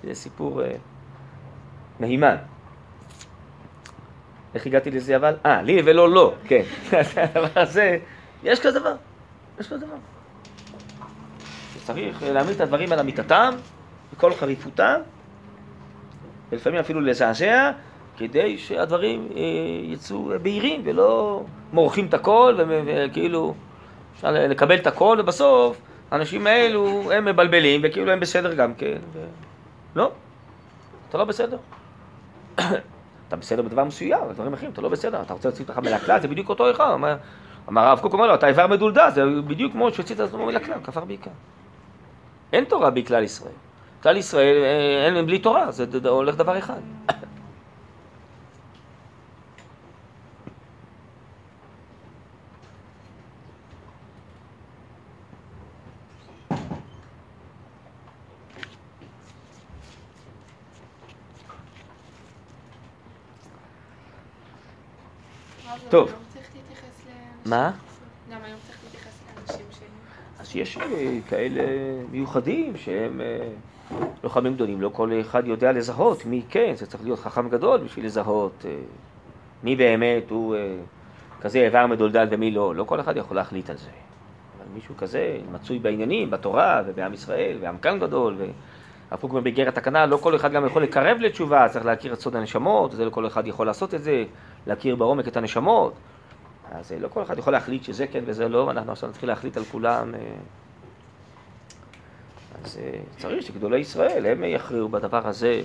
זה 0.04 0.14
סיפור 0.14 0.62
אה, 0.62 0.76
מהימן. 2.00 2.36
איך 4.54 4.66
הגעתי 4.66 4.90
לזה 4.90 5.16
אבל? 5.16 5.36
אה, 5.46 5.62
לי 5.62 5.82
ולא 5.84 6.10
לא, 6.10 6.34
כן. 6.44 6.62
הדבר 7.16 7.60
הזה, 7.60 7.98
יש 8.42 8.60
כזה 8.60 8.80
דבר, 8.80 8.94
יש 9.60 9.66
כזה 9.66 9.86
דבר. 9.86 9.96
צריך 11.88 12.22
להעמיד 12.22 12.54
את 12.54 12.60
הדברים 12.60 12.92
על 12.92 12.98
אמיתתם, 12.98 13.50
בכל 14.12 14.34
חריפותם, 14.34 15.00
ולפעמים 16.52 16.80
אפילו 16.80 17.00
לזעזע, 17.00 17.70
כדי 18.16 18.58
שהדברים 18.58 19.28
אה, 19.36 19.40
יצאו 19.82 20.30
בהירים 20.42 20.82
ולא 20.84 21.42
מורחים 21.72 22.06
את 22.06 22.14
הכל 22.14 22.58
וכאילו 22.86 23.54
אפשר 24.14 24.30
לקבל 24.30 24.76
את 24.76 24.86
הכל 24.86 25.16
ובסוף 25.20 25.80
האנשים 26.10 26.46
האלו 26.46 27.12
הם 27.12 27.24
מבלבלים 27.24 27.80
וכאילו 27.84 28.12
הם 28.12 28.20
בסדר 28.20 28.54
גם 28.54 28.74
כן. 28.74 28.98
ו... 29.12 29.24
לא, 29.94 30.10
אתה 31.08 31.18
לא 31.18 31.24
בסדר. 31.24 31.58
אתה 33.28 33.36
בסדר 33.36 33.62
בדבר 33.62 33.84
מסוים, 33.84 34.20
בדברים 34.30 34.52
אחרים 34.52 34.70
אתה 34.70 34.80
לא 34.80 34.88
בסדר, 34.88 35.22
אתה 35.22 35.32
רוצה 35.32 35.48
להוציא 35.48 35.64
אותך 35.64 35.78
מלכלל, 35.78 36.20
זה 36.20 36.28
בדיוק 36.28 36.48
אותו 36.48 36.70
אחד. 36.70 36.90
אמר 37.68 37.86
הרב 37.86 37.98
קוק 37.98 38.12
אומר 38.12 38.26
לו, 38.26 38.34
אתה 38.34 38.48
איבר 38.48 38.66
מדולדל, 38.66 39.08
זה 39.14 39.24
בדיוק 39.46 39.72
כמו 39.72 39.92
שהוציא 39.92 40.14
את 40.14 40.20
עצמו 40.20 40.46
מלכלל, 40.46 40.78
כפר 40.84 41.04
בעיקר. 41.04 41.30
אין 42.52 42.64
תורה 42.64 42.90
בכלל 42.90 43.24
ישראל. 43.24 43.52
כלל 44.02 44.16
ישראל 44.16 44.56
אה, 44.64 45.06
אין 45.06 45.26
בלי 45.26 45.38
תורה, 45.38 45.70
זה 45.70 45.86
הולך 46.08 46.36
דבר 46.36 46.58
אחד. 46.58 46.80
טוב. 65.90 66.12
מה? 67.46 67.72
גם 68.30 68.44
היום 68.44 68.58
צריך. 68.66 68.87
אז 70.48 70.56
יש 70.56 70.78
אה, 70.78 71.18
כאלה 71.28 71.62
מיוחדים 72.10 72.76
שהם 72.76 73.20
אה, 73.20 73.48
לוחמים 74.24 74.54
גדולים, 74.54 74.80
לא 74.80 74.90
כל 74.92 75.12
אחד 75.20 75.46
יודע 75.46 75.72
לזהות 75.72 76.26
מי 76.26 76.42
כן, 76.48 76.72
זה 76.76 76.86
צריך 76.86 77.04
להיות 77.04 77.18
חכם 77.18 77.48
גדול 77.48 77.80
בשביל 77.80 78.06
לזהות 78.06 78.64
אה, 78.68 78.76
מי 79.62 79.76
באמת 79.76 80.30
הוא 80.30 80.56
כזה 81.40 81.58
איבר 81.58 81.86
מדולדל 81.86 82.26
ומי 82.30 82.50
לא, 82.50 82.74
לא 82.74 82.84
כל 82.84 83.00
אחד 83.00 83.16
יכול 83.16 83.36
להחליט 83.36 83.70
על 83.70 83.76
זה. 83.76 83.90
אבל 84.56 84.66
מישהו 84.74 84.96
כזה 84.96 85.38
מצוי 85.52 85.78
בעניינים, 85.78 86.30
בתורה 86.30 86.82
ובעם 86.86 87.14
ישראל, 87.14 87.56
ועמקן 87.60 87.98
גדול, 87.98 88.36
והפוך 89.10 89.34
גם 89.34 89.42
באיגרת 89.44 89.78
התקנה, 89.78 90.06
לא 90.06 90.16
כל 90.16 90.36
אחד 90.36 90.52
גם 90.52 90.66
יכול 90.66 90.82
לקרב 90.82 91.16
לתשובה, 91.20 91.68
צריך 91.68 91.84
להכיר 91.84 92.12
את 92.12 92.20
סוד 92.20 92.36
הנשמות, 92.36 92.92
זה 92.92 93.04
לא 93.04 93.10
כל 93.10 93.26
אחד 93.26 93.46
יכול 93.46 93.66
לעשות 93.66 93.94
את 93.94 94.02
זה, 94.02 94.24
להכיר 94.66 94.96
בעומק 94.96 95.28
את 95.28 95.36
הנשמות. 95.36 95.92
אז 96.70 96.92
לא 96.92 97.08
כל 97.08 97.22
אחד 97.22 97.38
יכול 97.38 97.52
להחליט 97.52 97.84
שזה 97.84 98.06
כן 98.06 98.24
וזה 98.26 98.48
לא, 98.48 98.58
ואנחנו 98.58 98.92
עכשיו 98.92 99.08
נתחיל 99.08 99.28
להחליט 99.28 99.56
על 99.56 99.64
כולם. 99.64 100.14
אה, 100.14 100.20
אז 102.64 102.78
אה, 102.78 103.00
צריך 103.18 103.46
שגדולי 103.46 103.78
ישראל, 103.78 104.26
הם 104.26 104.44
יכריעו 104.44 104.88
בדבר 104.88 105.28
הזה. 105.28 105.62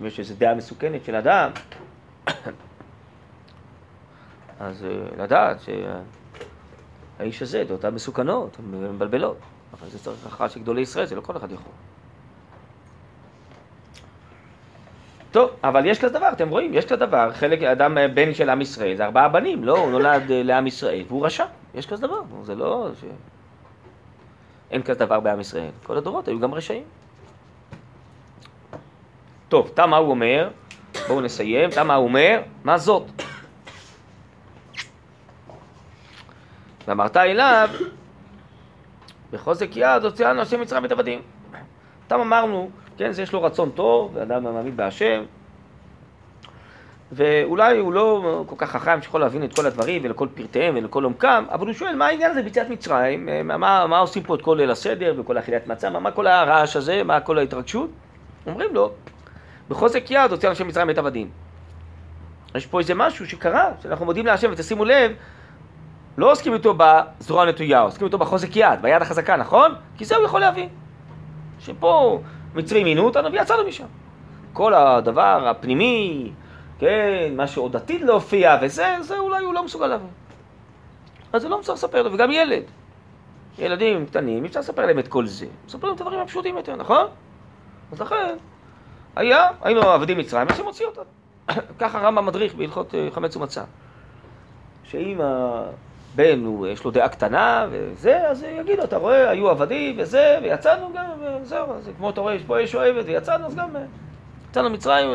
אם 0.00 0.06
יש 0.06 0.18
איזו 0.18 0.34
דעה 0.38 0.54
מסוכנת 0.54 1.04
של 1.04 1.14
אדם, 1.14 1.50
אז 4.60 4.84
אה, 4.84 5.24
לדעת 5.24 5.56
שהאיש 7.18 7.42
הזה, 7.42 7.64
דעותיו 7.64 7.92
מסוכנות, 7.92 8.56
מבלבלות. 8.60 9.36
אבל 9.72 9.88
זה 9.88 9.98
צריך 9.98 10.26
הכרעה 10.26 10.48
של 10.48 10.60
גדולי 10.60 10.80
ישראל, 10.80 11.06
זה 11.06 11.14
לא 11.14 11.20
כל 11.20 11.36
אחד 11.36 11.52
יכול. 11.52 11.72
טוב, 15.34 15.50
אבל 15.64 15.86
יש 15.86 15.98
כזה 15.98 16.18
דבר, 16.18 16.28
אתם 16.32 16.48
רואים, 16.48 16.74
יש 16.74 16.84
כזה 16.84 16.96
דבר, 16.96 17.32
חלק, 17.32 17.62
אדם 17.62 17.96
בן 18.14 18.34
של 18.34 18.50
עם 18.50 18.60
ישראל, 18.60 18.96
זה 18.96 19.04
ארבעה 19.04 19.28
בנים, 19.28 19.64
לא, 19.64 19.78
הוא 19.78 19.90
נולד 19.90 20.30
אה, 20.30 20.42
לעם 20.42 20.66
ישראל, 20.66 21.04
והוא 21.08 21.26
רשע, 21.26 21.44
יש 21.74 21.86
כזה 21.86 22.06
דבר, 22.06 22.20
זה 22.42 22.54
לא 22.54 22.90
ש... 23.00 23.04
אין 24.70 24.82
כזה 24.82 24.98
דבר 24.98 25.20
בעם 25.20 25.40
ישראל, 25.40 25.70
כל 25.82 25.96
הדורות 25.96 26.28
היו 26.28 26.40
גם 26.40 26.54
רשעים. 26.54 26.82
טוב, 29.48 29.70
תם 29.74 29.90
מה 29.90 29.96
הוא 29.96 30.10
אומר, 30.10 30.48
בואו 31.08 31.20
נסיים, 31.20 31.70
תם 31.70 31.86
מה 31.86 31.94
הוא 31.94 32.04
אומר, 32.04 32.40
מה 32.64 32.78
זאת? 32.78 33.04
ואמרת 36.88 37.16
אליו, 37.16 37.68
בחוזק 39.30 39.76
יד 39.76 40.04
הוציאנו 40.04 40.40
השם 40.40 40.60
מצרים 40.60 40.84
את 40.84 40.92
עבדים. 40.92 41.22
תם 42.08 42.20
אמרנו 42.20 42.70
כן, 42.96 43.10
יש 43.22 43.32
לו 43.32 43.42
רצון 43.42 43.70
טוב, 43.70 44.10
ואדם 44.14 44.44
מאמין 44.44 44.76
בהשם, 44.76 45.22
ואולי 47.12 47.78
הוא 47.78 47.92
לא 47.92 48.42
כל 48.46 48.54
כך 48.58 48.70
חכם 48.70 49.02
שיכול 49.02 49.20
להבין 49.20 49.44
את 49.44 49.56
כל 49.56 49.66
הדברים 49.66 50.02
ולכל 50.04 50.28
פרטיהם 50.34 50.74
ולכל 50.76 51.04
עומקם, 51.04 51.44
אבל 51.50 51.66
הוא 51.66 51.74
שואל 51.74 51.96
מה 51.96 52.06
העניין 52.06 52.30
הזה 52.30 52.42
ביציאת 52.42 52.68
מצרים, 52.68 53.28
מה, 53.44 53.86
מה 53.86 53.98
עושים 53.98 54.22
פה 54.22 54.34
את 54.34 54.42
כל 54.42 54.54
ליל 54.58 54.70
הסדר 54.70 55.14
וכל 55.18 55.38
אכילת 55.38 55.66
מצה, 55.66 55.90
מה, 55.90 56.00
מה 56.00 56.10
כל 56.10 56.26
הרעש 56.26 56.76
הזה, 56.76 57.02
מה 57.02 57.20
כל 57.20 57.38
ההתרגשות? 57.38 57.90
אומרים 58.46 58.74
לו, 58.74 58.92
בחוזק 59.68 60.10
יד 60.10 60.30
הוציא 60.30 60.48
אנשי 60.48 60.64
מצרים 60.64 60.90
את 60.90 60.98
עבדים. 60.98 61.30
יש 62.54 62.66
פה 62.66 62.78
איזה 62.78 62.94
משהו 62.94 63.26
שקרה, 63.26 63.70
שאנחנו 63.82 64.04
מודים 64.04 64.26
להשם, 64.26 64.50
ותשימו 64.52 64.84
לב, 64.84 65.12
לא 66.16 66.32
עוסקים 66.32 66.54
איתו 66.54 66.74
בזרוע 66.76 67.42
הנטויה, 67.42 67.80
עוסקים 67.80 68.06
איתו 68.06 68.18
בחוזק 68.18 68.56
יד, 68.56 68.82
ביד 68.82 69.02
החזקה, 69.02 69.36
נכון? 69.36 69.74
כי 69.96 70.04
זה 70.04 70.16
הוא 70.16 70.24
יכול 70.24 70.40
להבין. 70.40 70.68
שפה 71.58 72.20
מצרים 72.54 72.86
עינו 72.86 73.04
אותנו 73.04 73.32
ויצאנו 73.32 73.68
משם. 73.68 73.86
כל 74.52 74.74
הדבר 74.74 75.48
הפנימי, 75.48 76.32
כן, 76.78 77.32
מה 77.36 77.46
שעוד 77.46 77.76
עתיד 77.76 78.02
להופיע 78.02 78.58
וזה, 78.62 78.96
זה 79.00 79.18
אולי 79.18 79.44
הוא 79.44 79.54
לא 79.54 79.64
מסוגל 79.64 79.86
להבין. 79.86 80.08
אז 81.32 81.42
זה 81.42 81.48
לא 81.48 81.58
צריך 81.62 81.78
לספר 81.78 82.02
לו, 82.02 82.12
וגם 82.12 82.30
ילד. 82.30 82.62
ילדים 83.58 84.06
קטנים, 84.06 84.42
אי 84.42 84.48
אפשר 84.48 84.60
לספר 84.60 84.86
להם 84.86 84.98
את 84.98 85.08
כל 85.08 85.26
זה. 85.26 85.46
מספר 85.66 85.86
להם 85.86 85.96
את 85.96 86.00
הדברים 86.00 86.20
הפשוטים 86.20 86.56
יותר, 86.56 86.76
נכון? 86.76 87.06
אז 87.92 88.00
לכן, 88.00 88.36
היה, 89.16 89.48
היינו 89.62 89.80
עבדים 89.82 90.18
מצרים, 90.18 90.46
השם 90.50 90.64
הוציא 90.64 90.86
אותנו. 90.86 91.04
ככה 91.80 91.98
רמב"ם 91.98 92.26
מדריך 92.26 92.54
בהלכות 92.54 92.94
אה, 92.94 93.08
חמץ 93.10 93.36
ומצה. 93.36 93.62
שאם 94.84 95.20
הבן, 96.14 96.44
הוא, 96.44 96.66
יש 96.66 96.84
לו 96.84 96.90
דעה 96.90 97.08
קטנה 97.08 97.66
וזה, 97.70 98.28
אז 98.28 98.44
יגידו, 98.60 98.84
אתה 98.84 98.96
רואה, 98.96 99.30
היו 99.30 99.50
עבדים 99.50 99.94
וזה, 99.98 100.38
ויצאנו 100.42 100.92
גם, 100.94 101.04
וזהו, 101.42 101.72
אז 101.72 101.90
כמו 101.96 102.10
אתה 102.10 102.20
רואה, 102.20 102.34
יש 102.34 102.42
פה 102.42 102.64
אש 102.64 102.74
אוהבת 102.74 103.04
ויצאנו, 103.06 103.46
אז 103.46 103.54
גם 103.54 103.68
יצאנו 104.50 104.70
מצרים, 104.70 105.08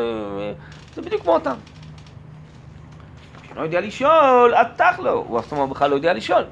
זה 0.94 1.02
בדיוק 1.02 1.22
כמו 1.22 1.32
אותם. 1.32 1.54
כשלא 3.42 3.60
יודע 3.60 3.80
לשאול, 3.80 4.54
עד 4.54 4.66
תכלו, 4.76 5.24
הוא 5.28 5.38
אף 5.38 5.46
פעם 5.46 5.70
בכלל 5.70 5.90
לא 5.90 5.94
יודע 5.94 6.12
לשאול. 6.12 6.42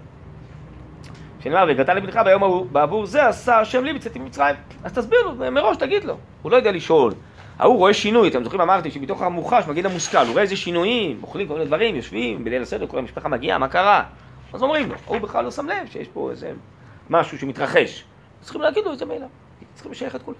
כשנאמר, 1.41 1.65
והגעת 1.69 1.89
לבנך 1.89 2.21
ביום 2.25 2.43
ההוא, 2.43 2.67
בעבור 2.73 3.07
זה 3.07 3.27
עשה 3.27 3.61
השם 3.61 3.85
לי 3.85 3.93
בצאתי 3.93 4.19
ממצרים. 4.19 4.57
אז 4.85 4.93
תסביר 4.93 5.19
לו, 5.23 5.53
מראש 5.53 5.77
תגיד 5.77 6.05
לו. 6.05 6.17
הוא 6.43 6.53
לא 6.53 6.57
יודע 6.57 6.73
לשאול. 6.73 7.13
ההוא 7.59 7.77
רואה 7.77 7.95
שינוי, 7.95 8.29
אתם 8.29 8.45
זוכרים 8.45 8.61
אמרתי 8.61 8.91
שבתוך 8.91 9.23
המוחש 9.23 9.65
מגיד 9.69 9.87
המושכל, 9.87 10.19
הוא 10.19 10.33
רואה 10.33 10.43
איזה 10.43 10.57
שינויים, 10.57 11.19
אוכלים 11.23 11.49
כל 11.49 11.55
מיני 11.55 11.67
דברים, 11.67 11.97
יושבים, 11.97 12.45
בליל 12.45 12.63
הסדר, 12.63 12.87
כל 12.87 12.99
המשפחה 12.99 13.29
מגיעה, 13.29 13.59
מה 13.59 13.69
קרה? 13.69 14.03
אז 14.53 14.63
אומרים 14.63 14.89
לו, 14.89 14.95
הוא 15.07 15.19
בכלל 15.19 15.45
לא 15.45 15.51
שם 15.51 15.67
לב 15.67 15.87
שיש 15.91 16.09
פה 16.09 16.31
איזה 16.31 16.53
משהו 17.11 17.39
שמתרחש. 17.39 18.05
צריכים 18.41 18.61
להגיד 18.63 18.85
לו 18.85 18.93
את 18.93 18.99
זה 18.99 19.05
מאליו, 19.05 19.29
צריכים 19.75 19.93
לשייך 19.93 20.17
את 20.17 20.23
כולם. 20.23 20.39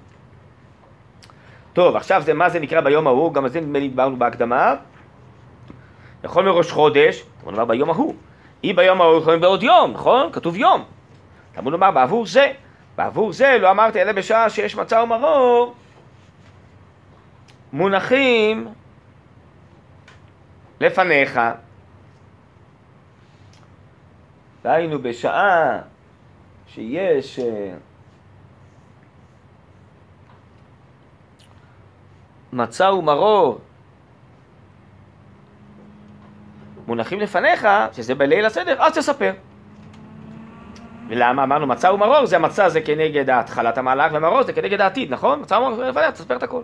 טוב, 1.73 1.97
עכשיו 1.97 2.23
זה 2.23 2.35
מה 2.35 2.51
זה 2.51 2.61
נקרא 2.61 2.81
ביום 2.81 3.07
ההוא, 3.07 3.33
גם 3.33 3.45
על 3.45 3.51
זה 3.51 3.61
נדמה 3.61 3.79
לי 3.79 3.89
דיברנו 3.89 4.17
בהקדמה. 4.17 4.75
יכול 6.25 6.45
מראש 6.45 6.73
חודש, 6.73 7.25
בוא 7.45 7.53
נאמר 7.53 7.65
ביום 7.65 7.91
ההוא. 7.91 8.15
אי 8.65 8.73
ביום 8.73 9.01
ההוא 9.01 9.19
יכולים 9.19 9.41
בעוד 9.41 9.63
יום, 9.63 9.91
נכון? 9.91 10.33
כתוב 10.33 10.57
יום. 10.57 10.85
תלמוד 11.53 11.73
לומר 11.73 11.91
בעבור 11.91 12.27
זה. 12.27 12.53
בעבור 12.97 13.33
זה 13.33 13.59
לא 13.61 13.71
אמרתי 13.71 14.03
אלא 14.03 14.13
בשעה 14.13 14.51
שיש 14.51 14.77
מצה 14.77 15.03
ומרור, 15.03 15.75
מונחים 17.73 18.69
לפניך. 20.81 21.41
דהיינו 24.69 25.03
בשעה 25.03 25.81
שיש 26.67 27.39
אה, 27.39 27.75
מצה 32.53 32.93
ומרור 32.93 33.59
מונחים 36.87 37.21
לפניך, 37.21 37.69
שזה 37.93 38.15
בליל 38.15 38.45
הסדר, 38.45 38.83
אז 38.83 38.99
תספר. 38.99 39.33
ולמה 41.09 41.43
אמרנו 41.45 41.67
מצה 41.67 41.93
ומרור, 41.93 42.27
זה 42.27 42.37
המצה 42.37 42.69
זה 42.69 42.81
כנגד 42.81 43.31
התחלת 43.31 43.79
המהלך, 43.79 44.13
ומרור 44.15 44.43
זה 44.43 44.53
כנגד 44.53 44.81
העתיד, 44.81 45.11
נכון? 45.13 45.41
מצה 45.41 45.59
ומרור 45.59 45.85
לפניך, 45.85 46.11
תספר 46.11 46.37
את 46.37 46.43
הכל. 46.43 46.63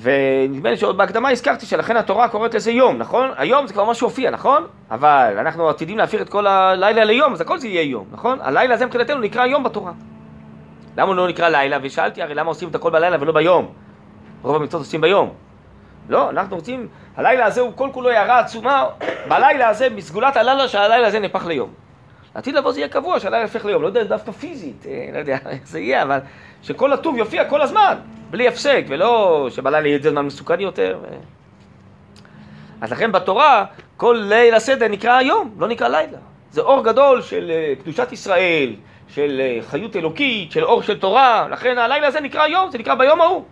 ונדמה 0.00 0.70
לי 0.70 0.76
שעוד 0.76 0.96
בהקדמה 0.96 1.30
הזכרתי 1.30 1.66
שלכן 1.66 1.96
התורה 1.96 2.28
קוראת 2.28 2.54
לזה 2.54 2.70
יום, 2.70 2.98
נכון? 2.98 3.30
היום 3.36 3.66
זה 3.66 3.72
כבר 3.72 3.84
מה 3.84 3.94
שהופיע, 3.94 4.30
נכון? 4.30 4.66
אבל 4.90 5.34
אנחנו 5.38 5.68
עתידים 5.68 5.98
להפיר 5.98 6.22
את 6.22 6.28
כל 6.28 6.46
הלילה 6.46 7.04
ליום, 7.04 7.32
אז 7.32 7.40
הכל 7.40 7.58
זה 7.58 7.68
יהיה 7.68 7.82
יום, 7.82 8.06
נכון? 8.12 8.38
הלילה 8.42 8.74
הזה 8.74 8.86
מבחינתנו 8.86 9.20
נקרא 9.20 9.46
יום 9.46 9.64
בתורה. 9.64 9.92
למה 10.96 11.08
הוא 11.08 11.14
לא 11.16 11.28
נקרא 11.28 11.48
לילה? 11.48 11.78
ושאלתי 11.82 12.22
הרי 12.22 12.34
למה 12.34 12.48
עושים 12.48 12.68
את 12.68 12.74
הכל 12.74 12.90
בלילה 12.90 13.16
ולא 13.20 13.32
ביום? 13.32 13.72
רוב 14.42 14.56
המצוות 14.56 14.82
עושים 14.82 15.00
ביום. 15.00 15.32
לא, 16.08 16.30
אנחנו 16.30 16.56
רוצים, 16.56 16.88
הלילה 17.16 17.46
הזה 17.46 17.60
הוא 17.60 17.72
כל 17.74 17.88
כולו 17.92 18.10
הערה 18.10 18.38
עצומה, 18.38 18.84
בלילה 19.28 19.68
הזה, 19.68 19.88
מסגולת 19.90 20.36
הלילה 20.36 20.68
שהלילה 20.68 21.06
הזה 21.06 21.18
נהפך 21.18 21.46
ליום. 21.46 21.83
לעתיד 22.36 22.54
לבוא 22.54 22.72
זה 22.72 22.80
יהיה 22.80 22.88
קבוע, 22.88 23.20
שהלילה 23.20 23.42
יהפך 23.42 23.64
ליום, 23.64 23.82
לא 23.82 23.86
יודע 23.86 24.04
דווקא 24.04 24.32
פיזית, 24.32 24.86
אה, 24.88 25.08
לא 25.12 25.18
יודע 25.18 25.38
איך 25.50 25.68
זה 25.68 25.80
יהיה, 25.80 26.02
אבל 26.02 26.18
שכל 26.62 26.92
הטוב 26.92 27.16
יופיע 27.16 27.44
כל 27.44 27.60
הזמן, 27.60 27.96
בלי 28.30 28.48
הפסק, 28.48 28.84
ולא 28.88 29.46
שבלילה 29.50 29.88
יהיה 29.88 29.98
זמן 30.02 30.26
מסוכן 30.26 30.60
יותר. 30.60 30.98
ו... 31.02 31.06
אז 32.80 32.92
לכן 32.92 33.12
בתורה, 33.12 33.64
כל 33.96 34.24
ליל 34.28 34.54
הסדר 34.54 34.88
נקרא 34.88 35.16
היום, 35.16 35.54
לא 35.58 35.68
נקרא 35.68 35.88
לילה. 35.88 36.18
זה 36.50 36.60
אור 36.60 36.84
גדול 36.84 37.22
של 37.22 37.50
אה, 37.50 37.74
קדושת 37.82 38.12
ישראל, 38.12 38.74
של 39.08 39.40
אה, 39.40 39.58
חיות 39.62 39.96
אלוקית, 39.96 40.52
של 40.52 40.64
אור 40.64 40.82
של 40.82 40.98
תורה, 40.98 41.46
לכן 41.50 41.78
הלילה 41.78 42.06
הזה 42.06 42.20
נקרא 42.20 42.46
יום, 42.46 42.70
זה 42.70 42.78
נקרא 42.78 42.94
ביום 42.94 43.20
ההוא. 43.20 43.44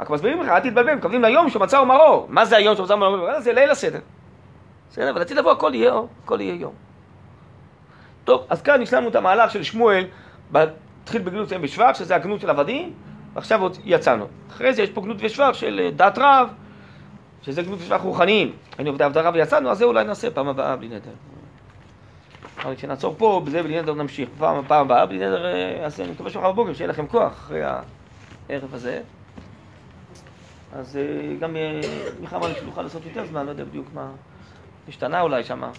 רק 0.00 0.10
מסבירים 0.10 0.42
לך, 0.42 0.48
אל 0.48 0.60
תתבלבל, 0.60 0.94
מתכוונים 0.94 1.22
ליום 1.22 1.50
שמצא 1.50 1.76
ומרור. 1.76 2.26
מה 2.28 2.44
זה 2.44 2.56
היום 2.56 2.76
שמצא 2.76 2.92
ומרור? 2.92 3.40
זה 3.40 3.52
ליל 3.52 3.70
הסדר. 3.70 3.98
בסדר, 4.90 5.10
אבל 5.10 5.18
לעתיד 5.18 5.36
לבוא 5.36 5.52
הכל 5.52 5.74
יהיה 5.74 5.92
אור, 5.92 6.08
הכל 6.24 6.40
יהיה 6.40 6.54
יום. 6.54 6.85
טוב, 8.26 8.46
אז 8.48 8.62
כאן 8.62 8.82
השלמנו 8.82 9.08
את 9.08 9.14
המהלך 9.16 9.50
של 9.50 9.62
שמואל, 9.62 10.04
התחיל 10.54 11.22
בגנות 11.22 11.48
בשבח, 11.48 11.90
שזה 11.94 12.16
הגנות 12.16 12.40
של 12.40 12.50
עבדים, 12.50 12.92
ועכשיו 13.34 13.62
עוד 13.62 13.76
יצאנו. 13.84 14.26
אחרי 14.50 14.74
זה 14.74 14.82
יש 14.82 14.90
פה 14.90 15.00
גנות 15.00 15.16
ושבח 15.20 15.52
של 15.52 15.80
אה, 15.84 15.90
דת 15.90 16.18
רב, 16.18 16.48
שזה 17.42 17.62
גנות 17.62 17.78
ושבח 17.80 18.00
רוחניים. 18.00 18.52
היינו 18.78 18.90
עובדי 18.90 19.04
עבדי 19.04 19.20
רב 19.20 19.34
ויצאנו, 19.34 19.70
אז 19.70 19.78
זה 19.78 19.84
אולי 19.84 20.04
נעשה 20.04 20.30
פעם 20.30 20.48
הבאה 20.48 20.76
בלי 20.76 20.88
נדר. 20.88 21.10
אבל 22.62 22.74
כשנעצור 22.74 23.14
פה, 23.18 23.42
בזה 23.44 23.62
בלי 23.62 23.82
נדר 23.82 23.94
נמשיך. 23.94 24.28
פעם, 24.38 24.64
פעם 24.68 24.86
הבאה 24.86 25.06
בלי 25.06 25.18
נדר, 25.18 25.46
אה, 25.46 25.84
אז 25.84 26.00
אני 26.00 26.10
מקווה 26.10 26.30
שמחר 26.30 26.52
בבוקר 26.52 26.74
שיהיה 26.74 26.88
לכם 26.88 27.06
כוח 27.06 27.32
אחרי 27.32 27.62
הערב 27.62 28.74
הזה. 28.74 29.02
אז 30.72 30.96
אה, 30.96 31.36
גם 31.40 31.56
מיכה 32.20 32.36
אמר 32.36 32.48
לי 32.48 32.54
שנוכל 32.54 32.82
לעשות 32.82 33.02
יותר 33.04 33.26
זמן, 33.26 33.46
לא 33.46 33.50
יודע 33.50 33.64
בדיוק 33.64 33.86
מה 33.94 34.10
השתנה 34.88 35.20
אולי 35.20 35.44
שמה. 35.44 35.70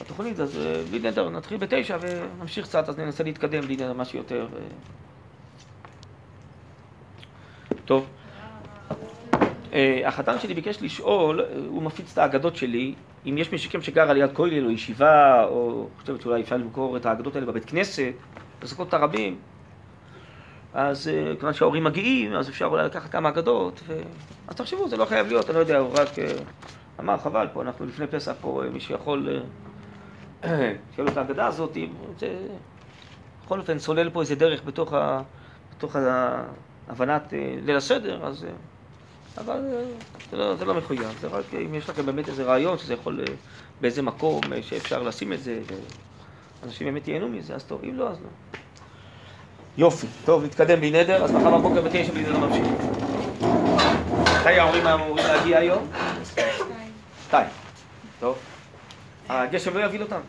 בתוכנית, 0.00 0.40
אז 0.40 0.58
אה, 0.58 0.82
בלי 0.90 0.98
נדר, 0.98 1.28
נתחיל 1.28 1.58
בתשע 1.58 1.98
ונמשיך 2.00 2.66
קצת, 2.66 2.88
אז 2.88 2.98
ננסה 2.98 3.24
להתקדם 3.24 3.60
בלי 3.60 3.74
נדר 3.74 3.92
משהו 3.92 4.18
יותר. 4.18 4.48
אה. 4.54 4.60
טוב. 7.84 8.06
אה, 9.72 10.02
החתן 10.04 10.38
שלי 10.38 10.54
ביקש 10.54 10.82
לשאול, 10.82 11.44
הוא 11.68 11.82
מפיץ 11.82 12.12
את 12.12 12.18
האגדות 12.18 12.56
שלי, 12.56 12.94
אם 13.26 13.38
יש 13.38 13.52
מישהו 13.52 13.82
שגר 13.82 14.10
על 14.10 14.16
יד 14.16 14.32
כולל 14.32 14.64
או 14.64 14.70
ישיבה, 14.70 15.44
או 15.44 15.88
חושבת 16.00 16.20
שאולי 16.20 16.42
אפשר 16.42 16.56
למכור 16.56 16.96
את 16.96 17.06
האגדות 17.06 17.34
האלה 17.34 17.46
בבית 17.46 17.64
כנסת, 17.64 18.12
לזכות 18.62 18.88
את 18.88 18.94
הרבים, 18.94 19.38
אז 20.74 21.10
כיוון 21.40 21.54
שההורים 21.54 21.84
מגיעים, 21.84 22.34
אז 22.34 22.48
אפשר 22.48 22.64
אולי 22.64 22.84
לקחת 22.84 23.10
כמה 23.10 23.28
אגדות, 23.28 23.80
ו... 23.86 24.00
אז 24.48 24.56
תחשבו, 24.56 24.88
זה 24.88 24.96
לא 24.96 25.04
חייב 25.04 25.26
להיות, 25.26 25.50
אני 25.50 25.54
לא 25.54 25.60
יודע, 25.60 25.78
הוא 25.78 25.90
רק 25.94 26.08
אמר, 27.00 27.16
חבל, 27.16 27.46
פה 27.52 27.62
אנחנו 27.62 27.86
לפני 27.86 28.06
פסח, 28.06 28.34
פה 28.40 28.62
מי 28.72 28.80
שיכול 28.80 29.28
לו 30.98 31.08
את 31.08 31.16
האגדה 31.16 31.46
הזאת, 31.46 31.76
זה 32.18 32.36
בכל 33.44 33.60
אופן 33.60 33.78
סולל 33.78 34.10
פה 34.10 34.20
איזה 34.20 34.34
דרך 34.34 34.64
בתוך, 34.64 34.92
ה, 34.92 35.22
בתוך 35.76 35.96
הבנת 36.88 37.34
אה, 37.34 37.54
ליל 37.62 37.76
הסדר, 37.76 38.26
אז... 38.26 38.44
אה, 38.44 38.50
אבל 39.38 39.64
אה, 39.72 39.84
זה 40.30 40.36
לא, 40.36 40.56
זה 40.56 40.64
לא 40.64 40.74
מחויב, 40.74 41.18
זה 41.20 41.28
רק 41.28 41.44
אם 41.54 41.74
יש 41.74 41.88
לכם 41.88 42.06
באמת 42.06 42.28
איזה 42.28 42.44
רעיון 42.44 42.78
שזה 42.78 42.94
יכול 42.94 43.20
באיזה 43.80 44.02
מקום 44.02 44.40
שאפשר 44.62 45.02
לשים 45.02 45.32
את 45.32 45.42
זה, 45.42 45.60
ואנשים 46.62 46.86
באמת 46.86 47.08
ייהנו 47.08 47.28
מזה, 47.28 47.54
אז 47.54 47.64
טוב, 47.64 47.80
אם 47.84 47.96
לא, 47.96 48.08
אז 48.08 48.16
לא. 48.22 48.28
יופי, 49.78 50.06
טוב, 50.24 50.44
נתקדם 50.44 50.78
בלי 50.80 50.90
נדר, 50.90 51.24
אז 51.24 51.32
מחר 51.32 51.58
בבוקר 51.58 51.82
בתשע 51.82 52.12
בלי 52.12 52.22
נדר 52.22 52.46
נמשיך. 52.46 52.66
מתי 54.40 54.58
ההורים 54.58 54.86
אמורים 54.86 55.26
להגיע 55.26 55.58
היום? 55.58 55.90
שתיים. 57.26 57.48
טוב. 58.20 58.55
הגשם 59.28 59.76
לא 59.76 59.84
יביא 59.84 60.00
אותם. 60.00 60.20